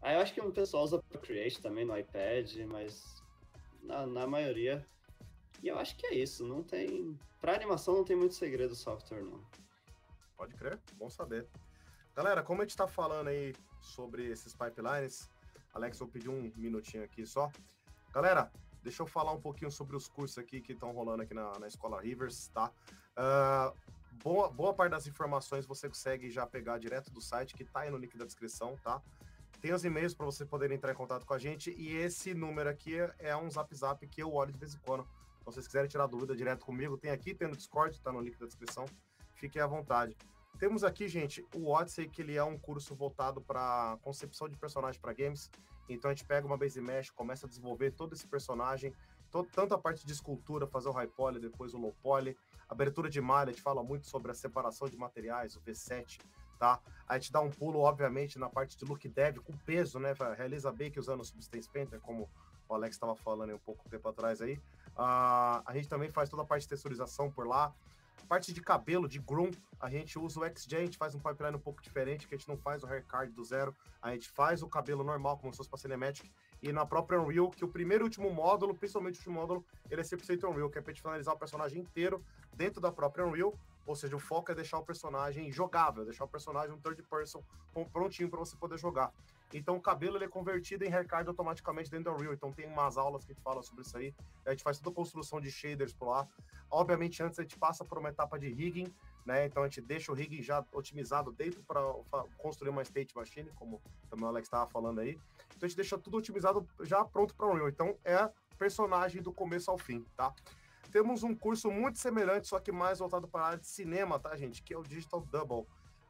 Aí 0.03 0.15
eu 0.15 0.21
acho 0.21 0.35
que 0.35 0.41
o 0.41 0.53
pessoal 0.53 0.85
usa 0.85 1.03
Procreate 1.09 1.61
também 1.63 1.85
no 1.85 1.97
iPad, 1.97 2.57
mas 2.67 3.18
na, 3.83 4.07
na 4.07 4.27
maioria. 4.27 4.87
E 5.63 5.69
eu 5.69 5.79
acho 5.79 5.97
que 5.97 6.07
é 6.07 6.15
isso, 6.15 6.47
não 6.47 6.63
tem. 6.63 7.19
Pra 7.41 7.55
animação 7.55 7.95
não 7.95 8.05
tem 8.05 8.17
muito 8.17 8.35
segredo 8.35 8.73
o 8.73 8.77
software, 8.77 9.23
não. 9.23 9.43
Pode 10.37 10.55
crer, 10.55 10.79
bom 10.95 11.11
saber. 11.11 11.49
Galera, 12.15 12.43
como 12.43 12.63
a 12.63 12.65
gente 12.65 12.77
tá 12.77 12.87
falando 12.87 13.29
aí 13.29 13.55
sobre 13.81 14.27
esses 14.27 14.55
pipelines, 14.55 15.31
Alex, 15.73 15.99
vou 15.99 16.09
pedir 16.09 16.29
um 16.29 16.53
minutinho 16.57 17.05
aqui 17.05 17.27
só. 17.27 17.51
Galera, 18.13 18.51
deixa 18.83 19.03
eu 19.03 19.07
falar 19.07 19.33
um 19.33 19.41
pouquinho 19.41 19.71
sobre 19.71 19.97
os 19.97 20.09
cursos 20.09 20.39
aqui 20.39 20.61
que 20.61 20.73
estão 20.73 20.93
rolando 20.93 21.23
aqui 21.23 21.35
na, 21.35 21.59
na 21.59 21.69
Escola 21.69 22.01
Rivers, 22.01 22.49
tá? 22.49 22.73
Uh, 23.17 23.77
boa, 24.23 24.51
boa 24.51 24.75
parte 24.75 24.93
das 24.93 25.07
informações 25.07 25.67
você 25.67 25.89
consegue 25.89 26.31
já 26.31 26.47
pegar 26.47 26.79
direto 26.79 27.11
do 27.13 27.21
site, 27.21 27.55
que 27.55 27.65
tá 27.65 27.81
aí 27.81 27.91
no 27.91 27.99
link 27.99 28.17
da 28.17 28.25
descrição, 28.25 28.77
tá? 28.83 29.03
Tem 29.61 29.73
os 29.73 29.85
e-mails 29.85 30.15
para 30.15 30.25
você 30.25 30.47
poder 30.47 30.71
entrar 30.71 30.93
em 30.93 30.95
contato 30.95 31.27
com 31.27 31.35
a 31.35 31.39
gente 31.39 31.75
e 31.77 31.97
esse 31.97 32.33
número 32.33 32.71
aqui 32.71 32.95
é 33.19 33.37
um 33.37 33.51
zap 33.51 33.75
zap 33.75 34.07
que 34.07 34.23
eu 34.23 34.33
olho 34.33 34.53
de 34.53 34.59
vez 34.59 34.75
em 34.75 34.79
quando. 34.79 35.03
Se 35.41 35.45
vocês 35.45 35.67
quiserem 35.67 35.89
tirar 35.89 36.07
dúvida 36.07 36.37
direto 36.37 36.65
comigo, 36.65 36.97
tem 36.97 37.11
aqui, 37.11 37.35
tem 37.35 37.49
no 37.49 37.57
Discord, 37.57 38.01
tá 38.01 38.13
no 38.13 38.21
link 38.21 38.39
da 38.39 38.47
descrição. 38.47 38.85
Fiquem 39.35 39.61
à 39.61 39.67
vontade. 39.67 40.17
Temos 40.61 40.85
aqui, 40.85 41.09
gente, 41.09 41.45
o 41.55 41.71
Odyssey, 41.71 42.09
que 42.09 42.23
ele 42.23 42.37
é 42.37 42.45
um 42.45 42.57
curso 42.57 42.95
voltado 42.95 43.41
para 43.41 43.99
concepção 44.03 44.49
de 44.49 44.57
personagem 44.57 45.01
para 45.01 45.13
games. 45.13 45.51
Então 45.89 46.09
a 46.11 46.15
gente 46.15 46.25
pega 46.25 46.47
uma 46.47 46.57
base 46.57 46.81
mesh, 46.81 47.11
começa 47.11 47.47
a 47.47 47.49
desenvolver 47.49 47.91
todo 47.93 48.13
esse 48.13 48.29
personagem, 48.29 48.93
tanto 49.53 49.75
a 49.75 49.79
parte 49.79 50.07
de 50.07 50.13
escultura, 50.13 50.69
fazer 50.69 50.89
o 50.89 50.93
high 50.93 51.09
poly, 51.09 51.41
depois 51.41 51.75
o 51.75 51.79
low 51.79 51.95
poly, 52.01 52.37
abertura 52.69 53.11
de 53.11 53.21
malha, 53.21 53.51
a 53.51 53.53
gente 53.53 53.63
fala 53.63 53.83
muito 53.83 54.07
sobre 54.07 54.31
a 54.31 54.35
separação 54.35 54.89
de 54.89 54.97
materiais, 54.97 55.57
o 55.57 55.61
V7, 55.61 56.21
tá? 56.59 56.81
A 57.07 57.19
gente 57.19 57.33
dá 57.33 57.41
um 57.41 57.51
pulo, 57.51 57.81
obviamente, 57.81 58.39
na 58.39 58.49
parte 58.49 58.77
de 58.77 58.85
look 58.85 59.09
dev 59.09 59.39
com 59.39 59.57
peso, 59.59 59.99
né? 59.99 60.15
Realiza 60.37 60.71
bake 60.71 60.99
usando 60.99 61.21
o 61.21 61.25
Substance 61.25 61.69
Painter, 61.69 62.01
como 62.01 62.29
o 62.69 62.75
Alex 62.75 62.97
estava 62.97 63.17
falando 63.17 63.55
um 63.55 63.59
pouco 63.59 63.89
tempo 63.89 64.09
atrás 64.09 64.43
aí. 64.43 64.57
Uh, 64.89 65.63
a 65.65 65.71
gente 65.73 65.89
também 65.89 66.11
faz 66.11 66.29
toda 66.29 66.43
a 66.43 66.45
parte 66.45 66.63
de 66.63 66.69
texturização 66.69 67.31
por 67.31 67.47
lá. 67.47 67.73
Parte 68.29 68.53
de 68.53 68.61
cabelo, 68.61 69.09
de 69.09 69.19
groom, 69.19 69.51
a 69.81 69.89
gente 69.89 70.19
usa 70.19 70.39
o 70.39 70.45
XJ, 70.45 70.77
a 70.77 70.81
gente 70.81 70.99
faz 70.99 71.15
um 71.15 71.19
pipeline 71.19 71.57
um 71.57 71.61
pouco 71.61 71.81
diferente, 71.81 72.29
que 72.29 72.35
a 72.35 72.37
gente 72.37 72.47
não 72.47 72.59
faz 72.59 72.83
o 72.83 72.87
hair 72.87 73.03
card 73.07 73.33
do 73.33 73.43
zero, 73.43 73.75
a 74.03 74.13
gente 74.13 74.29
faz 74.29 74.63
o 74.63 74.69
cabelo 74.69 75.03
normal, 75.03 75.39
como 75.39 75.51
se 75.51 75.57
fosse 75.57 75.71
para 75.71 75.79
Cinematic, 75.79 76.31
e 76.63 76.71
na 76.71 76.85
própria 76.85 77.19
Unreal, 77.19 77.49
que 77.51 77.65
o 77.65 77.69
primeiro 77.69 78.05
e 78.05 78.07
último 78.07 78.31
módulo, 78.31 78.75
principalmente 78.75 79.15
o 79.15 79.19
último 79.21 79.35
módulo, 79.35 79.65
ele 79.91 80.03
é 80.03 80.05
100% 80.05 80.47
Unreal, 80.47 80.69
que 80.69 80.79
é 80.79 80.83
para 80.83 80.93
gente 80.93 81.01
finalizar 81.01 81.35
o 81.35 81.39
personagem 81.39 81.81
inteiro 81.81 82.23
dentro 82.55 82.83
da 82.83 82.93
própria 82.93 83.25
Unreal, 83.25 83.59
ou 83.89 83.97
seja, 83.97 84.15
o 84.15 84.19
foco 84.19 84.53
é 84.53 84.55
deixar 84.55 84.79
o 84.79 84.85
personagem 84.85 85.51
jogável, 85.51 86.05
deixar 86.05 86.25
o 86.25 86.29
personagem 86.29 86.75
um 86.75 86.79
third 86.79 87.03
person 87.05 87.43
prontinho 87.91 88.29
para 88.29 88.39
você 88.39 88.55
poder 88.55 88.79
jogar. 88.79 89.11
Então 89.53 89.77
o 89.77 89.81
cabelo 89.81 90.19
ele 90.19 90.27
é 90.27 90.29
convertido 90.29 90.85
em 90.85 90.93
haircard 90.93 91.27
automaticamente 91.27 91.91
dentro 91.91 92.05
da 92.05 92.13
Unreal. 92.13 92.35
Então 92.35 92.53
tem 92.53 92.67
umas 92.67 92.99
aulas 92.99 93.25
que 93.25 93.33
a 93.33 93.35
gente 93.35 93.43
fala 93.43 93.63
sobre 93.63 93.83
isso 93.83 93.97
aí. 93.97 94.15
A 94.45 94.51
gente 94.51 94.63
faz 94.63 94.79
toda 94.79 94.91
a 94.91 94.95
construção 94.95 95.41
de 95.41 95.51
shaders 95.51 95.95
por 95.95 96.09
lá. 96.09 96.29
Obviamente 96.71 97.23
antes 97.23 97.39
a 97.39 97.43
gente 97.43 97.59
passa 97.59 97.83
por 97.83 97.97
uma 97.97 98.11
etapa 98.11 98.39
de 98.39 98.53
rigging, 98.53 98.93
né? 99.25 99.47
Então 99.47 99.63
a 99.63 99.67
gente 99.67 99.81
deixa 99.81 100.13
o 100.13 100.15
rigging 100.15 100.43
já 100.43 100.63
otimizado 100.71 101.33
dentro 101.33 101.63
para 101.63 101.83
construir 102.37 102.69
uma 102.69 102.83
state 102.83 103.17
machine, 103.17 103.51
como 103.57 103.81
também 104.11 104.27
o 104.27 104.29
Alex 104.29 104.49
estava 104.49 104.71
falando 104.71 104.99
aí. 104.99 105.19
Então 105.57 105.65
a 105.65 105.67
gente 105.67 105.77
deixa 105.77 105.97
tudo 105.97 106.19
otimizado 106.19 106.69
já 106.81 107.03
pronto 107.07 107.35
para 107.35 107.47
Unreal. 107.47 107.71
Então 107.71 107.97
é 108.05 108.31
personagem 108.59 109.23
do 109.23 109.33
começo 109.33 109.71
ao 109.71 109.79
fim, 109.79 110.05
tá? 110.15 110.35
Temos 110.91 111.23
um 111.23 111.35
curso 111.35 111.71
muito 111.71 111.99
semelhante, 111.99 112.49
só 112.49 112.59
que 112.59 112.73
mais 112.73 112.99
voltado 112.99 113.29
para 113.29 113.43
a 113.43 113.47
área 113.49 113.59
de 113.59 113.67
cinema, 113.67 114.19
tá, 114.19 114.35
gente? 114.37 114.63
Que 114.63 114.73
é 114.73 114.79
o 114.79 114.83
Digital 114.83 115.21
Double. 115.21 115.67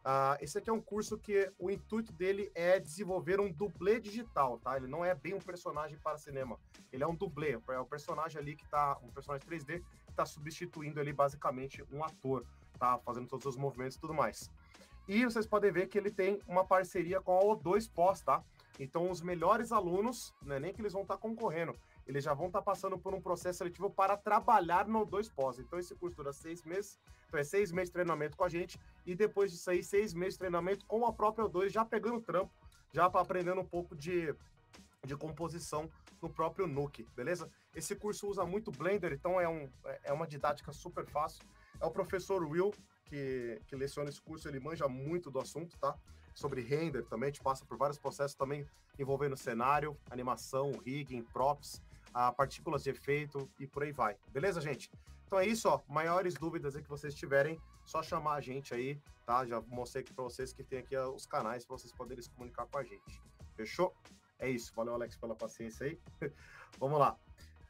Uh, 0.09 0.39
esse 0.41 0.57
aqui 0.57 0.71
é 0.71 0.73
um 0.73 0.81
curso 0.81 1.19
que 1.19 1.53
o 1.59 1.71
intuito 1.71 2.13
dele 2.13 2.51
é 2.55 2.79
desenvolver 2.79 3.41
um 3.41 3.51
dublê 3.51 4.01
digital, 4.01 4.59
tá? 4.59 4.77
Ele 4.77 4.87
não 4.87 5.05
é 5.05 5.15
bem 5.15 5.35
um 5.35 5.41
personagem 5.41 5.99
para 5.99 6.17
cinema. 6.17 6.59
Ele 6.93 7.03
é 7.03 7.07
um 7.07 7.15
dublê, 7.15 7.59
é 7.69 7.79
o 7.79 7.85
personagem 7.85 8.41
ali 8.41 8.57
que 8.57 8.67
tá, 8.69 8.97
um 9.03 9.11
personagem 9.11 9.47
3D 9.47 9.83
que 10.07 10.13
tá 10.15 10.25
substituindo 10.25 11.01
ali 11.01 11.13
basicamente 11.13 11.85
um 11.93 12.03
ator, 12.05 12.47
tá? 12.79 12.99
Fazendo 12.99 13.27
todos 13.27 13.47
os 13.47 13.57
movimentos 13.57 13.97
e 13.97 14.01
tudo 14.01 14.15
mais. 14.15 14.51
E 15.07 15.25
vocês 15.25 15.47
podem 15.47 15.73
ver 15.73 15.89
que 15.89 15.99
ele 15.99 16.11
tem 16.11 16.41
uma 16.47 16.65
parceria 16.65 17.21
com 17.21 17.37
a 17.37 17.43
O2 17.43 17.91
Pós, 17.93 18.23
tá? 18.23 18.43
Então 18.79 19.11
os 19.11 19.21
melhores 19.21 19.73
alunos, 19.73 20.35
não 20.43 20.57
é 20.57 20.61
nem 20.61 20.73
que 20.73 20.81
eles 20.81 20.93
vão 20.93 21.03
estar 21.03 21.17
tá 21.17 21.21
concorrendo, 21.21 21.75
eles 22.09 22.25
já 22.25 22.33
vão 22.33 22.47
estar 22.47 22.61
tá 22.61 22.65
passando 22.65 22.99
por 22.99 23.15
um 23.15 23.21
processo 23.21 23.59
seletivo 23.59 23.91
para 23.91 24.17
trabalhar 24.17 24.89
no 24.89 25.05
dois 25.05 25.29
pós. 25.29 25.59
Então, 25.59 25.79
esse 25.79 25.95
curso 25.95 26.17
dura 26.17 26.33
seis 26.33 26.63
meses. 26.63 26.99
Então, 27.29 27.39
é 27.39 27.45
seis 27.45 27.71
meses 27.71 27.91
de 27.91 27.93
treinamento 27.93 28.35
com 28.35 28.45
a 28.45 28.49
gente. 28.49 28.81
E 29.05 29.15
depois 29.15 29.53
disso 29.53 29.71
aí, 29.71 29.85
seis 29.85 30.15
meses 30.15 30.35
de 30.35 30.39
treinamento 30.39 30.87
com 30.87 31.05
a 31.05 31.13
própria 31.13 31.45
O2, 31.45 31.69
já 31.69 31.85
pegando 31.85 32.19
trampo, 32.23 32.51
já 32.95 33.05
aprendendo 33.05 33.61
um 33.61 33.65
pouco 33.65 33.95
de, 33.95 34.35
de 35.05 35.17
composição 35.17 35.91
no 36.23 36.31
próprio 36.31 36.67
Nuke, 36.67 37.07
beleza? 37.15 37.51
Esse 37.75 37.95
curso 37.95 38.27
usa 38.27 38.45
muito 38.45 38.73
Blender, 38.73 39.13
então 39.13 39.39
é, 39.39 39.47
um, 39.47 39.69
é 40.03 40.13
uma 40.13 40.27
didática 40.27 40.73
super 40.73 41.05
fácil. 41.07 41.45
É 41.79 41.85
o 41.85 41.91
professor 41.91 42.43
Will 42.43 42.73
que, 43.05 43.61
que 43.67 43.77
leciona 43.77 44.09
esse 44.09 44.21
curso, 44.21 44.49
ele 44.49 44.59
manja 44.59 44.89
muito 44.89 45.31
do 45.31 45.39
assunto, 45.39 45.77
tá? 45.79 45.95
Sobre 46.35 46.63
render 46.63 47.03
também, 47.03 47.29
a 47.29 47.31
gente 47.31 47.43
passa 47.43 47.67
por 47.67 47.77
vários 47.77 47.99
processos 47.99 48.35
também 48.35 48.67
envolvendo 48.99 49.37
cenário, 49.37 49.97
animação, 50.11 50.73
rigging, 50.85 51.23
props 51.23 51.83
a 52.13 52.33
partículas 52.33 52.83
de 52.83 52.91
efeito 52.91 53.49
e 53.59 53.67
por 53.67 53.83
aí 53.83 53.93
vai. 53.93 54.17
Beleza, 54.31 54.61
gente? 54.61 54.91
Então 55.27 55.39
é 55.39 55.47
isso, 55.47 55.69
ó. 55.69 55.81
Maiores 55.89 56.35
dúvidas 56.35 56.75
aí 56.75 56.83
que 56.83 56.89
vocês 56.89 57.15
tiverem, 57.15 57.61
só 57.85 58.03
chamar 58.03 58.35
a 58.35 58.41
gente 58.41 58.73
aí, 58.73 59.01
tá? 59.27 59.45
Já 59.45 59.61
mostrei 59.61 60.03
aqui 60.03 60.13
para 60.13 60.25
vocês 60.25 60.53
que 60.53 60.65
tem 60.65 60.79
aqui 60.79 60.97
os 60.97 61.27
canais 61.27 61.67
para 61.67 61.77
vocês 61.77 61.93
poderem 61.93 62.23
se 62.23 62.31
comunicar 62.31 62.67
com 62.67 62.79
a 62.79 62.83
gente. 62.83 63.23
Fechou? 63.55 63.95
É 64.39 64.49
isso. 64.49 64.73
Valeu, 64.75 64.95
Alex, 64.95 65.17
pela 65.17 65.35
paciência 65.35 65.87
aí. 65.87 66.01
Vamos 66.79 66.99
lá. 66.99 67.17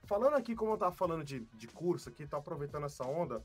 Falando 0.04 0.34
aqui, 0.34 0.54
como 0.54 0.72
eu 0.72 0.78
tava 0.78 0.94
falando 0.94 1.24
de, 1.24 1.40
de 1.40 1.66
curso 1.66 2.08
aqui, 2.08 2.26
tá 2.26 2.36
aproveitando 2.36 2.86
essa 2.86 3.04
onda, 3.04 3.42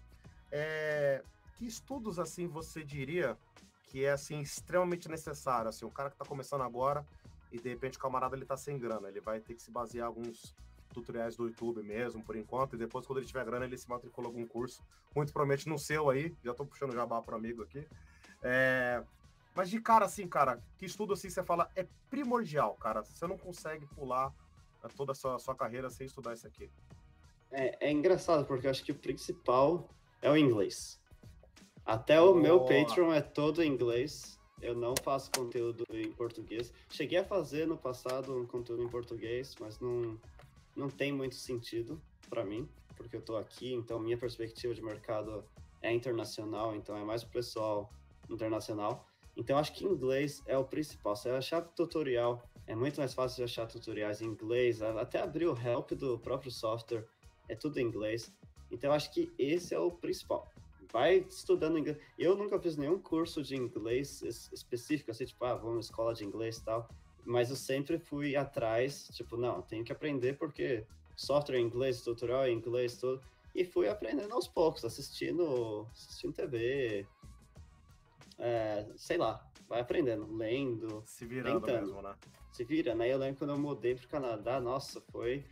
é... 0.51 1.23
que 1.55 1.65
estudos, 1.65 2.19
assim, 2.19 2.47
você 2.47 2.83
diria 2.83 3.37
que 3.87 4.05
é, 4.05 4.11
assim, 4.11 4.39
extremamente 4.39 5.09
necessário? 5.09 5.69
Assim, 5.69 5.85
o 5.85 5.91
cara 5.91 6.09
que 6.09 6.17
tá 6.17 6.25
começando 6.25 6.61
agora 6.61 7.05
e, 7.51 7.59
de 7.59 7.69
repente, 7.69 7.97
o 7.97 8.01
camarada, 8.01 8.35
ele 8.35 8.45
tá 8.45 8.57
sem 8.57 8.77
grana, 8.77 9.07
ele 9.07 9.21
vai 9.21 9.39
ter 9.39 9.55
que 9.55 9.61
se 9.61 9.71
basear 9.71 10.05
em 10.05 10.07
alguns 10.07 10.55
tutoriais 10.93 11.35
do 11.35 11.47
YouTube 11.47 11.81
mesmo, 11.83 12.23
por 12.23 12.35
enquanto, 12.35 12.75
e 12.75 12.77
depois, 12.77 13.05
quando 13.05 13.19
ele 13.19 13.27
tiver 13.27 13.43
grana, 13.43 13.65
ele 13.65 13.77
se 13.77 13.89
matricula 13.89 14.27
algum 14.27 14.45
curso. 14.45 14.81
Muito 15.15 15.33
promete 15.33 15.67
no 15.67 15.77
seu 15.77 16.09
aí, 16.09 16.35
já 16.43 16.53
tô 16.53 16.65
puxando 16.65 16.93
jabá 16.93 17.21
para 17.21 17.35
amigo 17.35 17.63
aqui. 17.63 17.85
É... 18.41 19.03
Mas 19.55 19.69
de 19.69 19.79
cara, 19.79 20.05
assim, 20.05 20.27
cara, 20.27 20.61
que 20.77 20.85
estudo 20.85 21.13
assim 21.13 21.29
você 21.29 21.43
fala 21.43 21.69
é 21.75 21.85
primordial, 22.09 22.75
cara. 22.75 23.03
Você 23.03 23.27
não 23.27 23.37
consegue 23.37 23.85
pular 23.87 24.33
toda 24.95 25.11
a 25.11 25.15
sua, 25.15 25.37
sua 25.39 25.55
carreira 25.55 25.89
sem 25.89 26.07
estudar 26.07 26.33
isso 26.33 26.47
aqui. 26.47 26.69
É, 27.51 27.87
é 27.87 27.91
engraçado, 27.91 28.45
porque 28.45 28.65
eu 28.65 28.71
acho 28.71 28.83
que 28.83 28.91
o 28.91 28.95
principal 28.95 29.87
é 30.21 30.29
o 30.29 30.35
inglês. 30.35 30.99
Até 31.85 32.19
o 32.19 32.33
meu 32.33 32.61
Patreon 32.61 33.13
é 33.13 33.21
todo 33.21 33.61
em 33.61 33.71
inglês. 33.71 34.39
Eu 34.61 34.73
não 34.73 34.95
faço 35.03 35.29
conteúdo 35.31 35.85
em 35.91 36.09
português. 36.11 36.73
Cheguei 36.89 37.19
a 37.19 37.25
fazer 37.25 37.67
no 37.67 37.77
passado 37.77 38.35
um 38.35 38.47
conteúdo 38.47 38.83
em 38.83 38.89
português, 38.89 39.53
mas 39.59 39.77
não, 39.79 40.17
não 40.75 40.89
tem 40.89 41.11
muito 41.11 41.35
sentido 41.35 42.01
para 42.29 42.43
mim, 42.43 42.67
porque 42.95 43.15
eu 43.15 43.19
estou 43.19 43.37
aqui, 43.37 43.73
então 43.73 43.99
minha 43.99 44.17
perspectiva 44.17 44.73
de 44.73 44.81
mercado 44.81 45.43
é 45.81 45.91
internacional, 45.91 46.75
então 46.75 46.97
é 46.97 47.03
mais 47.03 47.23
o 47.23 47.27
pessoal 47.27 47.91
internacional. 48.29 49.05
Então 49.35 49.57
acho 49.57 49.73
que 49.73 49.85
inglês 49.85 50.41
é 50.45 50.57
o 50.57 50.63
principal. 50.63 51.15
Se 51.15 51.29
achar 51.29 51.61
tutorial, 51.61 52.43
é 52.65 52.75
muito 52.75 52.97
mais 52.99 53.13
fácil 53.13 53.37
de 53.37 53.43
achar 53.43 53.67
tutoriais 53.67 54.21
em 54.21 54.25
inglês, 54.25 54.81
até 54.81 55.19
abrir 55.19 55.47
o 55.47 55.57
help 55.57 55.91
do 55.91 56.17
próprio 56.19 56.51
software, 56.51 57.05
é 57.49 57.55
tudo 57.55 57.79
em 57.79 57.85
inglês. 57.85 58.33
Então 58.71 58.91
acho 58.91 59.11
que 59.11 59.31
esse 59.37 59.73
é 59.73 59.79
o 59.79 59.91
principal. 59.91 60.47
Vai 60.91 61.25
estudando 61.27 61.77
inglês. 61.77 61.97
Eu 62.17 62.35
nunca 62.37 62.59
fiz 62.59 62.77
nenhum 62.77 62.99
curso 62.99 63.41
de 63.41 63.55
inglês 63.55 64.21
específico, 64.51 65.09
assim, 65.11 65.25
tipo, 65.25 65.43
ah, 65.43 65.55
vamos 65.55 65.85
escola 65.85 66.13
de 66.13 66.23
inglês 66.23 66.57
e 66.57 66.63
tal 66.63 66.87
mas 67.25 67.49
eu 67.49 67.55
sempre 67.55 67.97
fui 67.97 68.35
atrás, 68.35 69.09
tipo, 69.13 69.37
não, 69.37 69.61
tenho 69.61 69.83
que 69.83 69.91
aprender 69.91 70.37
porque 70.37 70.85
software 71.15 71.57
em 71.57 71.65
inglês, 71.65 72.01
tutorial 72.01 72.47
em 72.47 72.57
inglês, 72.57 72.97
tudo. 72.97 73.21
E 73.55 73.63
fui 73.63 73.87
aprendendo 73.87 74.33
aos 74.33 74.47
poucos, 74.47 74.83
assistindo, 74.83 75.87
assistindo 75.91 76.33
TV, 76.33 77.05
é, 78.39 78.85
sei 78.95 79.17
lá, 79.17 79.45
vai 79.67 79.79
aprendendo, 79.79 80.25
lendo, 80.35 81.03
se 81.05 81.25
virando 81.25 81.61
tentando. 81.61 81.85
mesmo, 81.87 82.01
né? 82.01 82.15
Se 82.51 82.63
vira, 82.63 82.95
né? 82.95 83.11
Eu 83.11 83.17
lembro 83.17 83.37
quando 83.37 83.51
eu 83.51 83.59
mudei 83.59 83.95
pro 83.95 84.07
Canadá, 84.07 84.59
nossa, 84.59 85.01
foi 85.11 85.45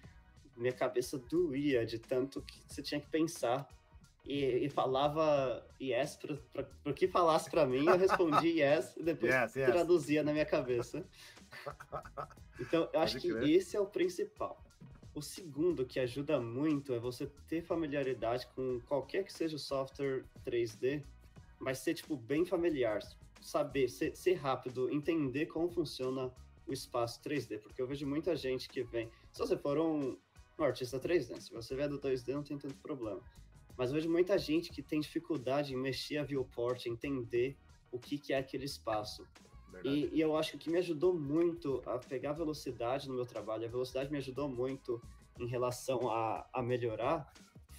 minha 0.56 0.74
cabeça 0.74 1.18
doía 1.18 1.86
de 1.86 2.00
tanto 2.00 2.42
que 2.42 2.62
você 2.68 2.82
tinha 2.82 3.00
que 3.00 3.10
pensar. 3.10 3.68
E, 4.24 4.66
e 4.66 4.70
falava 4.70 5.68
yes, 5.82 6.20
para 6.54 6.94
que 6.94 7.08
falasse 7.08 7.50
para 7.50 7.66
mim, 7.66 7.88
eu 7.88 7.98
respondia 7.98 8.76
yes, 8.78 8.96
e 8.96 9.02
depois 9.02 9.34
yes, 9.34 9.56
yes. 9.56 9.66
traduzia 9.72 10.24
na 10.24 10.32
minha 10.32 10.46
cabeça. 10.46 11.04
Então, 12.60 12.88
eu 12.94 13.00
acho 13.00 13.20
que 13.20 13.28
esse 13.52 13.76
é 13.76 13.80
o 13.80 13.88
principal. 13.88 14.64
O 15.16 15.22
segundo 15.22 15.84
que 15.84 16.00
ajuda 16.00 16.40
muito 16.40 16.94
é 16.94 17.00
você 17.00 17.26
ter 17.48 17.64
familiaridade 17.64 18.46
com 18.56 18.80
qualquer 18.82 19.24
que 19.24 19.34
seja 19.34 19.56
o 19.56 19.60
software 19.60 20.24
3D, 20.46 21.04
mas 21.60 21.80
ser 21.80 21.96
tipo 21.96 22.16
bem 22.16 22.46
familiar, 22.46 23.00
saber, 23.42 23.90
ser, 23.90 24.16
ser 24.16 24.36
rápido, 24.36 24.90
entender 24.92 25.48
como 25.48 25.70
funciona 25.70 26.32
o 26.68 26.72
espaço 26.72 27.20
3D, 27.22 27.60
porque 27.60 27.82
eu 27.82 27.88
vejo 27.88 28.06
muita 28.06 28.36
gente 28.36 28.70
que 28.70 28.84
vem. 28.84 29.10
Se 29.32 29.40
você 29.40 29.58
for 29.58 29.78
um, 29.80 30.18
um 30.58 30.64
artista 30.64 31.00
3D, 31.00 31.42
se 31.42 31.52
você 31.52 31.76
vier 31.76 31.90
do 31.90 32.00
2D, 32.00 32.34
não 32.34 32.44
tem 32.44 32.58
tanto 32.58 32.76
problema. 32.76 33.22
Mas 33.76 33.90
eu 33.90 33.96
vejo 33.96 34.10
muita 34.10 34.38
gente 34.38 34.72
que 34.72 34.82
tem 34.82 35.00
dificuldade 35.00 35.74
em 35.74 35.78
mexer 35.78 36.18
a 36.18 36.24
viewport, 36.24 36.86
entender 36.86 37.58
o 37.92 38.00
que, 38.00 38.18
que 38.18 38.32
é 38.32 38.38
aquele 38.38 38.66
espaço. 38.66 39.28
E, 39.84 40.10
e, 40.14 40.22
eu 40.22 40.36
acho 40.36 40.52
que 40.52 40.58
o 40.58 40.60
que 40.60 40.70
me 40.70 40.78
ajudou 40.78 41.14
muito 41.14 41.82
a 41.86 41.98
pegar 41.98 42.34
velocidade 42.34 43.08
no 43.08 43.16
meu 43.16 43.26
trabalho, 43.26 43.66
a 43.66 43.70
velocidade 43.70 44.12
me 44.12 44.18
ajudou 44.18 44.48
muito 44.48 45.02
em 45.40 45.48
relação 45.48 46.10
a, 46.10 46.48
a 46.54 46.62
melhorar, 46.62 47.32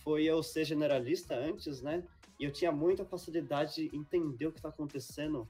foi 0.03 0.25
eu 0.25 0.43
ser 0.43 0.65
generalista 0.65 1.35
antes, 1.35 1.81
né? 1.81 2.05
E 2.39 2.45
eu 2.45 2.53
tinha 2.53 2.73
muita 2.73 3.05
facilidade 3.05 3.89
de 3.89 3.97
entender 3.97 4.47
o 4.47 4.53
que 4.53 4.59
está 4.59 4.69
acontecendo 4.69 5.49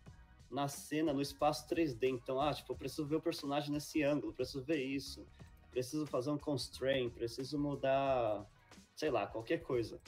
na 0.50 0.68
cena, 0.68 1.12
no 1.12 1.22
espaço 1.22 1.66
3D. 1.68 2.08
Então, 2.08 2.38
ah, 2.40 2.52
tipo, 2.52 2.72
eu 2.72 2.76
preciso 2.76 3.06
ver 3.06 3.16
o 3.16 3.20
personagem 3.20 3.72
nesse 3.72 4.02
ângulo, 4.02 4.34
preciso 4.34 4.62
ver 4.62 4.82
isso, 4.82 5.26
preciso 5.70 6.06
fazer 6.06 6.30
um 6.30 6.38
constraint, 6.38 7.10
preciso 7.12 7.58
mudar, 7.58 8.46
sei 8.94 9.10
lá, 9.10 9.26
qualquer 9.26 9.62
coisa. 9.62 9.98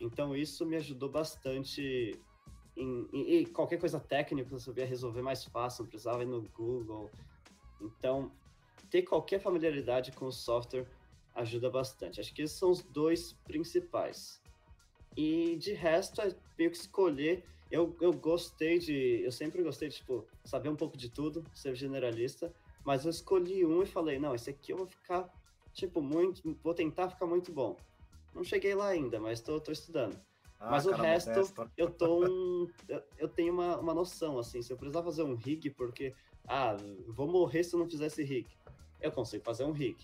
Então, 0.00 0.34
isso 0.34 0.64
me 0.64 0.76
ajudou 0.76 1.10
bastante 1.10 2.18
em, 2.76 3.08
em, 3.12 3.34
em, 3.36 3.44
qualquer 3.46 3.78
coisa 3.78 4.00
técnica 4.00 4.48
você 4.50 4.66
sabia 4.66 4.86
resolver 4.86 5.22
mais 5.22 5.44
fácil, 5.44 5.82
não 5.82 5.88
precisava 5.88 6.22
ir 6.22 6.26
no 6.26 6.42
Google. 6.42 7.10
Então, 7.80 8.30
ter 8.90 9.02
qualquer 9.02 9.40
familiaridade 9.40 10.12
com 10.12 10.26
o 10.26 10.32
software 10.32 10.86
ajuda 11.34 11.70
bastante. 11.70 12.20
Acho 12.20 12.34
que 12.34 12.42
esses 12.42 12.58
são 12.58 12.70
os 12.70 12.82
dois 12.82 13.32
principais. 13.44 14.40
E 15.16 15.56
de 15.56 15.72
resto, 15.72 16.20
é 16.20 16.34
meio 16.58 16.70
que 16.70 16.76
escolher. 16.76 17.44
Eu, 17.70 17.96
eu 18.00 18.12
gostei 18.12 18.78
de. 18.78 19.22
Eu 19.22 19.32
sempre 19.32 19.62
gostei 19.62 19.88
de, 19.88 19.96
tipo, 19.96 20.26
saber 20.44 20.68
um 20.68 20.76
pouco 20.76 20.96
de 20.96 21.10
tudo, 21.10 21.44
ser 21.54 21.74
generalista. 21.74 22.52
Mas 22.84 23.04
eu 23.04 23.10
escolhi 23.10 23.64
um 23.64 23.82
e 23.82 23.86
falei: 23.86 24.18
não, 24.18 24.34
esse 24.34 24.50
aqui 24.50 24.72
eu 24.72 24.76
vou 24.78 24.86
ficar, 24.86 25.30
tipo, 25.72 26.00
muito. 26.02 26.42
Vou 26.62 26.74
tentar 26.74 27.08
ficar 27.08 27.26
muito 27.26 27.52
bom. 27.52 27.76
Não 28.34 28.44
cheguei 28.44 28.74
lá 28.74 28.88
ainda, 28.88 29.20
mas 29.20 29.40
tô 29.40 29.60
estudando. 29.70 30.18
Ah, 30.62 30.70
Mas 30.70 30.86
o 30.86 30.92
resto, 30.92 31.52
eu 31.76 31.90
tô 31.90 32.24
um, 32.24 32.68
eu 33.18 33.28
tenho 33.28 33.52
uma, 33.52 33.78
uma 33.78 33.92
noção, 33.92 34.38
assim, 34.38 34.62
se 34.62 34.72
eu 34.72 34.76
precisar 34.76 35.02
fazer 35.02 35.24
um 35.24 35.34
rig, 35.34 35.68
porque, 35.70 36.14
ah, 36.46 36.76
vou 37.08 37.26
morrer 37.26 37.64
se 37.64 37.74
eu 37.74 37.80
não 37.80 37.90
fizer 37.90 38.06
esse 38.06 38.22
rig, 38.22 38.46
eu 39.00 39.10
consigo 39.10 39.42
fazer 39.42 39.64
um 39.64 39.72
rig. 39.72 39.96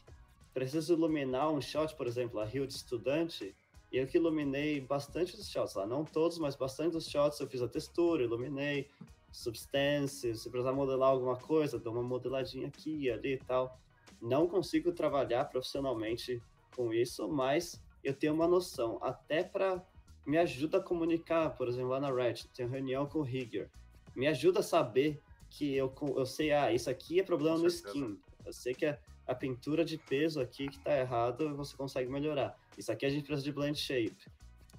Preciso 0.52 0.94
iluminar 0.94 1.48
um 1.52 1.60
shot, 1.60 1.94
por 1.94 2.08
exemplo, 2.08 2.40
a 2.40 2.44
Rio 2.44 2.66
de 2.66 2.72
Estudante, 2.72 3.54
e 3.92 3.98
eu 3.98 4.06
que 4.08 4.18
iluminei 4.18 4.80
bastante 4.80 5.36
dos 5.36 5.48
shots 5.48 5.76
lá, 5.76 5.86
não 5.86 6.04
todos, 6.04 6.38
mas 6.38 6.56
bastante 6.56 6.94
dos 6.94 7.08
shots, 7.08 7.38
eu 7.38 7.46
fiz 7.46 7.62
a 7.62 7.68
textura, 7.68 8.24
iluminei, 8.24 8.88
substância, 9.30 10.34
se 10.34 10.50
precisar 10.50 10.72
modelar 10.72 11.10
alguma 11.10 11.36
coisa, 11.36 11.78
dou 11.78 11.92
uma 11.92 12.02
modeladinha 12.02 12.66
aqui 12.66 13.04
e 13.04 13.10
ali 13.12 13.34
e 13.34 13.38
tal. 13.38 13.78
Não 14.20 14.48
consigo 14.48 14.90
trabalhar 14.90 15.44
profissionalmente 15.44 16.42
com 16.74 16.92
isso, 16.92 17.28
mas 17.28 17.80
eu 18.02 18.12
tenho 18.12 18.34
uma 18.34 18.48
noção, 18.48 18.98
até 19.00 19.44
para 19.44 19.80
me 20.28 20.36
ajuda 20.36 20.76
a 20.76 20.82
comunicar, 20.82 21.56
por 21.56 21.68
exemplo, 21.68 21.88
lá 21.88 21.98
na 21.98 22.12
Red, 22.12 22.44
tenho 22.54 22.68
reunião 22.68 23.06
com 23.06 23.20
o 23.20 23.22
Rigger, 23.22 23.70
me 24.14 24.26
ajuda 24.26 24.60
a 24.60 24.62
saber 24.62 25.22
que 25.48 25.74
eu, 25.74 25.90
eu 26.14 26.26
sei, 26.26 26.52
ah, 26.52 26.70
isso 26.70 26.90
aqui 26.90 27.18
é 27.18 27.22
problema 27.22 27.56
no 27.56 27.66
skin, 27.66 28.20
eu 28.44 28.52
sei 28.52 28.74
que 28.74 28.84
a, 28.84 28.98
a 29.26 29.34
pintura 29.34 29.82
de 29.86 29.96
peso 29.96 30.38
aqui 30.38 30.68
que 30.68 30.78
tá 30.80 30.94
errado, 30.98 31.56
você 31.56 31.74
consegue 31.74 32.10
melhorar. 32.10 32.58
Isso 32.76 32.92
aqui 32.92 33.06
a 33.06 33.08
gente 33.08 33.24
precisa 33.24 33.42
de 33.42 33.52
blend 33.52 33.78
shape. 33.78 34.18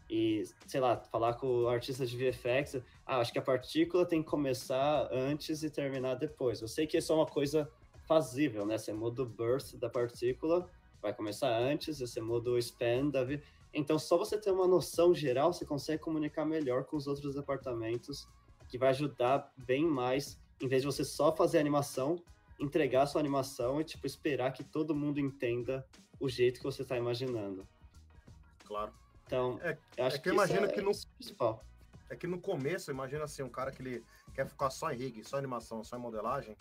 E, 0.08 0.44
sei 0.68 0.80
lá, 0.80 0.98
falar 0.98 1.34
com 1.34 1.64
o 1.64 1.68
artista 1.68 2.06
de 2.06 2.16
VFX, 2.16 2.84
ah, 3.04 3.18
acho 3.18 3.34
que 3.34 3.40
a 3.40 3.42
partícula 3.42 4.06
tem 4.06 4.22
que 4.22 4.30
começar 4.30 5.10
antes 5.12 5.64
e 5.64 5.70
terminar 5.72 6.14
depois. 6.14 6.62
Eu 6.62 6.68
sei 6.68 6.86
que 6.86 6.98
isso 6.98 7.12
é 7.12 7.16
uma 7.16 7.26
coisa 7.26 7.68
fazível, 8.08 8.68
né? 8.68 8.78
Você 8.78 8.94
muda 8.94 9.24
o 9.24 9.26
burst 9.26 9.76
da 9.78 9.90
partícula, 9.90 10.70
vai 11.02 11.12
começar 11.12 11.50
antes, 11.58 12.00
você 12.00 12.22
muda 12.22 12.52
o 12.52 12.58
span 12.60 13.10
da... 13.10 13.26
Então, 13.74 14.00
só 14.00 14.18
você 14.18 14.38
ter 14.38 14.52
uma 14.52 14.68
noção 14.68 15.14
geral, 15.14 15.54
você 15.54 15.66
consegue 15.66 16.02
comunicar 16.02 16.46
melhor 16.46 16.86
com 16.86 16.98
os 16.98 17.08
outros 17.08 17.36
departamentos, 17.36 18.28
que 18.68 18.78
vai 18.78 18.90
ajudar 18.90 19.52
bem 19.58 19.86
mais, 19.86 20.40
em 20.60 20.68
vez 20.68 20.82
de 20.82 20.88
você 20.88 21.04
só 21.04 21.36
fazer 21.36 21.60
animação, 21.60 22.16
entregar 22.60 23.04
a 23.04 23.06
sua 23.06 23.22
animação 23.22 23.80
e, 23.80 23.84
tipo, 23.84 24.06
esperar 24.06 24.52
que 24.52 24.64
todo 24.64 24.96
mundo 24.96 25.20
entenda 25.20 25.88
o 26.20 26.28
jeito 26.28 26.58
que 26.58 26.64
você 26.64 26.82
está 26.82 26.98
imaginando. 26.98 27.68
Claro. 28.66 28.92
Então, 29.26 29.60
é, 29.62 29.78
eu 29.98 30.06
acho 30.06 30.16
é 30.16 30.20
que, 30.20 30.24
que 30.24 30.30
eu 30.30 30.34
imagino 30.34 30.66
é 30.66 30.72
que 30.72 30.82
no, 30.82 30.92
principal. 31.18 31.64
É 32.10 32.16
que 32.16 32.28
no 32.28 32.40
começo, 32.42 32.90
imagina 32.90 33.24
assim, 33.26 33.44
um 33.44 33.50
cara 33.50 33.72
que 33.72 33.82
ele 33.82 34.04
quer 34.34 34.48
ficar 34.48 34.70
só 34.72 34.92
em 34.92 34.98
rig, 34.98 35.24
só 35.24 35.38
em 35.38 35.40
animação, 35.40 35.84
só 35.84 35.96
em 35.96 36.00
modelagem, 36.00 36.58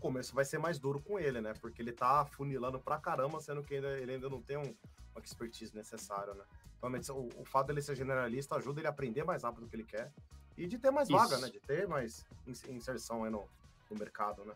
começo 0.00 0.34
vai 0.34 0.44
ser 0.44 0.58
mais 0.58 0.78
duro 0.78 1.00
com 1.00 1.18
ele, 1.18 1.40
né? 1.40 1.54
Porque 1.60 1.80
ele 1.80 1.92
tá 1.92 2.24
funilando 2.24 2.78
pra 2.78 2.98
caramba, 2.98 3.40
sendo 3.40 3.62
que 3.62 3.76
ainda, 3.76 3.98
ele 3.98 4.14
ainda 4.14 4.28
não 4.28 4.40
tem 4.40 4.56
um, 4.56 4.74
uma 5.14 5.22
expertise 5.22 5.74
necessária, 5.74 6.34
né? 6.34 6.44
Realmente, 6.80 7.12
o, 7.12 7.28
o 7.36 7.44
fato 7.44 7.68
dele 7.68 7.82
ser 7.82 7.94
generalista 7.94 8.56
ajuda 8.56 8.80
ele 8.80 8.86
a 8.86 8.90
aprender 8.90 9.22
mais 9.22 9.42
rápido 9.42 9.66
o 9.66 9.68
que 9.68 9.76
ele 9.76 9.84
quer 9.84 10.10
e 10.56 10.66
de 10.66 10.78
ter 10.78 10.90
mais 10.90 11.08
Isso. 11.08 11.16
vaga, 11.16 11.38
né? 11.38 11.48
De 11.48 11.60
ter 11.60 11.86
mais 11.86 12.24
inserção 12.68 13.24
aí 13.24 13.30
no, 13.30 13.46
no 13.90 13.98
mercado, 13.98 14.44
né? 14.44 14.54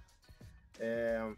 É... 0.79 1.33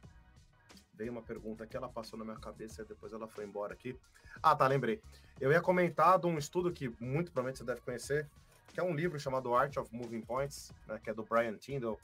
Veio 0.94 1.12
uma 1.12 1.22
pergunta 1.22 1.66
que 1.66 1.76
ela 1.76 1.88
passou 1.88 2.18
na 2.18 2.24
minha 2.24 2.38
cabeça 2.38 2.82
e 2.82 2.84
depois 2.84 3.12
ela 3.12 3.28
foi 3.28 3.44
embora 3.44 3.74
aqui. 3.74 3.98
Ah, 4.42 4.56
tá, 4.56 4.66
lembrei. 4.66 5.02
Eu 5.40 5.52
ia 5.52 5.60
comentar 5.60 6.18
de 6.18 6.26
um 6.26 6.38
estudo 6.38 6.72
que 6.72 6.88
muito 7.00 7.30
provavelmente 7.30 7.58
você 7.58 7.64
deve 7.64 7.80
conhecer, 7.82 8.26
que 8.72 8.80
é 8.80 8.82
um 8.82 8.94
livro 8.94 9.18
chamado 9.20 9.54
Art 9.54 9.76
of 9.76 9.94
Moving 9.94 10.22
Points, 10.22 10.72
né, 10.86 10.98
que 11.02 11.10
é 11.10 11.14
do 11.14 11.22
Brian 11.22 11.54
Tyndall. 11.56 12.00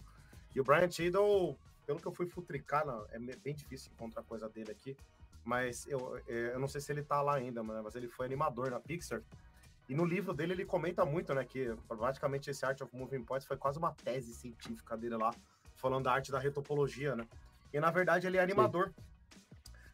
E 0.55 0.61
o 0.61 0.65
Brian 0.65 0.89
Tyndall, 0.89 1.57
pelo 1.87 1.99
que 1.99 2.07
eu 2.07 2.13
fui 2.13 2.27
futricar, 2.27 2.85
é 3.11 3.19
bem 3.19 3.55
difícil 3.55 3.93
encontrar 3.93 4.23
coisa 4.23 4.49
dele 4.49 4.71
aqui, 4.71 4.97
mas 5.45 5.87
eu, 5.87 6.17
é, 6.29 6.53
eu 6.55 6.59
não 6.59 6.69
sei 6.69 6.81
se 6.81 6.93
ele 6.93 7.03
tá 7.03 7.21
lá 7.21 7.35
ainda, 7.35 7.63
mas 7.63 7.95
ele 7.95 8.09
foi 8.09 8.27
animador 8.27 8.71
na 8.71 8.81
Pixar. 8.81 9.23
E 9.89 9.95
no 9.95 10.05
livro 10.05 10.33
dele 10.33 10.53
ele 10.53 10.65
comenta 10.65 11.05
muito, 11.05 11.35
né, 11.35 11.45
que 11.45 11.75
praticamente 11.89 12.51
esse 12.51 12.65
Art 12.65 12.81
of 12.81 12.97
Moving 12.97 13.25
Points 13.25 13.47
foi 13.47 13.57
quase 13.57 13.79
uma 13.79 13.93
tese 13.93 14.33
científica 14.33 14.97
dele 14.97 15.17
lá, 15.17 15.35
falando 15.75 16.05
da 16.05 16.13
arte 16.13 16.31
da 16.31 16.39
retopologia, 16.39 17.17
né? 17.17 17.27
E 17.73 17.81
na 17.81 17.91
verdade 17.91 18.27
ele 18.27 18.37
é 18.37 18.41
animador. 18.41 18.89
Sim. 18.89 19.13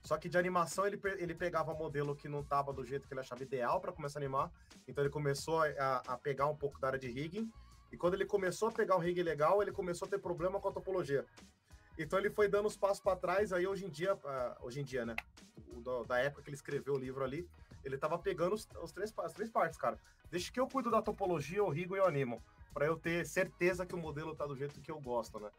Só 0.03 0.16
que 0.16 0.28
de 0.28 0.39
animação 0.39 0.86
ele, 0.86 1.01
ele 1.18 1.34
pegava 1.34 1.74
modelo 1.74 2.14
que 2.14 2.28
não 2.28 2.43
tava 2.43 2.72
do 2.72 2.84
jeito 2.84 3.07
que 3.07 3.12
ele 3.12 3.20
achava 3.20 3.43
ideal 3.43 3.80
para 3.80 3.93
começar 3.93 4.18
a 4.18 4.22
animar. 4.22 4.51
Então 4.86 5.03
ele 5.03 5.11
começou 5.11 5.62
a, 5.62 5.97
a, 6.07 6.16
pegar 6.16 6.47
um 6.47 6.57
pouco 6.57 6.80
da 6.80 6.89
área 6.89 6.99
de 6.99 7.09
rigging. 7.09 7.51
E 7.93 7.97
quando 7.97 8.14
ele 8.14 8.24
começou 8.24 8.68
a 8.68 8.72
pegar 8.72 8.97
um 8.97 9.01
rig 9.01 9.22
legal, 9.22 9.61
ele 9.62 9.72
começou 9.72 10.07
a 10.07 10.11
ter 10.11 10.18
problema 10.18 10.61
com 10.61 10.68
a 10.68 10.72
topologia. 10.72 11.26
Então 11.99 12.18
ele 12.18 12.30
foi 12.30 12.49
dando 12.49 12.66
os 12.66 12.76
passos 12.76 13.01
para 13.01 13.16
trás, 13.16 13.53
aí 13.53 13.66
hoje 13.66 13.84
em 13.84 13.90
dia, 13.90 14.14
uh, 14.14 14.64
hoje 14.64 14.80
em 14.80 14.84
dia, 14.84 15.05
né? 15.05 15.16
O, 15.66 16.05
da 16.05 16.18
época 16.18 16.42
que 16.42 16.49
ele 16.49 16.57
escreveu 16.57 16.94
o 16.94 16.99
livro 16.99 17.24
ali, 17.24 17.49
ele 17.84 17.99
tava 17.99 18.18
pegando 18.18 18.55
os, 18.55 18.68
os 18.82 18.92
três, 18.92 19.12
as 19.18 19.32
três 19.32 19.51
partes, 19.51 19.78
cara. 19.78 19.99
Deixa 20.30 20.53
que 20.53 20.61
eu 20.61 20.68
cuido 20.68 20.90
da 20.90 21.03
topologia, 21.03 21.59
eu 21.59 21.68
rigo 21.68 21.96
e 21.96 21.99
eu 21.99 22.07
animo. 22.07 22.42
para 22.72 22.86
eu 22.86 22.96
ter 22.96 23.26
certeza 23.26 23.84
que 23.84 23.94
o 23.94 23.99
modelo 23.99 24.34
tá 24.34 24.46
do 24.46 24.55
jeito 24.55 24.80
que 24.80 24.90
eu 24.90 25.01
gosto, 25.01 25.40
né? 25.40 25.51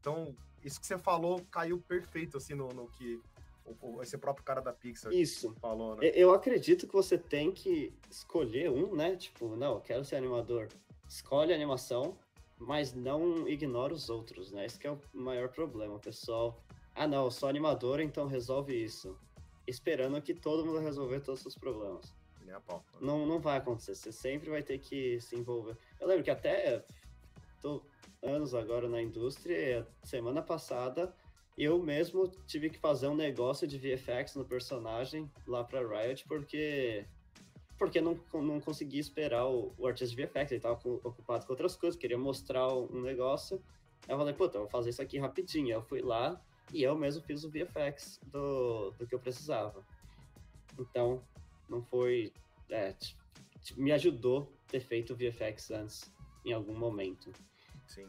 Então, 0.00 0.34
isso 0.62 0.80
que 0.80 0.86
você 0.86 0.96
falou 0.96 1.44
caiu 1.50 1.80
perfeito, 1.80 2.36
assim, 2.36 2.54
no, 2.54 2.68
no 2.68 2.88
que 2.90 3.20
o, 3.82 4.02
esse 4.02 4.16
próprio 4.16 4.44
cara 4.44 4.60
da 4.60 4.72
Pixar 4.72 5.12
isso. 5.12 5.54
falou, 5.60 5.96
né? 5.96 6.10
Eu 6.14 6.32
acredito 6.32 6.86
que 6.86 6.92
você 6.92 7.18
tem 7.18 7.52
que 7.52 7.92
escolher 8.10 8.70
um, 8.70 8.94
né? 8.94 9.16
Tipo, 9.16 9.56
não, 9.56 9.74
eu 9.74 9.80
quero 9.80 10.04
ser 10.04 10.16
animador. 10.16 10.68
Escolhe 11.08 11.52
a 11.52 11.56
animação, 11.56 12.16
mas 12.58 12.92
não 12.92 13.48
ignora 13.48 13.92
os 13.92 14.10
outros, 14.10 14.50
né? 14.52 14.66
Esse 14.66 14.84
é 14.86 14.90
o 14.90 15.00
maior 15.12 15.48
problema, 15.48 15.94
o 15.94 16.00
pessoal. 16.00 16.62
Ah, 16.94 17.06
não, 17.06 17.24
eu 17.24 17.30
sou 17.30 17.48
animador, 17.48 18.00
então 18.00 18.26
resolve 18.26 18.74
isso. 18.74 19.16
Esperando 19.66 20.20
que 20.20 20.34
todo 20.34 20.64
mundo 20.64 20.80
resolver 20.80 21.20
todos 21.20 21.44
os 21.44 21.54
problemas. 21.54 22.14
Não, 23.00 23.26
não 23.26 23.38
vai 23.38 23.58
acontecer, 23.58 23.94
você 23.94 24.10
sempre 24.10 24.50
vai 24.50 24.62
ter 24.62 24.78
que 24.78 25.20
se 25.20 25.36
envolver. 25.36 25.76
Eu 26.00 26.08
lembro 26.08 26.24
que 26.24 26.30
até 26.30 26.84
tô 27.60 27.82
anos 28.22 28.54
agora 28.54 28.88
na 28.88 29.00
indústria, 29.00 29.86
semana 30.02 30.42
passada 30.42 31.14
eu 31.58 31.82
mesmo 31.82 32.28
tive 32.46 32.70
que 32.70 32.78
fazer 32.78 33.08
um 33.08 33.16
negócio 33.16 33.66
de 33.66 33.76
VFX 33.78 34.36
no 34.36 34.44
personagem 34.44 35.30
lá 35.44 35.64
para 35.64 35.86
Riot, 35.86 36.24
porque 36.28 37.04
porque 37.78 38.00
não, 38.00 38.18
não 38.34 38.60
conseguia 38.60 39.00
esperar 39.00 39.46
o, 39.46 39.72
o 39.78 39.86
artista 39.86 40.14
de 40.14 40.22
VFX, 40.22 40.50
ele 40.50 40.56
estava 40.56 40.74
ocupado 40.74 41.46
com 41.46 41.52
outras 41.52 41.76
coisas, 41.76 41.98
queria 41.98 42.18
mostrar 42.18 42.68
um 42.74 43.00
negócio. 43.00 43.62
Aí 44.06 44.14
eu 44.14 44.18
falei, 44.18 44.34
puta, 44.34 44.56
eu 44.56 44.62
vou 44.62 44.70
fazer 44.70 44.90
isso 44.90 45.00
aqui 45.00 45.18
rapidinho. 45.18 45.70
Eu 45.70 45.82
fui 45.82 46.00
lá 46.00 46.40
e 46.72 46.82
eu 46.82 46.96
mesmo 46.96 47.22
fiz 47.22 47.44
o 47.44 47.50
VFX 47.50 48.20
do, 48.24 48.90
do 48.92 49.06
que 49.06 49.14
eu 49.14 49.20
precisava. 49.20 49.84
Então, 50.78 51.22
não 51.68 51.82
foi. 51.82 52.32
É, 52.70 52.94
me 53.76 53.92
ajudou 53.92 54.52
ter 54.66 54.80
feito 54.80 55.12
o 55.12 55.16
VFX 55.16 55.70
antes, 55.70 56.12
em 56.44 56.52
algum 56.52 56.74
momento. 56.74 57.32
Sim. 57.86 58.08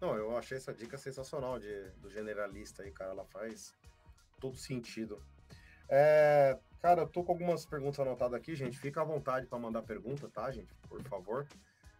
Não, 0.00 0.16
eu 0.16 0.36
achei 0.36 0.56
essa 0.56 0.72
dica 0.72 0.96
sensacional 0.96 1.58
de, 1.58 1.90
do 2.00 2.10
generalista 2.10 2.82
aí, 2.82 2.90
cara. 2.90 3.10
Ela 3.10 3.24
faz 3.24 3.74
todo 4.40 4.56
sentido. 4.56 5.22
É, 5.88 6.58
cara, 6.80 7.02
eu 7.02 7.08
tô 7.08 7.22
com 7.22 7.32
algumas 7.32 7.64
perguntas 7.64 8.00
anotadas 8.00 8.34
aqui, 8.34 8.54
gente. 8.54 8.78
Fica 8.78 9.00
à 9.00 9.04
vontade 9.04 9.46
para 9.46 9.58
mandar 9.58 9.82
pergunta, 9.82 10.28
tá, 10.28 10.50
gente? 10.50 10.72
Por 10.88 11.02
favor. 11.02 11.46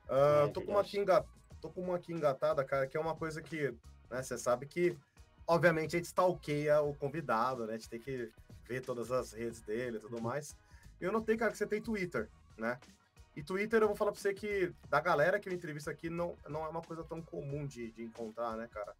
Uh, 0.07 0.51
tô, 0.53 0.62
com 0.62 0.72
uma 0.72 0.81
aqui 0.81 0.99
engat... 0.99 1.26
tô 1.61 1.70
com 1.70 1.83
uma 1.83 1.97
aqui 1.97 2.12
engatada, 2.12 2.64
cara, 2.64 2.87
que 2.87 2.97
é 2.97 3.01
uma 3.01 3.14
coisa 3.14 3.41
que, 3.41 3.74
né, 4.11 4.22
você 4.22 4.37
sabe 4.37 4.66
que, 4.66 4.97
obviamente, 5.47 5.95
a 5.95 5.99
gente 5.99 6.07
stalkeia 6.07 6.81
o 6.81 6.95
convidado, 6.95 7.66
né? 7.66 7.74
A 7.74 7.76
gente 7.76 7.89
tem 7.89 8.01
que 8.01 8.31
ver 8.66 8.81
todas 8.81 9.11
as 9.12 9.33
redes 9.33 9.61
dele 9.61 9.99
e 9.99 10.01
tudo 10.01 10.20
mais. 10.20 10.57
Eu 11.01 11.12
notei, 11.12 11.37
cara, 11.37 11.53
que 11.53 11.59
você 11.59 11.66
tem 11.66 11.81
Twitter, 11.81 12.28
né? 12.59 12.78
E 13.37 13.43
Twitter, 13.43 13.81
eu 13.81 13.87
vou 13.87 13.97
falar 13.97 14.12
pra 14.12 14.20
você 14.20 14.35
que, 14.35 14.72
da 14.89 15.01
galera 15.01 15.39
que 15.39 15.49
eu 15.49 15.53
entrevisto 15.53 15.89
aqui, 15.89 16.11
não, 16.11 16.37
não 16.49 16.64
é 16.64 16.68
uma 16.68 16.83
coisa 16.83 17.05
tão 17.05 17.22
comum 17.22 17.66
de, 17.66 17.91
de 17.93 18.03
encontrar, 18.03 18.57
né, 18.57 18.68
cara? 18.72 18.95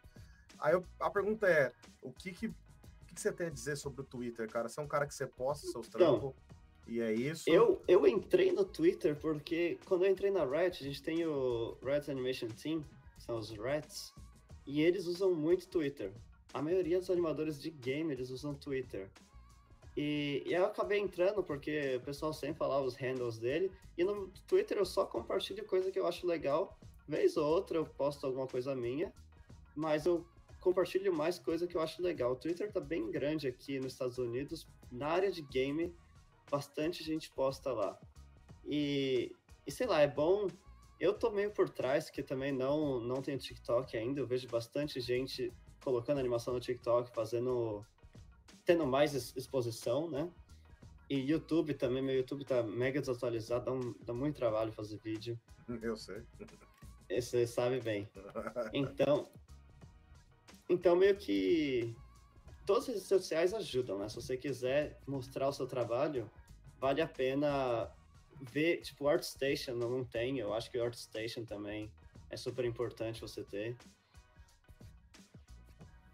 Aí 0.61 0.73
eu, 0.73 0.85
a 1.01 1.11
pergunta 1.11 1.49
é, 1.49 1.73
o 2.03 2.13
que 2.13 2.33
que, 2.33 2.55
que 3.11 3.15
que 3.15 3.21
você 3.21 3.33
tem 3.33 3.49
a 3.49 3.51
dizer 3.51 3.77
sobre 3.77 4.03
o 4.03 4.05
Twitter, 4.05 4.49
cara? 4.49 4.69
Você 4.69 4.79
é 4.79 4.83
um 4.83 4.89
cara 4.89 5.07
que 5.07 5.15
você 5.15 5.27
posta 5.27 5.67
seus 5.67 5.89
então, 5.89 5.99
trampos 5.99 6.35
e 6.87 7.01
é 7.01 7.13
isso? 7.13 7.49
Eu, 7.49 7.83
eu 7.87 8.07
entrei 8.07 8.53
no 8.53 8.65
Twitter 8.65 9.17
porque 9.17 9.79
quando 9.85 10.05
eu 10.05 10.11
entrei 10.11 10.31
na 10.31 10.45
Riot, 10.45 10.83
a 10.83 10.87
gente 10.87 11.03
tem 11.03 11.25
o 11.27 11.77
Riot 11.83 12.11
Animation 12.11 12.49
Team, 12.49 12.85
são 13.19 13.39
os 13.39 13.51
Rats, 13.57 14.15
e 14.67 14.81
eles 14.83 15.07
usam 15.07 15.35
muito 15.35 15.69
Twitter. 15.69 16.13
A 16.53 16.63
maioria 16.63 16.99
dos 16.99 17.11
animadores 17.11 17.61
de 17.61 17.71
game, 17.71 18.13
eles 18.13 18.31
usam 18.31 18.55
Twitter. 18.55 19.09
E, 19.97 20.43
e 20.47 20.55
eu 20.55 20.67
acabei 20.67 20.99
entrando 20.99 21.43
porque 21.43 21.97
o 21.97 22.01
pessoal 22.01 22.33
sempre 22.33 22.59
falava 22.59 22.85
os 22.85 22.97
handles 22.97 23.39
dele. 23.39 23.71
E 23.97 24.05
no 24.05 24.29
Twitter 24.47 24.79
eu 24.79 24.85
só 24.85 25.05
compartilho 25.05 25.65
coisa 25.65 25.91
que 25.91 25.99
eu 25.99 26.07
acho 26.07 26.27
legal. 26.27 26.79
Vez 27.07 27.37
ou 27.37 27.45
outra 27.45 27.79
eu 27.79 27.87
posto 27.87 28.27
alguma 28.27 28.47
coisa 28.47 28.75
minha. 28.75 29.13
Mas 29.77 30.07
eu 30.07 30.25
compartilho 30.61 31.13
mais 31.13 31.39
coisa 31.39 31.67
que 31.67 31.77
eu 31.77 31.81
acho 31.81 32.03
legal. 32.03 32.33
O 32.33 32.37
Twitter 32.37 32.71
tá 32.71 32.81
bem 32.81 33.11
grande 33.11 33.49
aqui 33.49 33.79
nos 33.79 33.93
Estados 33.93 34.19
Unidos. 34.19 34.67
Na 34.91 35.09
área 35.09 35.31
de 35.31 35.43
game, 35.43 35.95
bastante 36.51 37.03
gente 37.03 37.31
posta 37.33 37.73
lá. 37.73 37.99
E, 38.67 39.35
e 39.67 39.73
sei 39.73 39.87
lá, 39.87 40.01
é 40.01 40.09
bom. 40.09 40.47
Eu 40.99 41.15
tô 41.15 41.31
meio 41.31 41.51
por 41.51 41.69
trás, 41.71 42.11
que 42.11 42.23
também 42.23 42.53
não, 42.53 43.01
não 43.01 43.23
tenho 43.23 43.39
TikTok 43.39 43.97
ainda. 43.97 44.21
Eu 44.21 44.27
vejo 44.27 44.47
bastante 44.49 45.01
gente 45.01 45.53
colocando 45.83 46.19
animação 46.19 46.53
no 46.53 46.61
TikTok, 46.61 47.11
fazendo 47.15 47.85
tendo 48.65 48.87
mais 48.87 49.15
exposição, 49.35 50.09
né? 50.11 50.31
E 51.09 51.19
YouTube 51.19 51.75
também, 51.75 52.03
meu 52.03 52.15
YouTube 52.15 52.45
tá 52.45 52.63
mega 52.63 53.01
desatualizado, 53.01 53.65
dá, 53.65 53.73
um, 53.73 53.95
dá 54.05 54.13
muito 54.13 54.37
trabalho 54.37 54.71
fazer 54.71 54.97
vídeo. 54.99 55.41
Eu 55.83 55.97
sei. 55.97 56.23
Você 57.11 57.47
sabe 57.47 57.81
bem. 57.81 58.09
Então, 58.73 59.29
então 60.71 60.95
meio 60.95 61.17
que 61.17 61.95
todas 62.65 62.85
as 62.85 62.95
redes 62.95 63.09
sociais 63.09 63.53
ajudam, 63.53 63.99
né? 63.99 64.09
Se 64.09 64.15
você 64.15 64.37
quiser 64.37 65.01
mostrar 65.07 65.49
o 65.49 65.53
seu 65.53 65.67
trabalho, 65.67 66.31
vale 66.79 67.03
a 67.03 67.09
pena 67.09 67.91
ver, 68.41 68.81
tipo, 68.81 69.09
ArtStation 69.09 69.75
não 69.75 70.05
tem, 70.05 70.39
eu 70.39 70.55
acho 70.55 70.71
que 70.71 70.79
o 70.79 70.85
ArtStation 70.85 71.45
também 71.45 71.91
é 72.31 72.37
super 72.37 72.65
importante 72.65 73.21
você 73.21 73.43
ter. 73.43 73.77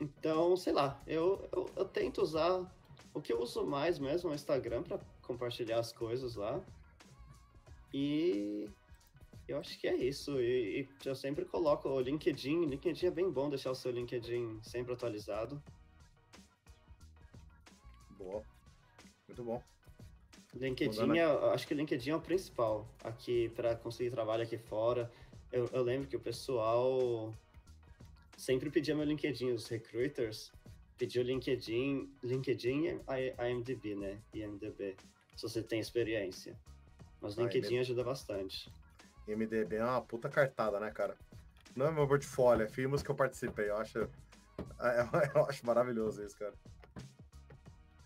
Então, 0.00 0.56
sei 0.56 0.72
lá, 0.72 1.00
eu, 1.06 1.46
eu, 1.52 1.70
eu, 1.76 1.84
tento 1.84 2.22
usar. 2.22 2.64
O 3.12 3.20
que 3.20 3.32
eu 3.32 3.40
uso 3.40 3.64
mais 3.64 3.98
mesmo 3.98 4.28
é 4.30 4.32
o 4.32 4.34
Instagram 4.34 4.82
para 4.82 4.98
compartilhar 5.22 5.78
as 5.78 5.92
coisas 5.92 6.34
lá. 6.34 6.60
E 7.92 8.68
eu 9.48 9.58
acho 9.58 9.78
que 9.78 9.86
é 9.86 9.94
isso. 9.94 10.40
E, 10.40 10.80
e, 10.80 10.88
eu 11.04 11.14
sempre 11.14 11.44
coloco 11.44 11.88
o 11.88 12.00
LinkedIn. 12.00 12.66
LinkedIn 12.66 13.06
é 13.06 13.10
bem 13.10 13.30
bom 13.30 13.48
deixar 13.48 13.70
o 13.70 13.74
seu 13.74 13.92
LinkedIn 13.92 14.60
sempre 14.62 14.92
atualizado. 14.92 15.62
Boa. 18.18 18.42
Muito 19.28 19.44
bom. 19.44 19.62
LinkedIn, 20.54 21.18
é, 21.18 21.24
acho 21.52 21.66
que 21.66 21.74
o 21.74 21.76
LinkedIn 21.76 22.10
é 22.10 22.16
o 22.16 22.20
principal 22.20 22.88
aqui 23.04 23.50
para 23.50 23.76
conseguir 23.76 24.10
trabalho 24.10 24.42
aqui 24.42 24.56
fora. 24.56 25.10
Eu, 25.52 25.68
eu 25.72 25.82
lembro 25.82 26.08
que 26.08 26.16
o 26.16 26.20
pessoal 26.20 27.32
sempre 28.36 28.70
pedia 28.70 28.94
meu 28.94 29.04
LinkedIn, 29.04 29.50
os 29.52 29.68
recruiters 29.68 30.50
pediam 30.96 31.22
LinkedIn, 31.22 32.10
LinkedIn 32.22 32.86
e 32.86 33.50
IMDb, 33.50 33.94
né? 33.94 34.18
IMDb, 34.32 34.96
se 35.36 35.42
você 35.42 35.62
tem 35.62 35.78
experiência. 35.78 36.58
Mas 37.20 37.36
o 37.36 37.42
LinkedIn 37.42 37.78
ajuda 37.78 38.02
bastante. 38.02 38.70
IMDb 39.26 39.76
é 39.76 39.84
uma 39.84 40.00
puta 40.00 40.28
cartada, 40.28 40.78
né, 40.78 40.90
cara? 40.90 41.16
Não 41.74 41.86
é 41.86 41.90
meu 41.90 42.06
portfólio, 42.06 42.64
é 42.64 42.68
filmes 42.68 43.02
que 43.02 43.10
eu 43.10 43.14
participei. 43.14 43.68
Eu 43.70 43.76
acho, 43.76 43.98
eu 45.34 45.44
acho 45.46 45.66
maravilhoso 45.66 46.22
isso, 46.24 46.38
cara. 46.38 46.54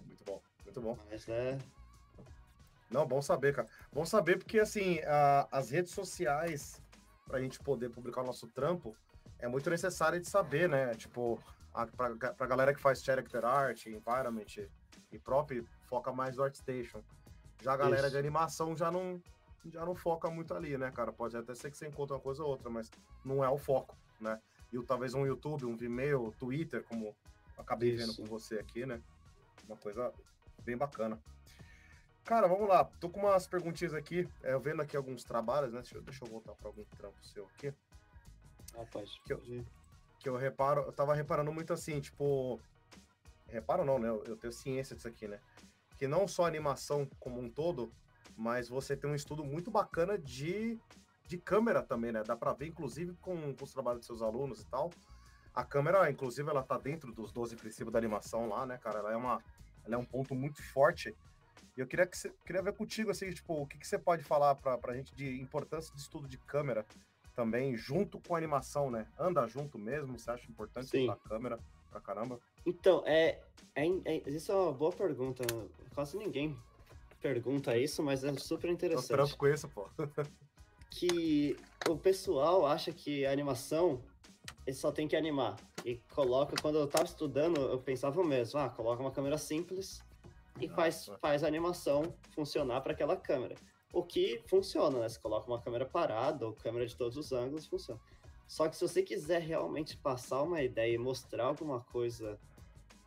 Muito 0.06 0.24
bom, 0.24 0.42
muito 0.64 0.80
bom. 0.80 0.98
Mas 1.08 1.28
é. 1.28 1.58
Não, 2.90 3.06
bom 3.06 3.22
saber, 3.22 3.54
cara. 3.54 3.68
Bom 3.92 4.04
saber 4.04 4.38
porque, 4.38 4.58
assim, 4.58 4.98
a, 5.06 5.46
as 5.52 5.70
redes 5.70 5.92
sociais, 5.92 6.82
pra 7.26 7.40
gente 7.40 7.60
poder 7.60 7.90
publicar 7.90 8.22
o 8.22 8.26
nosso 8.26 8.48
trampo, 8.48 8.96
é 9.38 9.46
muito 9.46 9.70
necessário 9.70 10.18
de 10.18 10.28
saber, 10.28 10.68
né? 10.68 10.94
Tipo, 10.94 11.38
a, 11.72 11.86
pra, 11.86 12.34
pra 12.34 12.46
galera 12.46 12.74
que 12.74 12.80
faz 12.80 13.02
character 13.02 13.44
art, 13.44 13.86
environment 13.86 14.68
e 15.12 15.18
próprio, 15.18 15.66
foca 15.82 16.12
mais 16.12 16.36
no 16.36 16.42
ArtStation. 16.42 17.02
Já 17.62 17.74
a 17.74 17.76
galera 17.76 18.02
Isso. 18.02 18.10
de 18.10 18.18
animação 18.18 18.76
já 18.76 18.90
não, 18.90 19.22
já 19.66 19.84
não 19.84 19.94
foca 19.94 20.30
muito 20.30 20.54
ali, 20.54 20.78
né, 20.78 20.90
cara? 20.90 21.12
Pode 21.12 21.36
até 21.36 21.54
ser 21.54 21.70
que 21.70 21.76
você 21.76 21.86
encontre 21.86 22.14
uma 22.14 22.20
coisa 22.20 22.42
ou 22.42 22.48
outra, 22.48 22.70
mas 22.70 22.90
não 23.24 23.44
é 23.44 23.48
o 23.48 23.58
foco, 23.58 23.96
né? 24.20 24.40
E 24.72 24.80
talvez 24.82 25.14
um 25.14 25.26
YouTube, 25.26 25.66
um 25.66 25.76
Vimeo, 25.76 26.32
Twitter, 26.38 26.84
como 26.84 27.14
acabei 27.58 27.90
Isso. 27.90 28.06
vendo 28.06 28.16
com 28.16 28.24
você 28.24 28.58
aqui, 28.58 28.86
né? 28.86 29.00
Uma 29.66 29.76
coisa 29.76 30.12
bem 30.62 30.76
bacana. 30.76 31.20
Cara, 32.24 32.46
vamos 32.46 32.68
lá. 32.68 32.84
Tô 32.84 33.08
com 33.08 33.20
umas 33.20 33.46
perguntinhas 33.46 33.92
aqui. 33.92 34.28
É, 34.42 34.52
eu 34.52 34.60
vendo 34.60 34.80
aqui 34.80 34.96
alguns 34.96 35.24
trabalhos, 35.24 35.72
né? 35.72 35.80
Deixa 35.80 35.96
eu, 35.96 36.02
deixa 36.02 36.24
eu 36.24 36.28
voltar 36.28 36.54
para 36.54 36.68
algum 36.68 36.84
trampo 36.96 37.16
seu 37.26 37.44
aqui. 37.46 37.74
Ah, 38.76 38.84
pode. 38.90 39.20
Que 39.24 39.32
eu, 39.32 39.42
que 40.20 40.28
eu 40.28 40.36
reparo, 40.36 40.82
eu 40.82 40.92
tava 40.92 41.14
reparando 41.14 41.52
muito 41.52 41.72
assim, 41.72 42.00
tipo. 42.00 42.60
Reparo 43.48 43.84
não, 43.84 43.98
né? 43.98 44.08
Eu, 44.08 44.22
eu 44.24 44.36
tenho 44.36 44.52
ciência 44.52 44.94
disso 44.94 45.08
aqui, 45.08 45.26
né? 45.26 45.40
Que 45.96 46.06
não 46.06 46.28
só 46.28 46.44
a 46.44 46.48
animação 46.48 47.04
como 47.18 47.40
um 47.40 47.50
todo, 47.50 47.92
mas 48.36 48.68
você 48.68 48.96
tem 48.96 49.10
um 49.10 49.14
estudo 49.14 49.44
muito 49.44 49.70
bacana 49.70 50.18
de, 50.18 50.78
de 51.26 51.38
câmera 51.38 51.82
também, 51.82 52.12
né? 52.12 52.22
Dá 52.22 52.36
pra 52.36 52.52
ver, 52.52 52.66
inclusive, 52.66 53.14
com, 53.20 53.54
com 53.54 53.64
os 53.64 53.72
trabalhos 53.72 54.00
de 54.00 54.06
seus 54.06 54.22
alunos 54.22 54.62
e 54.62 54.66
tal. 54.66 54.90
A 55.54 55.64
câmera, 55.64 56.10
inclusive, 56.10 56.48
ela 56.48 56.62
tá 56.62 56.78
dentro 56.78 57.12
dos 57.12 57.32
12 57.32 57.56
princípios 57.56 57.92
da 57.92 57.98
animação 57.98 58.48
lá, 58.48 58.64
né, 58.64 58.78
cara? 58.78 59.00
Ela 59.00 59.12
é, 59.12 59.16
uma, 59.16 59.42
ela 59.84 59.94
é 59.94 59.98
um 59.98 60.04
ponto 60.04 60.34
muito 60.34 60.62
forte. 60.62 61.14
E 61.76 61.80
eu 61.80 61.86
queria, 61.86 62.06
que 62.06 62.16
queria 62.46 62.62
ver 62.62 62.72
contigo, 62.72 63.10
assim, 63.10 63.30
tipo, 63.30 63.54
o 63.54 63.66
que, 63.66 63.78
que 63.78 63.86
você 63.86 63.98
pode 63.98 64.22
falar 64.22 64.54
pra, 64.54 64.78
pra 64.78 64.94
gente 64.94 65.14
de 65.14 65.40
importância 65.40 65.94
de 65.94 66.00
estudo 66.00 66.28
de 66.28 66.38
câmera 66.38 66.86
também, 67.34 67.76
junto 67.76 68.20
com 68.20 68.34
a 68.34 68.38
animação, 68.38 68.90
né? 68.90 69.06
Anda 69.18 69.46
junto 69.46 69.78
mesmo, 69.78 70.18
você 70.18 70.30
acha 70.30 70.50
importante 70.50 70.90
Sim. 70.90 71.08
a 71.08 71.16
câmera 71.16 71.58
pra 71.90 72.00
caramba? 72.00 72.40
Então, 72.64 73.02
é, 73.06 73.40
é, 73.74 73.86
é, 74.04 74.30
isso 74.30 74.52
é 74.52 74.54
uma 74.54 74.72
boa 74.72 74.92
pergunta. 74.92 75.42
Quase 75.94 76.16
ninguém 76.16 76.56
pergunta 77.20 77.76
isso, 77.76 78.02
mas 78.02 78.24
é 78.24 78.32
super 78.36 78.70
interessante. 78.70 79.18
Eu 79.18 79.36
com 79.36 79.46
isso, 79.46 79.68
pô. 79.68 79.88
que 80.90 81.56
o 81.88 81.96
pessoal 81.96 82.66
acha 82.66 82.92
que 82.92 83.24
a 83.24 83.30
animação 83.30 84.02
ele 84.66 84.76
só 84.76 84.90
tem 84.90 85.06
que 85.06 85.16
animar. 85.16 85.56
E 85.84 85.96
coloca, 86.12 86.54
quando 86.60 86.78
eu 86.78 86.86
tava 86.86 87.04
estudando, 87.04 87.60
eu 87.60 87.78
pensava 87.78 88.22
mesmo, 88.24 88.58
ah, 88.58 88.68
coloca 88.68 89.00
uma 89.00 89.10
câmera 89.10 89.38
simples 89.38 90.02
e 90.60 90.68
faz, 90.68 91.10
faz 91.20 91.42
a 91.42 91.46
animação 91.46 92.14
funcionar 92.34 92.80
para 92.80 92.92
aquela 92.92 93.16
câmera. 93.16 93.54
O 93.92 94.02
que 94.02 94.42
funciona, 94.46 94.98
né? 94.98 95.08
Você 95.08 95.18
coloca 95.18 95.46
uma 95.50 95.60
câmera 95.60 95.86
parada 95.86 96.46
ou 96.46 96.52
câmera 96.52 96.86
de 96.86 96.96
todos 96.96 97.16
os 97.16 97.32
ângulos, 97.32 97.66
funciona. 97.66 98.00
Só 98.46 98.68
que 98.68 98.76
se 98.76 98.86
você 98.86 99.02
quiser 99.02 99.40
realmente 99.40 99.96
passar 99.96 100.42
uma 100.42 100.62
ideia 100.62 100.94
e 100.94 100.98
mostrar 100.98 101.44
alguma 101.44 101.80
coisa 101.80 102.38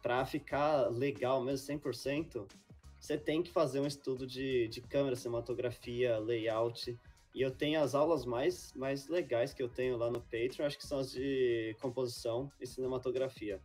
para 0.01 0.25
ficar 0.25 0.89
legal 0.89 1.41
mesmo 1.41 1.73
100%, 1.79 2.45
você 3.03 3.17
tem 3.17 3.43
que 3.43 3.51
fazer 3.51 3.81
um 3.81 3.85
estudo 3.85 4.25
de, 4.25 4.69
de 4.69 4.79
câmera, 4.79 5.13
cinematografia, 5.17 6.17
layout. 6.19 6.97
E 7.35 7.41
eu 7.41 7.51
tenho 7.51 7.81
as 7.81 7.93
aulas 7.93 8.23
mais, 8.23 8.71
mais 8.75 9.09
legais 9.09 9.53
que 9.53 9.61
eu 9.61 9.67
tenho 9.67 9.97
lá 9.97 10.09
no 10.09 10.21
Patreon, 10.21 10.65
acho 10.65 10.77
que 10.77 10.87
são 10.87 10.99
as 10.99 11.11
de 11.11 11.75
composição 11.81 12.49
e 12.61 12.65
cinematografia, 12.65 13.61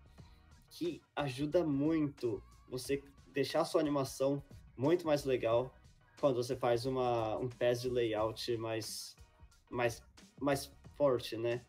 que 0.68 1.00
ajuda 1.14 1.62
muito 1.62 2.42
você 2.68 3.00
deixar 3.32 3.60
a 3.60 3.64
sua 3.64 3.80
animação 3.80 4.42
muito 4.76 5.06
mais 5.06 5.24
legal, 5.24 5.72
quando 6.18 6.42
você 6.42 6.56
faz 6.56 6.84
uma, 6.84 7.36
um 7.36 7.48
pass 7.48 7.80
de 7.80 7.90
layout 7.90 8.56
mais, 8.56 9.14
mais, 9.70 10.02
mais 10.40 10.72
forte, 10.96 11.36
né? 11.36 11.64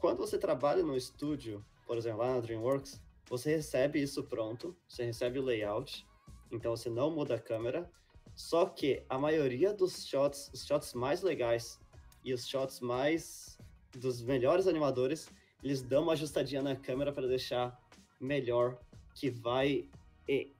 Quando 0.00 0.18
você 0.18 0.36
trabalha 0.36 0.82
no 0.82 0.96
estúdio, 0.96 1.64
por 1.86 1.96
exemplo, 1.96 2.18
lá 2.18 2.34
na 2.34 2.40
DreamWorks, 2.40 3.00
você 3.28 3.54
recebe 3.54 4.02
isso 4.02 4.24
pronto, 4.24 4.76
você 4.88 5.04
recebe 5.04 5.38
o 5.38 5.44
layout, 5.44 6.04
então 6.50 6.76
você 6.76 6.88
não 6.90 7.10
muda 7.10 7.34
a 7.34 7.40
câmera. 7.40 7.90
Só 8.34 8.66
que 8.66 9.04
a 9.08 9.16
maioria 9.16 9.72
dos 9.72 10.06
shots, 10.06 10.50
os 10.52 10.66
shots 10.66 10.92
mais 10.92 11.22
legais 11.22 11.78
e 12.24 12.32
os 12.32 12.46
shots 12.48 12.80
mais 12.80 13.58
dos 13.96 14.22
melhores 14.22 14.66
animadores, 14.66 15.28
eles 15.62 15.82
dão 15.82 16.02
uma 16.02 16.12
ajustadinha 16.12 16.62
na 16.62 16.74
câmera 16.74 17.12
para 17.12 17.28
deixar 17.28 17.78
melhor, 18.20 18.78
que 19.14 19.30
vai 19.30 19.88
e, 20.28 20.52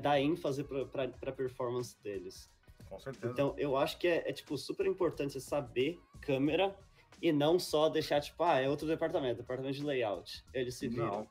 dar 0.00 0.20
ênfase 0.20 0.64
para 0.64 1.04
a 1.26 1.32
performance 1.32 2.00
deles. 2.02 2.50
Com 2.88 2.98
certeza. 2.98 3.32
Então, 3.32 3.54
eu 3.58 3.76
acho 3.76 3.98
que 3.98 4.08
é, 4.08 4.28
é, 4.28 4.32
tipo, 4.32 4.56
super 4.56 4.86
importante 4.86 5.38
saber 5.40 6.00
câmera 6.20 6.74
e 7.20 7.32
não 7.32 7.58
só 7.58 7.88
deixar, 7.88 8.20
tipo, 8.20 8.42
ah, 8.42 8.58
é 8.58 8.68
outro 8.68 8.86
departamento, 8.86 9.42
departamento 9.42 9.76
de 9.76 9.84
layout. 9.84 10.44
Eles 10.54 10.74
se 10.76 10.88
viram. 10.88 11.28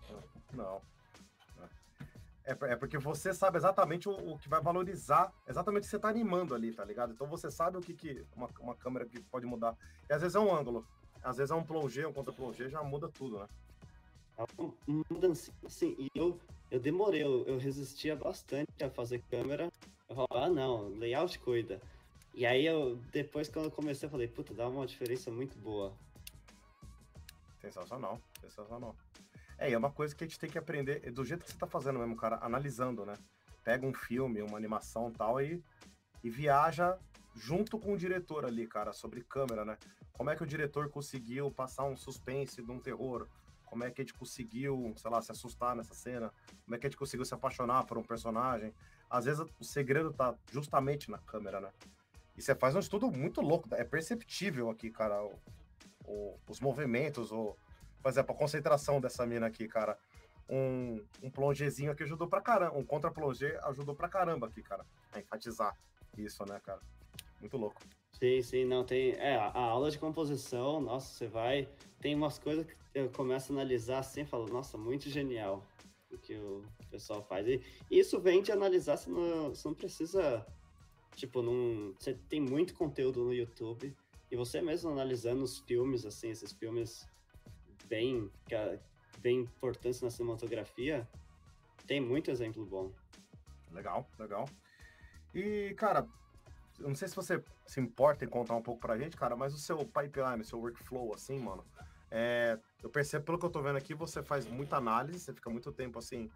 Não, 0.54 0.64
não. 0.64 0.82
É, 2.48 2.72
é 2.72 2.76
porque 2.78 2.98
você 2.98 3.34
sabe 3.34 3.58
exatamente 3.58 4.08
o, 4.08 4.14
o, 4.14 4.38
que 4.40 4.48
vai 4.48 4.62
valorizar, 4.62 5.34
exatamente 5.46 5.82
o 5.82 5.86
que 5.86 5.90
você 5.90 5.98
está 5.98 6.08
animando 6.08 6.56
ali, 6.56 6.72
tá 6.72 6.86
ligado? 6.86 7.12
Então 7.12 7.28
você 7.28 7.52
sabe 7.52 7.78
o 7.78 7.82
que, 7.82 7.94
que 7.94 8.26
uma, 8.34 8.50
uma 8.62 8.74
câmera 8.74 9.06
que 9.06 9.20
pode 9.20 9.46
mudar. 9.46 9.76
E 10.10 10.14
às 10.14 10.22
vezes 10.22 10.36
é 10.36 10.40
um 10.40 10.56
ângulo, 10.56 10.88
às 11.22 11.36
vezes 11.36 11.52
é 11.52 11.56
um 11.56 11.64
plongé, 11.64 12.08
um 12.08 12.14
contra-plongé, 12.14 12.70
já 12.70 12.82
muda 12.82 13.10
tudo, 13.10 13.40
né? 13.40 13.48
Muda 15.10 15.30
assim, 15.66 15.94
e 16.00 16.10
eu, 16.16 16.40
eu 16.72 16.80
demorei, 16.80 17.22
eu, 17.22 17.44
eu 17.46 17.58
resistia 17.58 18.16
bastante 18.16 18.82
a 18.82 18.90
fazer 18.90 19.22
câmera. 19.30 19.70
Eu 20.08 20.16
falava, 20.16 20.46
ah 20.46 20.50
não, 20.50 20.88
layout 20.88 21.38
cuida. 21.40 21.82
E 22.34 22.46
aí 22.46 22.66
eu, 22.66 22.96
depois 23.12 23.50
quando 23.50 23.66
eu 23.66 23.72
comecei, 23.72 24.08
eu 24.08 24.12
falei, 24.12 24.28
puta, 24.28 24.54
dá 24.54 24.70
uma 24.70 24.88
diferença 24.88 25.30
muito 25.30 25.58
boa. 25.58 25.92
Sensacional, 27.60 28.22
sensacional. 28.40 28.96
É, 29.58 29.70
e 29.70 29.74
é 29.74 29.78
uma 29.78 29.92
coisa 29.92 30.16
que 30.16 30.24
a 30.24 30.28
gente 30.28 30.40
tem 30.40 30.50
que 30.50 30.58
aprender, 30.58 31.02
é 31.04 31.12
do 31.12 31.26
jeito 31.26 31.44
que 31.44 31.52
você 31.52 31.58
tá 31.58 31.66
fazendo 31.66 31.98
mesmo, 32.00 32.16
cara, 32.16 32.38
analisando, 32.42 33.06
né? 33.06 33.14
Pega 33.64 33.86
um 33.86 33.94
filme, 33.94 34.42
uma 34.42 34.58
animação 34.58 35.12
tal 35.12 35.42
e, 35.42 35.64
e 36.24 36.30
viaja 36.30 36.98
junto 37.36 37.80
com 37.80 37.94
o 37.94 37.98
diretor 37.98 38.46
ali, 38.46 38.68
cara, 38.68 38.94
sobre 38.94 39.22
câmera, 39.22 39.66
né? 39.66 39.78
Como 40.14 40.30
é 40.30 40.36
que 40.36 40.44
o 40.44 40.48
diretor 40.48 40.90
conseguiu 40.90 41.52
passar 41.52 41.86
um 41.86 41.98
suspense 41.98 42.62
de 42.62 42.72
um 42.72 42.80
terror? 42.80 43.28
Como 43.66 43.84
é 43.84 43.92
que 43.92 44.02
a 44.02 44.04
gente 44.04 44.14
conseguiu, 44.14 44.94
sei 44.96 45.12
lá, 45.12 45.22
se 45.22 45.32
assustar 45.32 45.76
nessa 45.76 45.94
cena? 45.94 46.32
Como 46.64 46.76
é 46.76 46.80
que 46.80 46.88
a 46.88 46.90
gente 46.90 46.98
conseguiu 46.98 47.26
se 47.26 47.34
apaixonar 47.34 47.86
por 47.86 47.98
um 47.98 48.04
personagem? 48.04 48.74
Às 49.10 49.26
vezes 49.26 49.46
o 49.60 49.64
segredo 49.64 50.14
tá 50.14 50.36
justamente 50.52 51.12
na 51.12 51.18
câmera, 51.18 51.60
né? 51.60 51.70
E 52.36 52.42
você 52.42 52.56
faz 52.56 52.76
um 52.76 52.80
estudo 52.80 53.12
muito 53.12 53.42
louco, 53.42 53.68
é 53.74 53.84
perceptível 53.84 54.70
aqui, 54.70 54.90
cara, 54.92 55.24
o, 55.24 55.40
o, 56.06 56.40
os 56.48 56.60
movimentos, 56.60 57.32
o, 57.32 57.56
por 58.02 58.10
exemplo, 58.10 58.36
a 58.36 58.38
concentração 58.38 59.00
dessa 59.02 59.26
mina 59.26 59.48
aqui, 59.48 59.68
cara. 59.68 59.98
Um, 60.50 61.04
um 61.22 61.30
plongezinho 61.30 61.92
aqui 61.92 62.04
ajudou 62.04 62.28
pra 62.28 62.42
caramba. 62.42 62.78
Um 62.78 62.84
contra-plongé 62.84 63.60
ajudou 63.64 63.94
pra 63.94 64.08
caramba 64.08 64.48
aqui, 64.48 64.62
cara. 64.62 64.86
A 65.12 65.20
enfatizar 65.20 65.78
isso, 66.18 66.46
né, 66.46 66.60
cara? 66.64 66.80
Muito 67.40 67.58
louco. 67.58 67.82
Sim, 68.14 68.42
sim, 68.42 68.66
não 68.66 68.84
tem. 68.84 69.12
É, 69.12 69.36
a 69.36 69.60
aula 69.60 69.92
de 69.92 70.00
composição, 70.00 70.82
nossa, 70.82 71.14
você 71.14 71.28
vai. 71.28 71.68
Tem 72.00 72.16
umas 72.16 72.40
coisas 72.40 72.66
que 72.66 72.76
eu 72.96 73.10
começo 73.10 73.52
a 73.52 73.56
analisar 73.56 74.00
assim 74.00 74.22
e 74.22 74.26
falo, 74.26 74.48
nossa, 74.48 74.78
muito 74.78 75.10
genial 75.10 75.64
o 76.12 76.18
que 76.18 76.36
o 76.36 76.64
pessoal 76.90 77.22
faz. 77.22 77.48
E 77.48 77.62
isso 77.92 78.20
vem 78.20 78.42
de 78.42 78.52
analisar, 78.52 78.98
você 78.98 79.10
não, 79.10 79.50
você 79.50 79.68
não 79.68 79.76
precisa. 79.76 80.46
Tipo, 81.16 81.42
não, 81.42 81.94
você 81.98 82.14
tem 82.30 82.40
muito 82.40 82.74
conteúdo 82.76 83.24
no 83.24 83.34
YouTube 83.34 83.96
e 84.32 84.36
você 84.36 84.62
mesmo 84.62 84.92
analisando 84.92 85.44
os 85.44 85.60
filmes, 85.60 86.06
assim, 86.06 86.30
esses 86.30 86.52
filmes 86.52 87.08
bem, 87.88 88.32
bem 89.20 89.42
importantes 89.42 90.02
na 90.02 90.10
cinematografia, 90.10 91.08
tem 91.86 92.02
muito 92.02 92.30
exemplo 92.30 92.66
bom. 92.66 92.92
Legal, 93.72 94.08
legal. 94.20 94.50
E, 95.34 95.74
cara, 95.76 96.08
eu 96.80 96.88
não 96.88 96.96
sei 96.96 97.08
se 97.08 97.16
você 97.16 97.44
se 97.66 97.80
importa 97.80 98.26
em 98.26 98.28
contar 98.30 98.56
um 98.56 98.62
pouco 98.62 98.80
pra 98.80 98.98
gente, 98.98 99.18
cara, 99.18 99.36
mas 99.36 99.54
o 99.54 99.58
seu 99.58 99.78
pipeline, 99.78 100.42
o 100.42 100.46
seu 100.46 100.60
workflow, 100.60 101.14
assim, 101.14 101.40
mano, 101.40 101.66
é, 102.10 102.60
eu 102.82 102.90
percebo, 102.90 103.26
pelo 103.26 103.40
que 103.40 103.46
eu 103.46 103.50
tô 103.50 103.62
vendo 103.62 103.78
aqui, 103.78 103.94
você 103.94 104.24
faz 104.24 104.46
muita 104.46 104.78
análise, 104.78 105.20
você 105.20 105.34
fica 105.34 105.50
muito 105.50 105.72
tempo, 105.72 106.00
assim, 106.00 106.30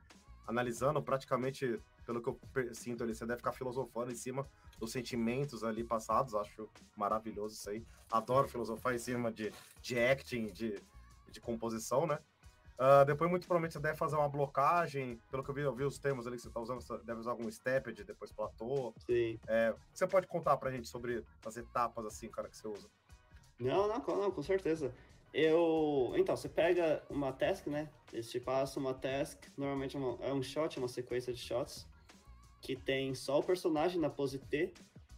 analisando, 0.47 1.01
praticamente, 1.01 1.79
pelo 2.05 2.21
que 2.21 2.29
eu 2.29 2.75
sinto 2.75 3.03
ali, 3.03 3.15
você 3.15 3.25
deve 3.25 3.37
ficar 3.37 3.53
filosofando 3.53 4.11
em 4.11 4.15
cima 4.15 4.45
dos 4.79 4.91
sentimentos 4.91 5.63
ali 5.63 5.83
passados, 5.83 6.33
acho 6.33 6.67
maravilhoso 6.95 7.55
isso 7.55 7.69
aí. 7.69 7.85
Adoro 8.11 8.47
filosofar 8.47 8.93
em 8.93 8.99
cima 8.99 9.31
de, 9.31 9.53
de 9.81 9.99
acting, 9.99 10.47
de, 10.47 10.75
de 11.31 11.41
composição, 11.41 12.05
né? 12.05 12.19
Uh, 12.81 13.05
depois, 13.05 13.29
muito 13.29 13.45
provavelmente, 13.45 13.73
você 13.73 13.79
deve 13.79 13.95
fazer 13.95 14.15
uma 14.15 14.27
blocagem. 14.27 15.21
Pelo 15.29 15.43
que 15.43 15.51
eu 15.51 15.53
vi, 15.53 15.61
eu 15.61 15.75
vi 15.75 15.83
os 15.83 15.99
termos 15.99 16.25
ali 16.25 16.35
que 16.35 16.41
você 16.41 16.47
está 16.47 16.59
usando, 16.59 16.81
você 16.81 16.97
deve 17.03 17.19
usar 17.19 17.31
algum 17.31 17.49
stepped, 17.51 18.03
depois 18.03 18.31
platô. 18.31 18.91
Sim. 19.05 19.39
É, 19.47 19.75
você 19.93 20.07
pode 20.07 20.25
contar 20.25 20.57
pra 20.57 20.71
gente 20.71 20.87
sobre 20.87 21.23
as 21.45 21.57
etapas, 21.57 22.05
assim, 22.05 22.27
cara, 22.29 22.49
que 22.49 22.57
você 22.57 22.67
usa? 22.67 22.89
Não, 23.59 23.87
não, 23.87 23.99
não 23.99 24.31
com 24.31 24.41
certeza. 24.41 24.91
Eu. 25.31 26.11
Então, 26.15 26.35
você 26.35 26.49
pega 26.49 27.03
uma 27.07 27.31
task, 27.31 27.67
né? 27.67 27.87
Eles 28.11 28.31
te 28.31 28.39
passam 28.39 28.81
uma 28.81 28.95
task, 28.95 29.45
normalmente 29.55 29.95
é, 29.95 29.99
uma, 29.99 30.25
é 30.25 30.33
um 30.33 30.41
shot, 30.41 30.79
uma 30.79 30.87
sequência 30.87 31.31
de 31.31 31.39
shots, 31.39 31.87
que 32.61 32.75
tem 32.75 33.13
só 33.13 33.39
o 33.39 33.43
personagem 33.43 34.01
na 34.01 34.09
pose 34.09 34.39
T 34.39 34.73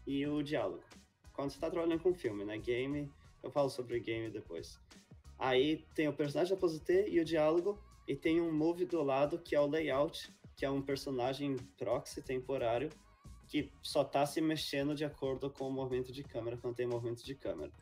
e 0.05 0.27
o 0.27 0.43
diálogo. 0.43 0.83
Quando 1.31 1.49
você 1.49 1.57
está 1.57 1.71
trabalhando 1.71 2.01
com 2.01 2.13
filme, 2.13 2.43
né? 2.43 2.57
Game, 2.57 3.09
eu 3.41 3.49
falo 3.49 3.69
sobre 3.69 3.99
game 4.01 4.29
depois. 4.29 4.79
Aí 5.43 5.85
tem 5.93 6.07
o 6.07 6.13
personagem 6.13 6.57
T 6.85 7.09
e 7.09 7.19
o 7.19 7.25
diálogo, 7.25 7.77
e 8.07 8.15
tem 8.15 8.39
um 8.39 8.49
move 8.49 8.85
do 8.85 9.03
lado 9.03 9.37
que 9.37 9.53
é 9.53 9.59
o 9.59 9.67
layout, 9.67 10.33
que 10.55 10.63
é 10.63 10.69
um 10.69 10.81
personagem 10.81 11.57
proxy 11.77 12.21
temporário 12.21 12.89
que 13.49 13.69
só 13.81 14.03
está 14.03 14.25
se 14.25 14.39
mexendo 14.39 14.95
de 14.95 15.03
acordo 15.03 15.49
com 15.49 15.67
o 15.67 15.71
movimento 15.71 16.13
de 16.13 16.23
câmera 16.23 16.55
quando 16.55 16.75
tem 16.75 16.87
movimento 16.87 17.25
de 17.25 17.35
câmera. 17.35 17.73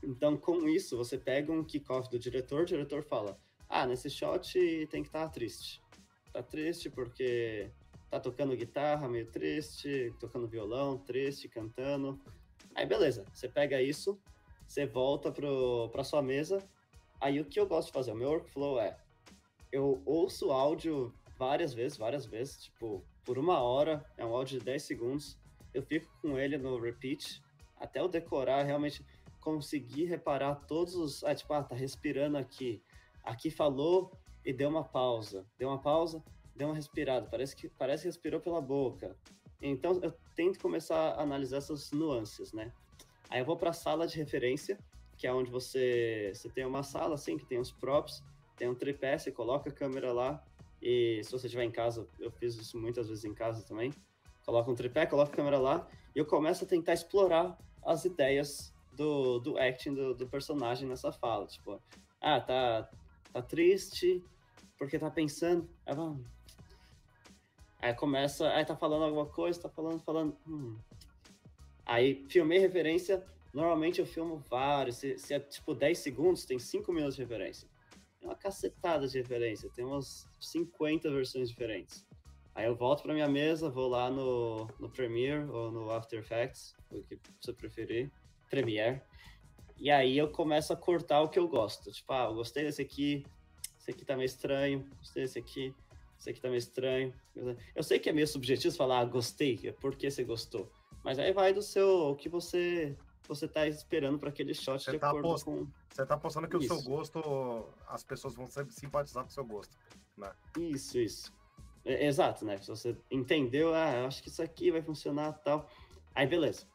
Então, 0.00 0.36
com 0.36 0.68
isso, 0.68 0.96
você 0.96 1.18
pega 1.18 1.50
um 1.50 1.64
kickoff 1.64 2.08
do 2.08 2.16
diretor, 2.16 2.62
o 2.62 2.64
diretor 2.64 3.02
fala: 3.02 3.36
Ah, 3.68 3.84
nesse 3.84 4.08
shot 4.08 4.52
tem 4.86 5.02
que 5.02 5.08
estar 5.08 5.26
tá 5.26 5.28
triste. 5.28 5.82
Tá 6.32 6.44
triste 6.44 6.88
porque 6.88 7.72
tá 8.08 8.20
tocando 8.20 8.56
guitarra, 8.56 9.08
meio 9.08 9.26
triste, 9.26 10.14
tocando 10.20 10.46
violão, 10.46 10.96
triste, 10.96 11.48
cantando. 11.48 12.20
Aí, 12.72 12.86
beleza, 12.86 13.24
você 13.32 13.48
pega 13.48 13.82
isso, 13.82 14.16
você 14.66 14.86
volta 14.86 15.32
para 15.90 16.04
sua 16.04 16.22
mesa. 16.22 16.66
Aí, 17.20 17.40
o 17.40 17.44
que 17.44 17.58
eu 17.58 17.66
gosto 17.66 17.88
de 17.88 17.92
fazer, 17.92 18.12
o 18.12 18.16
meu 18.16 18.28
workflow 18.28 18.80
é: 18.80 18.96
eu 19.72 20.02
ouço 20.04 20.50
áudio 20.50 21.12
várias 21.38 21.74
vezes, 21.74 21.98
várias 21.98 22.26
vezes, 22.26 22.64
tipo, 22.64 23.04
por 23.24 23.38
uma 23.38 23.60
hora, 23.60 24.04
é 24.16 24.24
um 24.24 24.34
áudio 24.34 24.58
de 24.58 24.64
10 24.64 24.82
segundos. 24.82 25.38
Eu 25.72 25.82
fico 25.82 26.08
com 26.22 26.38
ele 26.38 26.56
no 26.56 26.80
repeat 26.80 27.42
até 27.78 28.00
eu 28.00 28.08
decorar, 28.08 28.62
realmente 28.62 29.04
conseguir 29.40 30.04
reparar 30.04 30.54
todos 30.66 30.94
os. 30.94 31.22
Ah, 31.24 31.34
tipo, 31.34 31.52
ah, 31.52 31.62
tá 31.62 31.74
respirando 31.74 32.36
aqui. 32.38 32.82
Aqui 33.22 33.50
falou 33.50 34.10
e 34.44 34.52
deu 34.52 34.68
uma 34.68 34.84
pausa. 34.84 35.46
Deu 35.58 35.68
uma 35.68 35.78
pausa, 35.78 36.22
deu 36.54 36.68
uma 36.68 36.74
respirada. 36.74 37.26
Parece 37.30 37.54
que, 37.54 37.68
parece 37.68 38.02
que 38.02 38.08
respirou 38.08 38.40
pela 38.40 38.60
boca. 38.60 39.16
Então 39.60 40.00
eu 40.02 40.12
tento 40.34 40.58
começar 40.58 41.12
a 41.12 41.22
analisar 41.22 41.58
essas 41.58 41.90
nuances, 41.92 42.52
né? 42.52 42.72
Aí 43.28 43.40
eu 43.40 43.44
vou 43.44 43.56
para 43.56 43.70
a 43.70 43.72
sala 43.72 44.06
de 44.06 44.16
referência, 44.16 44.78
que 45.16 45.26
é 45.26 45.32
onde 45.32 45.50
você, 45.50 46.32
você 46.34 46.48
tem 46.48 46.64
uma 46.64 46.82
sala 46.82 47.14
assim, 47.14 47.36
que 47.36 47.46
tem 47.46 47.58
os 47.58 47.72
props, 47.72 48.22
tem 48.56 48.68
um 48.68 48.74
tripé, 48.74 49.18
você 49.18 49.32
coloca 49.32 49.70
a 49.70 49.72
câmera 49.72 50.12
lá, 50.12 50.42
e 50.80 51.20
se 51.24 51.32
você 51.32 51.46
estiver 51.46 51.64
em 51.64 51.70
casa, 51.70 52.06
eu 52.18 52.30
fiz 52.30 52.54
isso 52.56 52.78
muitas 52.78 53.08
vezes 53.08 53.24
em 53.24 53.34
casa 53.34 53.66
também, 53.66 53.92
coloca 54.44 54.70
um 54.70 54.74
tripé, 54.74 55.06
coloca 55.06 55.32
a 55.32 55.36
câmera 55.36 55.58
lá, 55.58 55.88
e 56.14 56.18
eu 56.18 56.26
começo 56.26 56.64
a 56.64 56.66
tentar 56.66 56.92
explorar 56.92 57.58
as 57.84 58.04
ideias 58.04 58.72
do, 58.92 59.38
do 59.38 59.58
acting 59.58 59.94
do, 59.94 60.14
do 60.14 60.26
personagem 60.26 60.88
nessa 60.88 61.12
fala, 61.12 61.46
tipo, 61.46 61.80
ah, 62.20 62.40
tá, 62.40 62.88
tá 63.32 63.42
triste, 63.42 64.22
porque 64.78 64.98
tá 64.98 65.10
pensando, 65.10 65.68
aí, 65.84 65.94
vamos... 65.94 66.26
aí 67.80 67.94
começa, 67.94 68.48
aí 68.50 68.64
tá 68.64 68.76
falando 68.76 69.04
alguma 69.04 69.26
coisa, 69.26 69.62
tá 69.62 69.68
falando, 69.68 70.00
falando, 70.02 70.36
hum, 70.46 70.78
Aí 71.86 72.26
filmei 72.28 72.58
referência, 72.58 73.24
normalmente 73.54 74.00
eu 74.00 74.06
filmo 74.06 74.36
vários, 74.50 74.96
se, 74.96 75.16
se 75.18 75.32
é 75.32 75.38
tipo 75.38 75.72
10 75.72 75.96
segundos, 75.96 76.44
tem 76.44 76.58
5 76.58 76.92
minutos 76.92 77.14
de 77.14 77.22
referência. 77.22 77.68
É 78.20 78.26
uma 78.26 78.34
cacetada 78.34 79.06
de 79.06 79.16
referência, 79.18 79.70
tem 79.70 79.84
umas 79.84 80.28
50 80.40 81.08
versões 81.12 81.48
diferentes. 81.48 82.04
Aí 82.56 82.66
eu 82.66 82.74
volto 82.74 83.02
para 83.02 83.14
minha 83.14 83.28
mesa, 83.28 83.70
vou 83.70 83.86
lá 83.86 84.10
no, 84.10 84.66
no 84.80 84.90
Premiere 84.90 85.44
ou 85.48 85.70
no 85.70 85.90
After 85.90 86.18
Effects, 86.18 86.74
o 86.90 87.02
que 87.04 87.18
você 87.40 87.52
preferir, 87.52 88.10
Premiere. 88.50 89.00
E 89.76 89.90
aí 89.90 90.18
eu 90.18 90.28
começo 90.28 90.72
a 90.72 90.76
cortar 90.76 91.20
o 91.20 91.28
que 91.28 91.38
eu 91.38 91.46
gosto. 91.46 91.92
Tipo, 91.92 92.12
ah, 92.14 92.24
eu 92.24 92.34
gostei 92.34 92.64
desse 92.64 92.82
aqui, 92.82 93.24
esse 93.78 93.90
aqui 93.90 94.04
tá 94.04 94.16
meio 94.16 94.26
estranho, 94.26 94.88
gostei 94.98 95.22
desse 95.22 95.38
aqui, 95.38 95.72
esse 96.18 96.30
aqui 96.30 96.40
tá 96.40 96.48
meio 96.48 96.58
estranho. 96.58 97.14
Eu 97.74 97.82
sei 97.82 97.98
que 97.98 98.08
é 98.08 98.12
meio 98.12 98.26
subjetivo 98.26 98.74
falar, 98.74 99.00
ah, 99.00 99.04
gostei, 99.04 99.60
é 99.62 99.72
porque 99.72 100.10
você 100.10 100.24
gostou. 100.24 100.72
Mas 101.06 101.20
aí 101.20 101.32
vai 101.32 101.52
do 101.52 101.62
seu, 101.62 102.10
o 102.10 102.16
que 102.16 102.28
você 102.28 102.96
você 103.28 103.46
tá 103.46 103.66
esperando 103.66 104.18
para 104.18 104.28
aquele 104.28 104.52
shot 104.52 104.82
você 104.82 104.90
de 104.90 104.98
tá 104.98 105.10
acordo 105.10 105.44
com... 105.44 105.66
Você 105.88 106.04
tá 106.04 106.14
apostando 106.14 106.48
que 106.48 106.56
isso. 106.56 106.74
o 106.74 106.80
seu 106.80 106.90
gosto, 106.90 107.68
as 107.86 108.02
pessoas 108.02 108.34
vão 108.34 108.46
sempre 108.46 108.74
simpatizar 108.74 109.22
com 109.22 109.30
o 109.30 109.32
seu 109.32 109.44
gosto, 109.44 109.76
né? 110.16 110.32
Isso, 110.58 110.98
isso. 110.98 111.32
É, 111.84 112.06
exato, 112.06 112.44
né? 112.44 112.56
Se 112.58 112.66
você 112.66 112.96
entendeu, 113.08 113.72
ah, 113.72 114.04
acho 114.06 114.20
que 114.20 114.30
isso 114.30 114.42
aqui 114.42 114.72
vai 114.72 114.82
funcionar 114.82 115.32
tal. 115.44 115.70
Aí 116.12 116.26
beleza. 116.26 116.66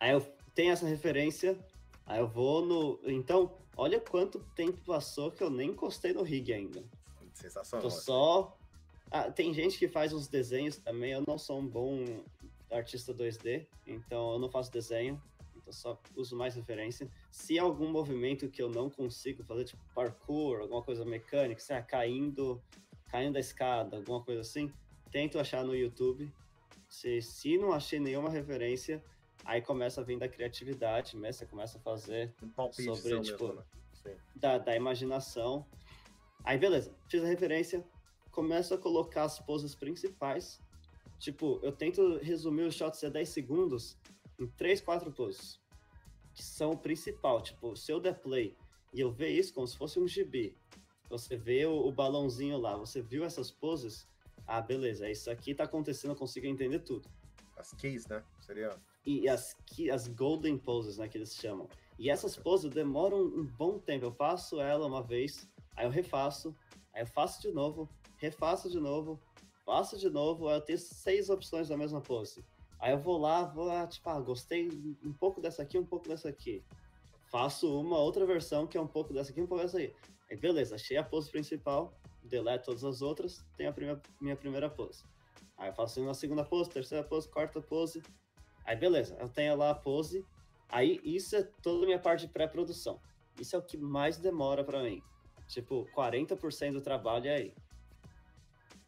Aí 0.00 0.10
eu 0.10 0.20
tenho 0.52 0.72
essa 0.72 0.86
referência, 0.86 1.56
aí 2.04 2.18
eu 2.18 2.26
vou 2.26 2.66
no. 2.66 3.00
Então, 3.04 3.56
olha 3.76 4.00
quanto 4.00 4.40
tempo 4.56 4.80
passou 4.84 5.30
que 5.30 5.44
eu 5.44 5.50
nem 5.50 5.70
encostei 5.70 6.12
no 6.12 6.24
rig 6.24 6.52
ainda. 6.52 6.84
Sensacional. 7.34 7.82
Tô 7.82 7.90
só. 7.90 8.58
Ah, 9.10 9.30
tem 9.30 9.54
gente 9.54 9.78
que 9.78 9.86
faz 9.86 10.12
os 10.12 10.26
desenhos 10.26 10.76
também. 10.76 11.12
Eu 11.12 11.22
não 11.26 11.38
sou 11.38 11.60
um 11.60 11.66
bom 11.66 12.04
artista 12.72 13.14
2D, 13.14 13.66
então 13.86 14.32
eu 14.32 14.38
não 14.38 14.50
faço 14.50 14.72
desenho, 14.72 15.20
então 15.56 15.72
só 15.72 16.00
uso 16.16 16.36
mais 16.36 16.54
referência. 16.54 17.08
Se 17.30 17.58
algum 17.58 17.88
movimento 17.88 18.48
que 18.48 18.62
eu 18.62 18.68
não 18.68 18.90
consigo 18.90 19.44
fazer, 19.44 19.64
tipo 19.64 19.82
parkour, 19.94 20.60
alguma 20.60 20.82
coisa 20.82 21.04
mecânica, 21.04 21.60
sei 21.60 21.76
lá, 21.76 21.82
caindo, 21.82 22.62
caindo 23.08 23.34
da 23.34 23.40
escada, 23.40 23.96
alguma 23.96 24.22
coisa 24.22 24.40
assim, 24.40 24.72
tento 25.10 25.38
achar 25.38 25.64
no 25.64 25.74
YouTube. 25.74 26.32
Se, 26.88 27.22
se 27.22 27.56
não 27.56 27.72
achei 27.72 28.00
nenhuma 28.00 28.28
referência, 28.28 29.02
aí 29.44 29.62
começa 29.62 30.00
a 30.00 30.04
vir 30.04 30.18
da 30.18 30.28
criatividade, 30.28 31.16
né? 31.16 31.32
Você 31.32 31.46
começa 31.46 31.78
a 31.78 31.80
fazer 31.80 32.34
Um 32.42 32.72
sobre, 32.72 33.20
tipo, 33.20 33.48
mesmo, 33.48 33.64
né? 34.04 34.16
Da, 34.34 34.58
da 34.58 34.74
imaginação. 34.76 35.66
Aí, 36.44 36.58
beleza, 36.58 36.94
fiz 37.08 37.22
a 37.22 37.26
referência, 37.26 37.84
começo 38.30 38.74
a 38.74 38.78
colocar 38.78 39.24
as 39.24 39.38
poses 39.38 39.74
principais. 39.74 40.60
Tipo, 41.22 41.60
eu 41.62 41.70
tento 41.70 42.16
resumir 42.18 42.62
os 42.64 42.74
shots 42.74 43.04
a 43.04 43.08
10 43.08 43.28
segundos 43.28 43.96
em 44.40 44.46
3, 44.48 44.80
4 44.80 45.12
poses, 45.12 45.60
que 46.34 46.42
são 46.42 46.72
o 46.72 46.76
principal. 46.76 47.40
Tipo, 47.40 47.76
se 47.76 47.92
eu 47.92 48.00
der 48.00 48.18
play 48.18 48.56
e 48.92 48.98
eu 49.00 49.08
ver 49.12 49.28
isso 49.28 49.54
como 49.54 49.64
se 49.64 49.76
fosse 49.76 50.00
um 50.00 50.08
gibi, 50.08 50.52
você 51.08 51.36
vê 51.36 51.64
o, 51.64 51.86
o 51.86 51.92
balãozinho 51.92 52.58
lá, 52.58 52.76
você 52.76 53.00
viu 53.00 53.22
essas 53.24 53.52
poses, 53.52 54.04
ah, 54.48 54.60
beleza, 54.60 55.08
isso 55.08 55.30
aqui 55.30 55.54
tá 55.54 55.62
acontecendo, 55.62 56.10
eu 56.10 56.16
consigo 56.16 56.44
entender 56.44 56.80
tudo. 56.80 57.08
As 57.56 57.72
keys, 57.72 58.04
né? 58.08 58.24
Seria. 58.40 58.76
E 59.06 59.28
as, 59.28 59.54
que- 59.64 59.92
as 59.92 60.08
golden 60.08 60.58
poses, 60.58 60.98
né, 60.98 61.06
que 61.06 61.16
eles 61.16 61.36
chamam. 61.36 61.68
E 62.00 62.10
essas 62.10 62.34
poses 62.36 62.68
demoram 62.74 63.18
um 63.24 63.44
bom 63.46 63.78
tempo. 63.78 64.06
Eu 64.06 64.12
faço 64.12 64.60
ela 64.60 64.84
uma 64.88 65.04
vez, 65.04 65.48
aí 65.76 65.86
eu 65.86 65.90
refaço, 65.90 66.52
aí 66.92 67.02
eu 67.02 67.06
faço 67.06 67.40
de 67.40 67.52
novo, 67.52 67.88
refaço 68.16 68.68
de 68.68 68.80
novo, 68.80 69.20
faço 69.72 69.96
de 69.98 70.10
novo, 70.10 70.50
eu 70.50 70.60
tenho 70.60 70.78
seis 70.78 71.30
opções 71.30 71.66
da 71.66 71.78
mesma 71.78 71.98
pose. 72.02 72.44
Aí 72.78 72.92
eu 72.92 72.98
vou 72.98 73.16
lá, 73.16 73.44
vou 73.44 73.64
lá, 73.64 73.86
tipo, 73.86 74.06
ah, 74.10 74.20
gostei 74.20 74.68
um 75.02 75.14
pouco 75.14 75.40
dessa 75.40 75.62
aqui, 75.62 75.78
um 75.78 75.86
pouco 75.86 76.06
dessa 76.06 76.28
aqui. 76.28 76.62
Faço 77.30 77.80
uma 77.80 77.96
outra 77.96 78.26
versão 78.26 78.66
que 78.66 78.76
é 78.76 78.80
um 78.80 78.86
pouco 78.86 79.14
dessa 79.14 79.30
aqui, 79.30 79.40
um 79.40 79.46
pouco 79.46 79.62
dessa 79.62 79.78
aí. 79.78 79.94
Aí 80.30 80.36
beleza, 80.36 80.74
achei 80.74 80.98
a 80.98 81.02
pose 81.02 81.30
principal, 81.30 81.94
deleto 82.22 82.66
todas 82.66 82.84
as 82.84 83.00
outras, 83.00 83.42
tenho 83.56 83.70
a 83.70 83.72
prima- 83.72 84.02
minha 84.20 84.36
primeira 84.36 84.68
pose. 84.68 85.04
Aí 85.56 85.70
eu 85.70 85.74
faço 85.74 86.02
uma 86.02 86.12
segunda 86.12 86.44
pose, 86.44 86.68
terceira 86.68 87.02
pose, 87.02 87.28
quarta 87.30 87.60
pose, 87.62 88.02
Aí 88.64 88.76
beleza, 88.76 89.16
eu 89.18 89.28
tenho 89.28 89.56
lá 89.56 89.70
a 89.70 89.74
pose. 89.74 90.24
Aí 90.68 91.00
isso 91.02 91.34
é 91.34 91.42
toda 91.62 91.82
a 91.82 91.86
minha 91.86 91.98
parte 91.98 92.26
de 92.26 92.32
pré-produção. 92.32 93.00
Isso 93.40 93.56
é 93.56 93.58
o 93.58 93.62
que 93.62 93.76
mais 93.78 94.18
demora 94.18 94.62
pra 94.62 94.82
mim. 94.82 95.02
Tipo, 95.48 95.84
40% 95.96 96.74
do 96.74 96.80
trabalho 96.80 97.26
é 97.26 97.34
aí. 97.34 97.54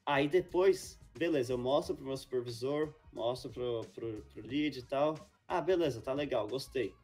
Aí 0.06 0.28
depois, 0.28 0.98
beleza, 1.16 1.52
eu 1.52 1.58
mostro 1.58 1.94
pro 1.94 2.04
meu 2.04 2.16
supervisor, 2.16 2.94
mostro 3.12 3.50
pro, 3.50 3.80
pro, 3.94 4.22
pro 4.32 4.46
lead 4.46 4.78
e 4.78 4.82
tal. 4.82 5.14
Ah, 5.48 5.60
beleza, 5.60 6.00
tá 6.00 6.12
legal, 6.12 6.46
gostei. 6.46 6.94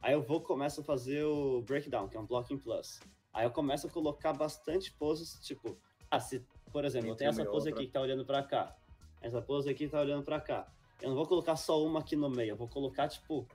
Aí 0.00 0.12
eu 0.12 0.22
vou 0.22 0.40
começo 0.40 0.80
a 0.80 0.84
fazer 0.84 1.24
o 1.24 1.62
breakdown, 1.62 2.08
que 2.08 2.16
é 2.16 2.20
um 2.20 2.26
blocking 2.26 2.58
plus. 2.58 3.00
Aí 3.32 3.44
eu 3.44 3.50
começo 3.50 3.86
a 3.86 3.90
colocar 3.90 4.32
bastante 4.32 4.90
poses, 4.92 5.38
tipo, 5.40 5.76
ah, 6.10 6.20
se, 6.20 6.42
por 6.72 6.84
exemplo, 6.84 7.10
eu 7.10 7.16
tenho 7.16 7.30
essa 7.30 7.44
pose 7.44 7.68
aqui 7.68 7.86
que 7.86 7.92
tá 7.92 8.00
olhando 8.00 8.24
pra 8.24 8.42
cá. 8.42 8.74
Essa 9.20 9.42
pose 9.42 9.68
aqui 9.68 9.88
tá 9.88 10.00
olhando 10.00 10.22
pra 10.22 10.40
cá. 10.40 10.66
Eu 11.02 11.10
não 11.10 11.16
vou 11.16 11.26
colocar 11.26 11.56
só 11.56 11.84
uma 11.84 12.00
aqui 12.00 12.16
no 12.16 12.30
meio, 12.30 12.52
eu 12.52 12.56
vou 12.56 12.68
colocar, 12.68 13.08
tipo, 13.08 13.46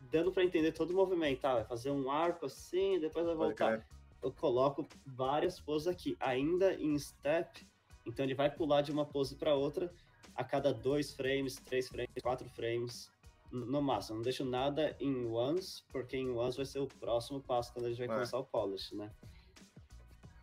dando 0.00 0.30
pra 0.30 0.44
entender 0.44 0.70
todo 0.72 0.90
o 0.90 0.94
movimento, 0.94 1.40
tá? 1.40 1.54
Vai 1.54 1.64
fazer 1.64 1.90
um 1.90 2.10
arco 2.10 2.46
assim, 2.46 3.00
depois 3.00 3.26
vai 3.26 3.34
voltar. 3.34 3.86
Eu 4.22 4.32
coloco 4.32 4.86
várias 5.04 5.58
poses 5.58 5.88
aqui, 5.88 6.16
ainda 6.20 6.74
em 6.74 6.96
step, 6.98 7.66
então 8.06 8.24
ele 8.24 8.34
vai 8.34 8.50
pular 8.50 8.82
de 8.82 8.92
uma 8.92 9.04
pose 9.04 9.34
pra 9.36 9.54
outra 9.54 9.92
a 10.34 10.44
cada 10.44 10.72
dois 10.72 11.12
frames, 11.12 11.56
três 11.56 11.88
frames, 11.88 12.10
quatro 12.22 12.48
frames, 12.50 13.10
no 13.50 13.80
máximo. 13.80 14.16
Não 14.16 14.22
deixo 14.22 14.44
nada 14.44 14.96
em 15.00 15.24
ones, 15.26 15.84
porque 15.90 16.16
em 16.16 16.30
ones 16.30 16.56
vai 16.56 16.66
ser 16.66 16.78
o 16.80 16.86
próximo 16.86 17.40
passo 17.40 17.72
quando 17.72 17.86
a 17.86 17.88
gente 17.88 17.98
vai 17.98 18.06
É. 18.06 18.10
começar 18.10 18.38
o 18.38 18.44
polish, 18.44 18.92
né? 18.94 19.10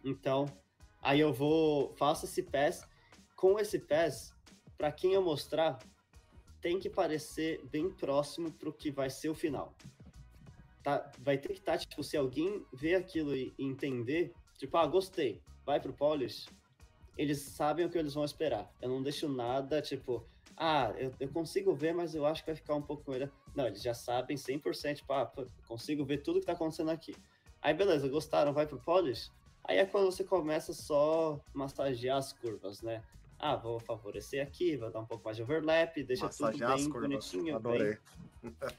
Então, 0.04 0.46
aí 1.02 1.20
eu 1.20 1.32
vou, 1.32 1.94
faço 1.96 2.26
esse 2.26 2.44
pass. 2.44 2.88
Com 3.36 3.60
esse 3.60 3.80
pass, 3.80 4.34
para 4.78 4.92
quem 4.92 5.14
eu 5.14 5.22
mostrar, 5.22 5.80
tem 6.62 6.80
que 6.80 6.90
parecer 6.90 7.64
bem 7.66 7.90
próximo 7.90 8.52
pro 8.52 8.74
que 8.74 8.90
vai 8.90 9.10
ser 9.10 9.30
o 9.30 9.36
final. 9.36 9.74
Tá, 10.82 11.10
vai 11.20 11.38
ter 11.38 11.50
que 11.50 11.60
estar, 11.60 11.78
tipo, 11.78 12.04
se 12.04 12.18
alguém 12.18 12.66
ver 12.74 12.96
aquilo 12.96 13.36
e 13.36 13.54
entender, 13.60 14.34
tipo, 14.58 14.76
ah, 14.76 14.86
gostei, 14.88 15.42
vai 15.66 15.80
pro 15.80 15.94
polish, 15.94 16.46
eles 17.18 17.40
sabem 17.40 17.86
o 17.86 17.90
que 17.90 17.98
eles 17.98 18.14
vão 18.14 18.26
esperar. 18.26 18.72
Eu 18.82 18.90
não 18.90 19.02
deixo 19.02 19.28
nada, 19.28 19.82
tipo, 19.82 20.26
ah, 20.58 20.94
eu, 20.98 21.14
eu 21.20 21.30
consigo 21.30 21.74
ver, 21.74 21.94
mas 21.94 22.16
eu 22.16 22.26
acho 22.26 22.44
que 22.44 22.50
vai 22.50 22.56
ficar 22.56 22.76
um 22.76 22.82
pouco 22.82 23.10
melhor. 23.10 23.30
Não, 23.56 23.68
eles 23.68 23.82
já 23.82 23.94
sabem 23.94 24.38
100%, 24.38 24.96
tipo, 24.96 25.14
ah, 25.14 25.32
consigo 25.68 26.04
ver 26.06 26.18
tudo 26.20 26.40
que 26.40 26.46
tá 26.46 26.54
acontecendo 26.54 26.92
aqui. 26.92 27.16
Aí, 27.62 27.74
beleza, 27.74 28.08
gostaram, 28.08 28.54
vai 28.54 28.68
pro 28.68 28.80
polish? 28.80 29.32
Aí 29.64 29.78
é 29.78 29.86
quando 29.86 30.06
você 30.06 30.24
começa 30.24 30.74
só 30.74 31.40
massagear 31.54 32.18
as 32.18 32.34
curvas, 32.34 32.82
né? 32.82 33.02
Ah, 33.46 33.58
vou 33.58 33.78
favorecer 33.78 34.42
aqui, 34.42 34.78
vou 34.78 34.90
dar 34.90 35.02
um 35.02 35.06
pouco 35.06 35.26
mais 35.26 35.36
de 35.36 35.44
overlap, 35.44 36.02
deixa 36.02 36.30
tudo 36.30 36.44
Massagear 36.46 36.72
as 36.72 36.82
bem 36.82 36.90
curvas. 36.90 37.10
bonitinho, 37.10 37.44
bem 37.44 37.56
Adorei. 37.56 37.98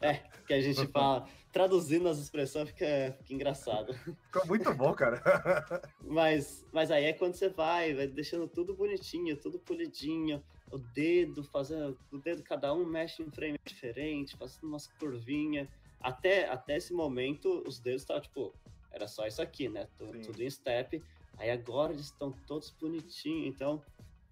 é, 0.00 0.14
que 0.46 0.54
a 0.54 0.60
gente 0.62 0.86
fala, 0.86 1.28
traduzindo 1.52 2.08
as 2.08 2.16
expressões 2.18 2.70
fica, 2.70 3.14
fica 3.18 3.34
engraçado. 3.34 3.92
Ficou 3.92 4.46
muito 4.46 4.72
bom, 4.72 4.94
cara. 4.94 5.20
Mas, 6.06 6.64
mas 6.72 6.90
aí 6.90 7.04
é 7.04 7.12
quando 7.12 7.34
você 7.34 7.48
vai, 7.50 7.92
vai 7.94 8.06
deixando 8.06 8.46
tudo 8.48 8.74
bonitinho, 8.74 9.36
tudo 9.38 9.58
polidinho, 9.58 10.42
o 10.70 10.78
dedo 10.78 11.42
fazendo, 11.44 11.98
o 12.12 12.18
dedo 12.18 12.42
cada 12.42 12.72
um 12.74 12.84
mexe 12.86 13.22
em 13.22 13.30
frame 13.30 13.58
diferente, 13.66 14.36
fazendo 14.36 14.64
umas 14.66 14.86
curvinhas. 14.86 15.66
Até, 16.00 16.46
até 16.48 16.76
esse 16.76 16.92
momento, 16.94 17.62
os 17.66 17.78
dedos 17.80 18.02
estavam 18.02 18.22
tipo, 18.22 18.54
era 18.92 19.06
só 19.08 19.26
isso 19.26 19.40
aqui, 19.42 19.68
né? 19.68 19.88
Tu- 19.98 20.06
Sim. 20.12 20.20
Tudo 20.20 20.42
em 20.42 20.50
step. 20.50 21.02
Aí 21.38 21.50
agora 21.50 21.92
eles 21.92 22.04
estão 22.06 22.30
todos 22.46 22.70
bonitinhos, 22.70 23.46
então 23.54 23.82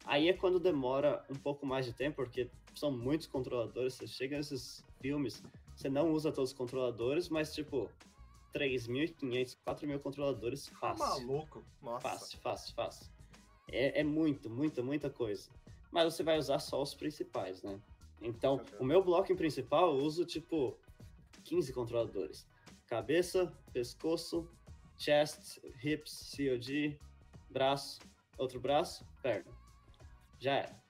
aí 0.04 0.28
é 0.28 0.32
quando 0.32 0.58
demora 0.58 1.24
um 1.30 1.34
pouco 1.34 1.64
mais 1.66 1.86
de 1.86 1.92
tempo, 1.92 2.16
porque 2.16 2.50
são 2.74 2.90
muitos 2.90 3.26
controladores. 3.26 3.94
Você 3.94 4.06
chega 4.06 4.36
nesses 4.36 4.84
filmes, 5.00 5.42
você 5.74 5.88
não 5.88 6.12
usa 6.12 6.32
todos 6.32 6.50
os 6.50 6.56
controladores, 6.56 7.28
mas 7.28 7.54
tipo, 7.54 7.90
3.500, 8.54 9.56
4.000 9.66 9.98
controladores 10.00 10.66
Tá 10.66 10.94
fácil. 10.94 11.26
maluco. 11.26 11.64
Nossa. 11.80 12.08
Fácil, 12.08 12.38
fácil, 12.40 12.74
fácil. 12.74 13.10
É, 13.70 14.00
é 14.00 14.04
muito, 14.04 14.50
muita, 14.50 14.82
muita 14.82 15.08
coisa. 15.08 15.50
Mas 15.90 16.12
você 16.12 16.22
vai 16.22 16.38
usar 16.38 16.58
só 16.58 16.80
os 16.82 16.94
principais, 16.94 17.62
né? 17.62 17.80
Então, 18.20 18.60
o 18.78 18.84
meu 18.84 19.02
bloco 19.02 19.34
principal 19.34 19.96
eu 19.96 20.04
uso 20.04 20.24
tipo 20.24 20.78
15 21.44 21.72
controladores: 21.72 22.46
cabeça, 22.86 23.52
pescoço, 23.72 24.48
chest, 24.98 25.58
hips, 25.82 26.32
COD, 26.36 26.98
braço, 27.50 27.98
outro 28.38 28.60
braço, 28.60 29.04
perna. 29.22 29.50
Já 30.42 30.54
era. 30.54 30.82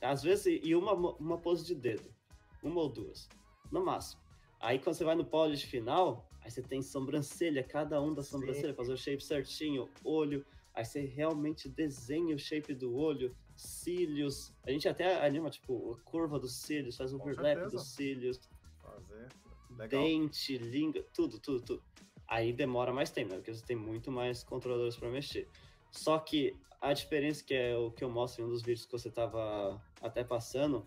Às 0.00 0.24
vezes, 0.24 0.60
e 0.64 0.74
uma, 0.74 0.92
uma 0.92 1.38
pose 1.38 1.64
de 1.64 1.76
dedo. 1.76 2.12
Uma 2.60 2.80
ou 2.80 2.88
duas. 2.88 3.28
No 3.70 3.84
máximo. 3.84 4.20
Aí 4.60 4.80
quando 4.80 4.96
você 4.96 5.04
vai 5.04 5.14
no 5.14 5.24
polish 5.24 5.62
final, 5.62 6.28
aí 6.42 6.50
você 6.50 6.60
tem 6.60 6.82
sobrancelha, 6.82 7.62
cada 7.62 8.02
um 8.02 8.12
da 8.12 8.22
sobrancelha, 8.24 8.74
fazer 8.74 8.92
o 8.92 8.96
shape 8.96 9.22
certinho, 9.22 9.88
olho. 10.04 10.44
Aí 10.74 10.84
você 10.84 11.04
realmente 11.04 11.68
desenha 11.68 12.34
o 12.34 12.38
shape 12.38 12.74
do 12.74 12.96
olho, 12.96 13.34
cílios. 13.56 14.52
A 14.64 14.72
gente 14.72 14.88
até 14.88 15.24
anima, 15.24 15.50
tipo, 15.50 15.92
a 15.92 16.00
curva 16.02 16.40
dos 16.40 16.56
cílios, 16.56 16.96
faz 16.96 17.12
o 17.12 17.16
overlap 17.16 17.70
dos 17.70 17.94
cílios, 17.94 18.40
Fazer. 18.82 19.28
Legal. 19.70 20.02
dente, 20.02 20.58
língua, 20.58 21.04
tudo, 21.14 21.38
tudo, 21.38 21.62
tudo. 21.62 21.82
Aí 22.26 22.52
demora 22.52 22.92
mais 22.92 23.10
tempo, 23.10 23.30
né? 23.30 23.36
Porque 23.36 23.54
você 23.54 23.64
tem 23.64 23.76
muito 23.76 24.10
mais 24.10 24.42
controladores 24.42 24.96
para 24.96 25.08
mexer. 25.08 25.48
Só 25.96 26.18
que 26.18 26.54
a 26.80 26.92
diferença 26.92 27.42
que 27.42 27.54
é 27.54 27.76
o 27.76 27.90
que 27.90 28.04
eu 28.04 28.10
mostro 28.10 28.42
em 28.42 28.46
um 28.46 28.50
dos 28.50 28.62
vídeos 28.62 28.84
que 28.84 28.92
você 28.92 29.10
tava 29.10 29.82
até 30.00 30.22
passando 30.22 30.86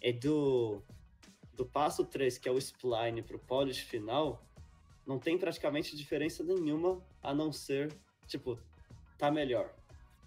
é 0.00 0.12
do 0.12 0.82
do 1.54 1.64
passo 1.64 2.04
3, 2.04 2.36
que 2.36 2.48
é 2.48 2.52
o 2.52 2.58
spline 2.58 3.22
pro 3.22 3.38
polish 3.38 3.80
final, 3.80 4.44
não 5.06 5.18
tem 5.18 5.38
praticamente 5.38 5.96
diferença 5.96 6.44
nenhuma 6.44 7.02
a 7.22 7.32
não 7.32 7.50
ser, 7.50 7.90
tipo, 8.26 8.58
tá 9.16 9.30
melhor. 9.30 9.74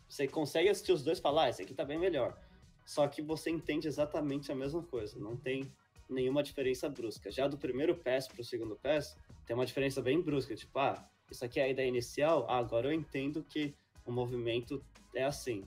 Você 0.07 0.27
consegue 0.27 0.69
assistir 0.69 0.91
os 0.91 1.03
dois 1.03 1.19
e 1.19 1.21
falar, 1.21 1.43
ah, 1.43 1.49
esse 1.49 1.61
aqui 1.61 1.73
tá 1.73 1.85
bem 1.85 1.99
melhor. 1.99 2.35
Só 2.83 3.07
que 3.07 3.21
você 3.21 3.51
entende 3.51 3.87
exatamente 3.87 4.51
a 4.51 4.55
mesma 4.55 4.81
coisa, 4.81 5.19
não 5.19 5.37
tem 5.37 5.71
nenhuma 6.09 6.41
diferença 6.41 6.89
brusca. 6.89 7.29
Já 7.29 7.47
do 7.47 7.59
primeiro 7.59 7.95
pass 7.95 8.27
pro 8.27 8.43
segundo 8.43 8.75
pass, 8.75 9.15
tem 9.45 9.55
uma 9.55 9.67
diferença 9.67 10.01
bem 10.01 10.19
brusca, 10.19 10.55
tipo, 10.55 10.79
ah, 10.79 11.07
isso 11.29 11.45
aqui 11.45 11.59
é 11.59 11.65
a 11.65 11.69
ideia 11.69 11.87
inicial, 11.87 12.47
ah, 12.49 12.57
agora 12.57 12.87
eu 12.87 12.93
entendo 12.93 13.43
que 13.43 13.75
o 14.09 14.11
movimento 14.11 14.83
é 15.13 15.23
assim. 15.23 15.63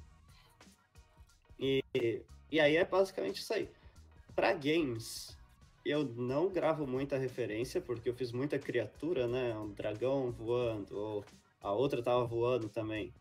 E, 1.59 1.83
e 2.51 2.61
aí 2.61 2.77
é 2.77 2.85
basicamente 2.85 3.41
isso 3.41 3.55
aí. 3.55 3.71
Para 4.35 4.53
games, 4.53 5.37
eu 5.85 6.05
não 6.05 6.49
gravo 6.49 6.87
muita 6.87 7.17
referência, 7.17 7.81
porque 7.81 8.09
eu 8.09 8.15
fiz 8.15 8.33
muita 8.33 8.59
criatura, 8.59 9.29
né? 9.29 9.57
Um 9.57 9.71
dragão 9.71 10.33
voando, 10.33 10.99
ou 10.99 11.25
a 11.61 11.73
outra 11.73 12.03
tava 12.03 12.25
voando 12.25 12.69
também. 12.69 13.15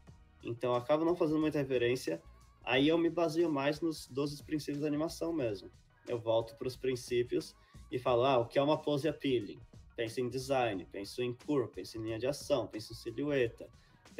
Então 0.43 0.71
eu 0.71 0.77
acabo 0.77 1.05
não 1.05 1.15
fazendo 1.15 1.39
muita 1.39 1.59
referência. 1.59 2.21
Aí 2.63 2.87
eu 2.87 2.97
me 2.97 3.09
baseio 3.09 3.51
mais 3.51 3.79
nos 3.79 4.07
12 4.07 4.43
princípios 4.43 4.81
da 4.81 4.87
animação 4.87 5.31
mesmo. 5.31 5.71
Eu 6.07 6.17
volto 6.17 6.55
para 6.55 6.67
os 6.67 6.75
princípios 6.75 7.55
e 7.91 7.99
falo, 7.99 8.23
ah, 8.23 8.39
o 8.39 8.47
que 8.47 8.57
é 8.57 8.61
uma 8.61 8.79
pose 8.81 9.07
appealing? 9.07 9.59
Penso 9.95 10.19
em 10.19 10.29
design, 10.29 10.87
penso 10.91 11.21
em 11.21 11.33
curva, 11.33 11.67
penso 11.67 11.97
em 11.97 12.01
linha 12.01 12.17
de 12.17 12.25
ação, 12.25 12.65
penso 12.67 12.93
em 12.93 12.95
silhueta, 12.95 13.67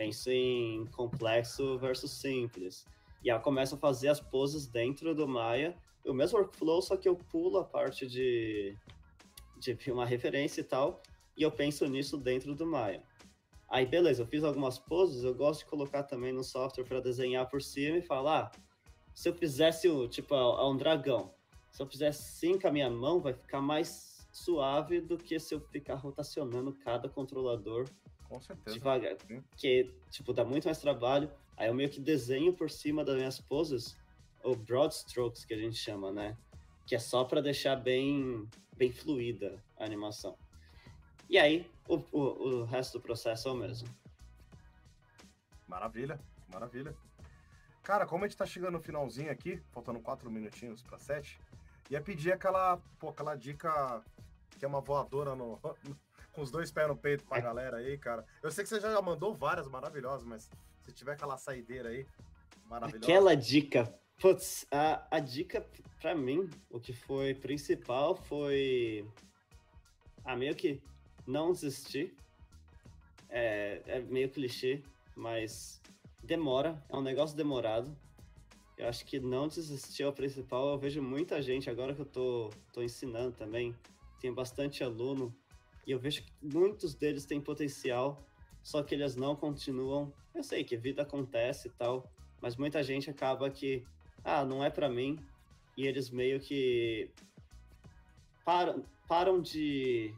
penso 0.02 0.32
em 0.32 0.88
complexo 0.88 1.78
versus 1.78 2.10
simples. 2.10 2.88
E 3.24 3.30
aí 3.30 3.38
eu 3.38 3.40
começo 3.40 3.76
a 3.76 3.78
fazer 3.78 4.08
as 4.08 4.20
poses 4.20 4.66
dentro 4.66 5.14
do 5.14 5.28
Maya 5.28 5.78
o 6.04 6.12
mesmo 6.12 6.40
workflow, 6.40 6.82
só 6.82 6.98
que 6.98 7.08
eu 7.08 7.16
pulo 7.16 7.60
a 7.60 7.64
parte 7.64 8.08
de, 8.08 8.76
de 9.60 9.78
uma 9.94 10.04
referência 10.04 10.62
e 10.62 10.64
tal, 10.64 11.04
e 11.38 11.44
eu 11.44 11.52
penso 11.52 11.86
nisso 11.86 12.18
dentro 12.18 12.56
do 12.56 12.66
Maya. 12.66 13.04
Aí, 13.70 13.86
beleza, 13.86 14.24
eu 14.24 14.26
fiz 14.26 14.44
algumas 14.44 14.80
poses, 14.80 15.24
eu 15.24 15.36
gosto 15.36 15.60
de 15.60 15.68
colocar 15.68 16.02
também 16.02 16.34
no 16.34 16.44
software 16.44 16.84
para 16.84 17.00
desenhar 17.00 17.48
por 17.48 17.62
cima 17.62 17.98
e 17.98 18.02
falar, 18.02 18.52
ah, 18.52 18.60
se 19.14 19.30
eu 19.30 19.36
fizesse, 19.36 19.88
o, 19.88 20.08
tipo, 20.08 20.36
um 20.36 20.76
dragão, 20.76 21.32
se 21.70 21.84
eu 21.84 21.86
fizesse 21.86 22.24
assim 22.24 22.60
com 22.60 22.68
a 22.68 22.72
minha 22.72 22.90
mão, 22.90 23.22
vai 23.22 23.34
ficar 23.34 23.62
mais 23.62 24.28
suave 24.32 25.00
do 25.00 25.16
que 25.16 25.40
se 25.40 25.54
eu 25.54 25.62
ficar 25.62 25.96
rotacionando 25.96 26.74
cada 26.74 27.08
controlador 27.08 27.86
com 28.32 28.40
certeza. 28.40 28.78
devagar. 28.78 29.18
Sim. 29.28 29.44
Que, 29.58 29.94
tipo, 30.10 30.32
dá 30.32 30.46
muito 30.46 30.66
mais 30.66 30.80
trabalho. 30.80 31.30
Aí 31.58 31.68
eu 31.68 31.74
meio 31.74 31.90
que 31.90 32.00
desenho 32.00 32.54
por 32.54 32.72
cima 32.72 33.04
das 33.04 33.18
minhas 33.18 33.40
poses 33.40 33.98
o 34.42 34.56
broad 34.56 34.94
strokes 34.94 35.44
que 35.44 35.54
a 35.54 35.58
gente 35.58 35.76
chama, 35.76 36.12
né? 36.12 36.38
Que 36.88 36.96
é 36.96 37.00
só 37.00 37.26
para 37.26 37.42
deixar 37.42 37.76
bem, 37.76 38.50
bem 38.78 38.92
fluida 38.92 39.62
a 39.78 39.84
animação. 39.84 40.38
E 41.30 41.38
aí, 41.38 41.70
o, 41.88 41.98
o, 42.12 42.20
o 42.20 42.64
resto 42.64 42.98
do 42.98 43.02
processo 43.02 43.50
é 43.50 43.52
o 43.52 43.56
mesmo. 43.56 43.88
Maravilha, 45.68 46.20
maravilha. 46.52 46.96
Cara, 47.84 48.06
como 48.06 48.24
a 48.24 48.28
gente 48.28 48.38
tá 48.38 48.46
chegando 48.46 48.74
no 48.74 48.80
finalzinho 48.80 49.32
aqui, 49.32 49.62
faltando 49.72 50.00
quatro 50.00 50.32
minutinhos 50.32 50.82
para 50.82 50.98
sete, 51.00 51.40
ia 51.90 52.02
pedir 52.02 52.32
aquela, 52.32 52.78
pô, 52.98 53.10
aquela 53.10 53.36
dica 53.36 54.04
que 54.58 54.66
é 54.66 54.68
uma 54.68 54.82
voadora 54.82 55.36
no, 55.36 55.60
com 56.32 56.42
os 56.42 56.52
dois 56.52 56.72
pés 56.72 56.88
no 56.88 56.96
peito 56.96 57.24
pra 57.26 57.38
é. 57.38 57.42
galera 57.42 57.78
aí, 57.78 57.98
cara. 57.98 58.26
Eu 58.42 58.52
sei 58.52 58.64
que 58.64 58.70
você 58.70 58.80
já 58.80 59.02
mandou 59.02 59.34
várias 59.34 59.68
maravilhosas, 59.68 60.26
mas 60.26 60.50
se 60.86 60.92
tiver 60.94 61.14
aquela 61.14 61.38
saideira 61.38 61.90
aí, 61.90 62.06
maravilhosa. 62.68 63.06
Aquela 63.06 63.36
dica 63.36 63.94
Putz, 64.22 64.68
a, 64.70 65.04
a 65.10 65.20
dica 65.20 65.66
para 66.00 66.14
mim, 66.14 66.48
o 66.70 66.80
que 66.80 66.94
foi 66.94 67.34
principal 67.34 68.16
foi. 68.16 69.04
Ah, 70.24 70.36
meio 70.36 70.56
que 70.56 70.80
não 71.26 71.52
desistir. 71.52 72.16
É, 73.28 73.82
é 73.88 74.00
meio 74.00 74.30
clichê, 74.30 74.84
mas 75.16 75.82
demora, 76.24 76.80
é 76.88 76.96
um 76.96 77.02
negócio 77.02 77.36
demorado. 77.36 77.98
Eu 78.78 78.88
acho 78.88 79.04
que 79.08 79.20
não 79.20 79.48
desistir 79.48 80.04
é 80.04 80.08
o 80.08 80.14
principal. 80.14 80.70
Eu 80.70 80.78
vejo 80.78 81.02
muita 81.02 81.42
gente, 81.42 81.68
agora 81.68 81.96
que 81.96 82.02
eu 82.02 82.06
tô, 82.06 82.52
tô 82.72 82.84
ensinando 82.84 83.32
também, 83.32 83.76
tenho 84.20 84.36
bastante 84.36 84.84
aluno, 84.84 85.36
e 85.86 85.92
eu 85.92 86.00
vejo 86.00 86.24
que 86.24 86.32
muitos 86.42 86.94
deles 86.94 87.26
têm 87.26 87.42
potencial, 87.42 88.24
só 88.62 88.84
que 88.84 88.94
eles 88.96 89.16
não 89.16 89.36
continuam. 89.36 90.14
Eu 90.34 90.44
sei 90.44 90.64
que 90.64 90.78
vida 90.78 91.02
acontece 91.02 91.68
e 91.68 91.72
tal, 91.72 92.12
mas 92.42 92.56
muita 92.56 92.84
gente 92.84 93.10
acaba 93.10 93.50
que 93.50 93.84
ah, 94.24 94.46
não 94.46 94.64
é 94.64 94.70
para 94.70 94.90
mim, 94.90 95.18
e 95.76 95.88
eles 95.88 96.10
meio 96.10 96.40
que 96.40 97.10
param, 98.46 98.86
param 99.08 99.42
de, 99.42 100.14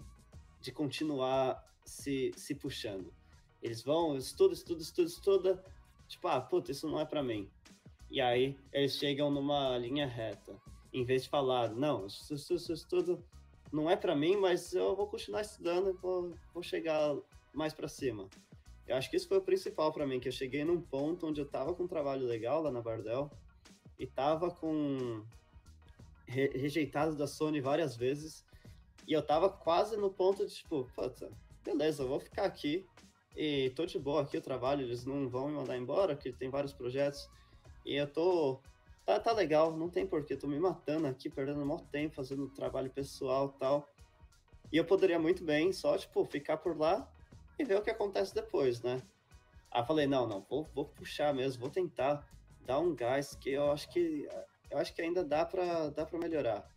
de 0.60 0.72
continuar 0.72 1.64
se, 1.86 2.32
se 2.36 2.56
puxando. 2.56 3.14
Eles 3.62 3.82
vão, 3.82 4.18
estuda, 4.18 4.54
estuda, 4.54 4.82
estuda, 4.82 5.08
estuda, 5.08 5.66
tipo, 6.08 6.28
ah, 6.28 6.42
puta, 6.42 6.72
isso 6.72 6.88
não 6.88 7.00
é 7.00 7.06
para 7.06 7.24
mim. 7.24 7.50
E 8.12 8.20
aí 8.20 8.58
eles 8.72 8.96
chegam 8.98 9.32
numa 9.32 9.78
linha 9.78 10.06
reta. 10.06 10.56
Em 10.92 11.04
vez 11.04 11.24
de 11.24 11.30
falar, 11.30 11.72
não, 11.72 12.06
isso, 12.06 12.34
isso, 12.34 12.54
isso 12.54 12.74
não 13.74 13.90
é 13.90 13.96
para 13.96 14.16
mim, 14.16 14.38
mas 14.38 14.74
eu 14.74 14.96
vou 14.96 15.08
continuar 15.08 15.42
estudando 15.42 15.90
e 15.90 15.94
vou, 15.94 16.34
vou 16.54 16.62
chegar 16.62 17.18
mais 17.52 17.74
para 17.74 17.88
cima. 17.88 18.30
Eu 18.88 18.96
acho 18.96 19.10
que 19.10 19.18
isso 19.18 19.28
foi 19.28 19.40
o 19.40 19.42
principal 19.42 19.92
para 19.92 20.06
mim, 20.06 20.20
que 20.20 20.28
eu 20.28 20.32
cheguei 20.32 20.64
num 20.64 20.80
ponto 20.80 21.28
onde 21.28 21.42
eu 21.42 21.46
tava 21.46 21.74
com 21.74 21.84
um 21.84 21.88
trabalho 21.88 22.26
legal 22.26 22.62
lá 22.62 22.72
na 22.72 22.82
Bardel, 22.82 23.32
e 23.98 24.06
tava 24.06 24.52
com 24.52 25.26
re 26.28 26.50
rejeitado 26.50 27.16
da 27.16 27.26
Sony 27.26 27.60
várias 27.60 27.98
vezes. 27.98 28.46
E 29.08 29.14
eu 29.14 29.26
tava 29.26 29.50
quase 29.50 29.98
no 29.98 30.12
ponto 30.12 30.46
de 30.46 30.54
tipo, 30.54 30.90
puta, 30.96 31.32
beleza, 31.64 32.04
eu 32.04 32.08
vou 32.08 32.20
ficar 32.20 32.46
aqui 32.46 32.86
e 33.36 33.72
tô 33.72 33.86
de 33.86 33.98
boa 33.98 34.22
aqui 34.22 34.38
o 34.38 34.42
trabalho, 34.42 34.84
eles 34.84 35.04
não 35.04 35.28
vão 35.28 35.48
me 35.48 35.56
mandar 35.56 35.78
embora, 35.78 36.16
porque 36.16 36.32
tem 36.32 36.50
vários 36.50 36.74
projetos. 36.74 37.28
E 37.84 37.96
eu 37.96 38.08
tô. 38.08 38.62
Tá, 39.06 39.20
tá 39.20 39.34
legal, 39.34 39.76
não 39.76 39.90
tem 39.90 40.08
porquê, 40.08 40.38
tô 40.38 40.48
me 40.48 40.60
matando 40.60 41.08
aqui, 41.08 41.30
perdendo 41.30 41.66
muito 41.66 41.86
tempo 41.86 42.16
fazendo 42.16 42.48
trabalho 42.50 42.90
pessoal 42.90 43.50
tal. 43.50 43.90
E 44.72 44.78
eu 44.78 44.86
poderia 44.86 45.20
muito 45.20 45.44
bem 45.44 45.74
só, 45.74 45.98
tipo, 45.98 46.24
ficar 46.26 46.58
por 46.58 46.78
lá 46.78 47.12
e 47.60 47.66
ver 47.66 47.78
o 47.78 47.82
que 47.82 47.90
acontece 47.90 48.34
depois, 48.34 48.82
né? 48.82 49.02
Aí 49.70 49.86
falei, 49.86 50.08
não, 50.08 50.26
não, 50.28 50.42
vou, 50.50 50.70
vou 50.74 50.86
puxar 50.86 51.34
mesmo, 51.34 51.60
vou 51.60 51.70
tentar 51.70 52.26
dar 52.66 52.80
um 52.80 52.96
gás 52.96 53.36
que 53.36 53.52
eu 53.52 53.72
acho 53.72 53.90
que 53.90 54.28
eu 54.72 54.78
acho 54.78 54.94
que 54.94 55.02
ainda 55.02 55.24
dá 55.24 55.46
para 55.46 55.90
dá 55.90 56.06
para 56.06 56.18
melhorar. 56.18 56.68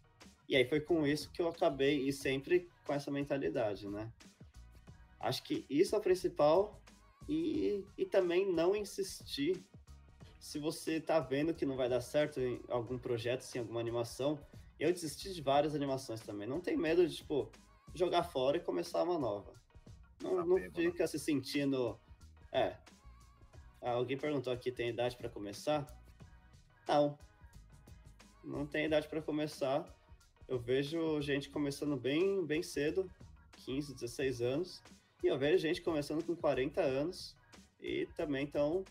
E 0.49 0.57
aí 0.57 0.65
foi 0.65 0.81
com 0.81 1.07
isso 1.07 1.31
que 1.31 1.41
eu 1.41 1.49
acabei 1.49 2.09
e 2.09 2.13
sempre 2.13 2.69
com 2.85 2.93
essa 2.93 3.11
mentalidade, 3.11 3.89
né? 3.89 4.11
Acho 5.21 5.43
que 5.43 5.65
isso 5.69 5.95
é 5.95 5.99
o 5.99 6.03
principal 6.03 6.81
e, 7.29 7.85
e 7.97 8.05
também 8.05 8.51
não 8.53 8.75
insistir 8.75 9.65
se 10.39 10.59
você 10.59 11.01
tá 11.01 11.19
vendo 11.21 11.55
que 11.55 11.67
não 11.67 11.77
vai 11.77 11.89
dar 11.89 12.01
certo 12.01 12.41
em 12.41 12.61
algum 12.69 12.99
projeto, 12.99 13.45
em 13.55 13.59
alguma 13.59 13.81
animação. 13.81 14.39
Eu 14.79 14.93
desisti 14.93 15.33
de 15.33 15.41
várias 15.41 15.75
animações 15.75 16.21
também. 16.21 16.47
Não 16.47 16.61
tem 16.61 16.77
medo 16.77 17.07
de, 17.07 17.17
tipo, 17.17 17.51
jogar 17.95 18.23
fora 18.23 18.59
e 18.59 18.61
começar 18.61 19.03
uma 19.03 19.19
nova. 19.19 19.55
Não, 20.23 20.45
não 20.47 20.59
fica 20.71 21.07
se 21.07 21.19
sentindo. 21.19 21.99
É, 22.53 22.77
ah, 23.81 23.93
alguém 23.93 24.17
perguntou 24.17 24.53
aqui, 24.53 24.73
tem 24.73 24.89
idade 24.89 25.17
para 25.17 25.29
começar? 25.29 25.87
Não. 26.89 27.19
Não 28.43 28.67
tem 28.67 28.87
idade 28.87 29.09
para 29.09 29.23
começar. 29.23 29.85
Eu 30.49 30.59
vejo 30.59 31.21
gente 31.21 31.51
começando 31.51 31.97
bem, 31.97 32.45
bem 32.45 32.63
cedo, 32.63 33.11
15, 33.65 33.95
16 33.95 34.43
anos, 34.43 34.83
e 35.23 35.27
eu 35.27 35.37
vejo 35.37 35.59
gente 35.59 35.83
começando 35.83 36.25
com 36.25 36.37
40 36.37 36.81
anos 36.81 37.37
e 37.81 38.07
também 38.17 38.45
então 38.45 38.85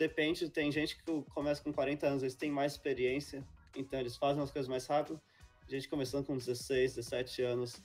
depende, 0.00 0.48
tem 0.48 0.72
gente 0.72 0.96
que 0.96 1.22
começa 1.34 1.62
com 1.62 1.70
40 1.70 2.06
anos, 2.06 2.22
eles 2.22 2.34
têm 2.34 2.50
mais 2.50 2.72
experiência, 2.72 3.46
então 3.76 4.00
eles 4.00 4.16
fazem 4.16 4.42
as 4.42 4.50
coisas 4.50 4.66
mais 4.66 4.86
rápido. 4.86 5.20
Gente 5.68 5.88
começando 5.90 6.24
com 6.24 6.38
16, 6.38 6.94
17 6.94 7.42
anos 7.42 7.82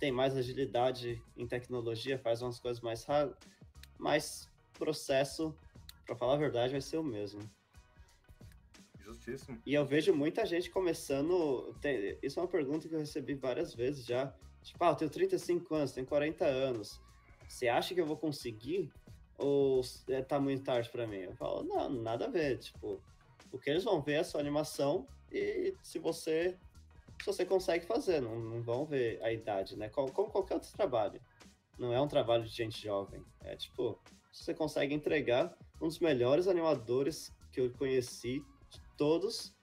tem 0.00 0.10
mais 0.10 0.34
agilidade 0.34 1.22
em 1.36 1.46
tecnologia, 1.46 2.18
faz 2.18 2.40
umas 2.40 2.58
coisas 2.58 2.80
mais 2.80 3.04
rápido, 3.04 3.36
mas 3.98 4.48
processo, 4.78 5.54
para 6.06 6.16
falar 6.16 6.34
a 6.34 6.38
verdade, 6.38 6.72
vai 6.72 6.80
ser 6.80 6.96
o 6.96 7.04
mesmo. 7.04 7.40
Justíssimo. 9.04 9.60
E 9.66 9.74
eu 9.74 9.84
vejo 9.84 10.14
muita 10.14 10.46
gente 10.46 10.70
começando. 10.70 11.74
Tem, 11.80 12.18
isso 12.22 12.38
é 12.38 12.42
uma 12.42 12.48
pergunta 12.48 12.88
que 12.88 12.94
eu 12.94 13.00
recebi 13.00 13.34
várias 13.34 13.74
vezes 13.74 14.06
já. 14.06 14.34
Tipo, 14.62 14.84
ah, 14.84 14.90
eu 14.90 14.94
tenho 14.96 15.10
35 15.10 15.74
anos, 15.74 15.92
tenho 15.92 16.06
40 16.06 16.44
anos. 16.44 17.00
Você 17.48 17.68
acha 17.68 17.94
que 17.94 18.00
eu 18.00 18.06
vou 18.06 18.16
conseguir? 18.16 18.90
Ou 19.38 19.80
é, 20.08 20.20
tá 20.20 20.40
muito 20.40 20.64
tarde 20.64 20.90
para 20.90 21.06
mim? 21.06 21.18
Eu 21.18 21.34
falo, 21.36 21.62
não, 21.62 21.88
nada 21.88 22.26
a 22.26 22.28
ver. 22.28 22.58
Tipo, 22.58 23.00
o 23.52 23.58
que 23.58 23.70
eles 23.70 23.84
vão 23.84 24.02
ver 24.02 24.14
é 24.14 24.24
sua 24.24 24.40
animação 24.40 25.06
e 25.32 25.74
se 25.82 25.98
você 25.98 26.58
se 27.20 27.26
você 27.26 27.44
consegue 27.44 27.84
fazer, 27.84 28.20
não, 28.20 28.38
não 28.38 28.62
vão 28.62 28.84
ver 28.84 29.20
a 29.22 29.32
idade, 29.32 29.76
né? 29.76 29.88
Como, 29.88 30.10
como 30.12 30.30
qualquer 30.30 30.54
outro 30.54 30.70
trabalho. 30.72 31.20
Não 31.78 31.92
é 31.92 32.00
um 32.00 32.08
trabalho 32.08 32.44
de 32.44 32.50
gente 32.50 32.80
jovem. 32.80 33.24
É 33.40 33.56
tipo, 33.56 34.00
você 34.32 34.54
consegue 34.54 34.94
entregar 34.94 35.56
um 35.80 35.88
dos 35.88 35.98
melhores 35.98 36.46
animadores 36.46 37.32
que 37.52 37.60
eu 37.60 37.70
conheci 37.72 38.40
de 38.70 38.80
todos. 38.96 39.54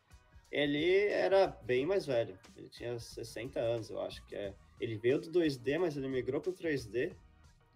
Ele 0.51 1.07
era 1.07 1.47
bem 1.47 1.85
mais 1.85 2.05
velho, 2.05 2.37
ele 2.55 2.69
tinha 2.69 2.97
60 2.97 3.59
anos, 3.59 3.89
eu 3.89 3.99
acho 4.01 4.25
que 4.25 4.35
é. 4.35 4.53
Ele 4.79 4.97
veio 4.97 5.19
do 5.19 5.39
2D, 5.39 5.79
mas 5.79 5.95
ele 5.95 6.07
migrou 6.07 6.41
para 6.41 6.51
o 6.51 6.53
3D. 6.53 7.15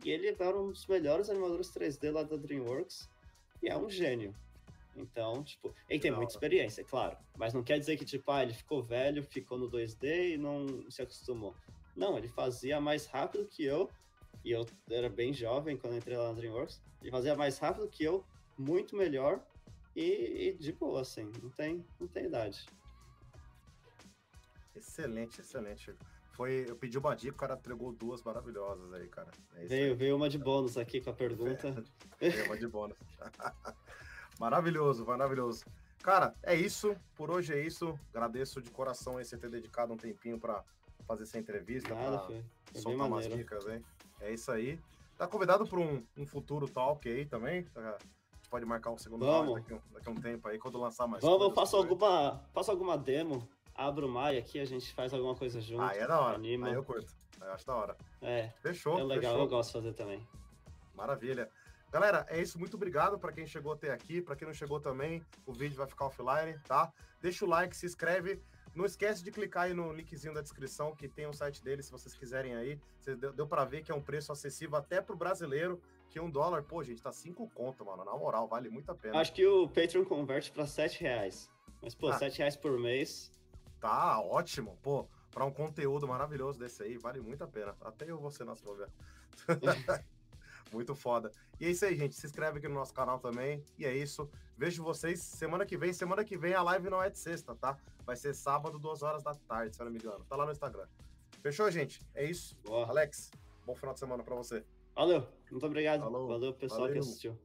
E 0.03 0.09
ele 0.09 0.27
era 0.27 0.59
um 0.59 0.71
dos 0.71 0.87
melhores 0.87 1.29
animadores 1.29 1.71
3D 1.71 2.11
lá 2.11 2.23
da 2.23 2.35
DreamWorks. 2.35 3.09
E 3.61 3.67
é 3.67 3.77
um 3.77 3.89
gênio. 3.89 4.33
Então, 4.95 5.43
tipo, 5.43 5.73
ele 5.87 5.99
tem 5.99 6.11
muita 6.11 6.33
experiência, 6.33 6.83
claro. 6.83 7.17
Mas 7.37 7.53
não 7.53 7.63
quer 7.63 7.79
dizer 7.79 7.97
que, 7.97 8.05
tipo, 8.05 8.31
ah, 8.31 8.43
ele 8.43 8.53
ficou 8.53 8.81
velho, 8.81 9.23
ficou 9.23 9.57
no 9.57 9.69
2D 9.69 10.33
e 10.33 10.37
não 10.37 10.89
se 10.89 11.01
acostumou. 11.01 11.55
Não, 11.95 12.17
ele 12.17 12.27
fazia 12.27 12.79
mais 12.79 13.05
rápido 13.05 13.47
que 13.47 13.63
eu 13.63 13.89
e 14.43 14.51
eu 14.51 14.65
era 14.89 15.09
bem 15.09 15.33
jovem 15.33 15.77
quando 15.77 15.97
entrei 15.97 16.17
lá 16.17 16.29
na 16.29 16.33
DreamWorks, 16.33 16.81
ele 17.01 17.11
fazia 17.11 17.35
mais 17.35 17.57
rápido 17.57 17.87
que 17.89 18.03
eu, 18.03 18.23
muito 18.57 18.95
melhor, 18.95 19.43
E, 19.95 20.49
e 20.49 20.53
de 20.53 20.71
boa, 20.71 21.01
assim, 21.01 21.31
não 21.41 21.49
tem, 21.49 21.85
não 21.99 22.07
tem 22.07 22.25
idade. 22.25 22.65
Excelente, 24.75 25.41
excelente. 25.41 25.93
Foi, 26.39 26.65
eu 26.69 26.75
pedi 26.77 26.97
uma 26.97 27.13
dica, 27.17 27.33
o 27.33 27.37
cara 27.37 27.55
entregou 27.55 27.91
duas 27.91 28.23
maravilhosas 28.23 28.93
aí, 28.93 29.09
cara. 29.09 29.29
É 29.57 29.65
veio, 29.65 29.91
aí. 29.91 29.93
veio 29.93 30.15
uma 30.15 30.29
de 30.29 30.37
bônus 30.37 30.77
aqui 30.77 31.01
com 31.01 31.09
a 31.09 31.13
pergunta. 31.13 31.83
veio 32.17 32.45
uma 32.45 32.55
de 32.57 32.65
bônus. 32.65 32.97
maravilhoso, 34.39 35.05
maravilhoso. 35.05 35.65
Cara, 36.01 36.33
é 36.41 36.55
isso. 36.55 36.95
Por 37.13 37.29
hoje 37.29 37.51
é 37.51 37.61
isso. 37.61 37.99
Agradeço 38.13 38.61
de 38.61 38.71
coração 38.71 39.17
aí 39.17 39.25
você 39.25 39.35
ter 39.37 39.49
dedicado 39.49 39.91
um 39.91 39.97
tempinho 39.97 40.39
para 40.39 40.63
fazer 41.05 41.23
essa 41.23 41.37
entrevista. 41.37 41.93
Nada, 41.93 42.19
foi 42.19 42.41
soltar 42.73 43.07
umas 43.07 43.27
dicas, 43.27 43.67
hein? 43.67 43.83
É 44.21 44.31
isso 44.31 44.49
aí. 44.49 44.79
Tá 45.17 45.27
convidado 45.27 45.67
para 45.67 45.79
um, 45.79 46.01
um, 46.15 46.25
futuro 46.25 46.69
talk 46.69 47.05
aí 47.09 47.25
também? 47.25 47.67
A 47.75 47.97
gente 48.37 48.49
pode 48.49 48.65
marcar 48.65 48.91
um 48.91 48.97
segundo 48.97 49.25
Vamos. 49.25 49.55
Daqui, 49.55 49.77
daqui 49.91 50.07
a 50.07 50.11
um 50.13 50.15
tempo 50.15 50.47
aí, 50.47 50.57
quando 50.57 50.79
lançar 50.79 51.05
mais 51.05 51.21
Vamos, 51.21 51.41
eu 51.41 51.53
faço 51.53 51.75
alguma, 51.75 52.41
faço 52.53 52.71
alguma 52.71 52.97
demo, 52.97 53.45
abro 53.79 54.07
o 54.07 54.09
Mai 54.09 54.37
aqui, 54.37 54.59
a 54.59 54.65
gente 54.65 54.93
faz 54.93 55.13
alguma 55.13 55.35
coisa 55.35 55.61
junto. 55.61 55.81
Ah, 55.81 55.95
é 55.95 56.05
da 56.05 56.19
hora. 56.19 56.35
Anima. 56.35 56.67
Aí 56.67 56.73
eu 56.73 56.83
curto. 56.83 57.11
Eu 57.39 57.53
acho 57.53 57.65
da 57.65 57.75
hora. 57.75 57.97
É. 58.21 58.49
Fechou. 58.61 58.99
É 58.99 59.03
legal, 59.03 59.31
fechou. 59.31 59.39
eu 59.39 59.47
gosto 59.47 59.69
de 59.69 59.73
fazer 59.73 59.93
também. 59.93 60.27
Maravilha. 60.93 61.49
Galera, 61.91 62.25
é 62.29 62.41
isso. 62.41 62.59
Muito 62.59 62.75
obrigado 62.75 63.17
para 63.17 63.31
quem 63.31 63.47
chegou 63.47 63.71
até 63.71 63.91
aqui. 63.91 64.21
Para 64.21 64.35
quem 64.35 64.45
não 64.45 64.53
chegou 64.53 64.79
também, 64.79 65.23
o 65.45 65.53
vídeo 65.53 65.77
vai 65.77 65.87
ficar 65.87 66.05
offline, 66.05 66.59
tá? 66.67 66.91
Deixa 67.21 67.45
o 67.45 67.47
like, 67.47 67.75
se 67.75 67.85
inscreve. 67.85 68.41
Não 68.75 68.85
esquece 68.85 69.23
de 69.23 69.31
clicar 69.31 69.63
aí 69.63 69.73
no 69.73 69.91
linkzinho 69.91 70.33
da 70.33 70.41
descrição 70.41 70.95
que 70.95 71.07
tem 71.07 71.25
o 71.25 71.33
site 71.33 71.63
dele, 71.63 71.81
se 71.81 71.91
vocês 71.91 72.13
quiserem 72.13 72.55
aí. 72.55 72.79
Você 72.99 73.15
deu, 73.15 73.47
para 73.47 73.65
ver 73.65 73.81
que 73.81 73.91
é 73.91 73.95
um 73.95 74.01
preço 74.01 74.31
acessível 74.31 74.77
até 74.77 75.01
pro 75.01 75.15
brasileiro, 75.15 75.81
que 76.09 76.19
um 76.19 76.29
dólar, 76.29 76.63
pô, 76.63 76.83
gente, 76.83 77.01
tá 77.01 77.11
cinco 77.11 77.49
conto, 77.55 77.83
mano. 77.83 78.05
Na 78.05 78.15
moral, 78.15 78.47
vale 78.47 78.69
muito 78.69 78.91
a 78.91 78.95
pena. 78.95 79.17
Acho 79.19 79.33
que 79.33 79.45
o 79.47 79.67
Patreon 79.67 80.05
converte 80.05 80.51
para 80.51 80.67
sete 80.67 81.01
reais. 81.01 81.49
Mas, 81.81 81.95
pô, 81.95 82.09
ah, 82.09 82.13
sete 82.13 82.39
reais 82.39 82.55
por 82.55 82.77
mês. 82.77 83.31
Tá 83.79 84.19
ótimo, 84.21 84.77
pô. 84.81 85.07
Para 85.31 85.45
um 85.45 85.51
conteúdo 85.51 86.07
maravilhoso 86.07 86.59
desse 86.59 86.83
aí, 86.83 86.97
vale 86.97 87.21
muito 87.21 87.43
a 87.43 87.47
pena. 87.47 87.75
Até 87.81 88.09
eu 88.09 88.19
vou 88.19 88.31
ser 88.31 88.43
nosso 88.43 88.75
ver. 88.75 88.89
Muito 90.71 90.93
foda. 90.95 91.31
E 91.59 91.65
é 91.65 91.69
isso 91.71 91.83
aí, 91.85 91.95
gente. 91.95 92.15
Se 92.15 92.27
inscreve 92.27 92.59
aqui 92.59 92.67
no 92.67 92.75
nosso 92.75 92.93
canal 92.93 93.19
também. 93.19 93.63
E 93.77 93.85
é 93.85 93.95
isso. 93.95 94.29
Vejo 94.55 94.83
vocês 94.83 95.19
semana 95.21 95.65
que 95.65 95.77
vem. 95.77 95.91
Semana 95.93 96.23
que 96.23 96.37
vem 96.37 96.53
a 96.53 96.61
live 96.61 96.89
não 96.89 97.01
é 97.01 97.09
de 97.09 97.17
sexta, 97.17 97.55
tá? 97.55 97.77
Vai 98.05 98.15
ser 98.15 98.33
sábado, 98.33 98.77
duas 98.77 99.01
horas 99.01 99.23
da 99.23 99.33
tarde, 99.33 99.75
se 99.75 99.81
eu 99.81 99.85
não 99.85 99.91
me 99.91 99.97
engano. 99.97 100.23
Tá 100.25 100.35
lá 100.35 100.45
no 100.45 100.51
Instagram. 100.51 100.85
Fechou, 101.41 101.71
gente? 101.71 102.05
É 102.13 102.23
isso. 102.23 102.55
Boa. 102.63 102.87
Alex, 102.87 103.31
bom 103.65 103.75
final 103.75 103.93
de 103.93 103.99
semana 103.99 104.23
para 104.23 104.35
você. 104.35 104.63
Valeu. 104.95 105.27
Muito 105.49 105.65
obrigado. 105.65 106.01
Falou. 106.01 106.27
Valeu, 106.27 106.53
pessoal 106.53 106.81
Valeu. 106.81 106.93
que 106.93 106.99
assistiu. 106.99 107.39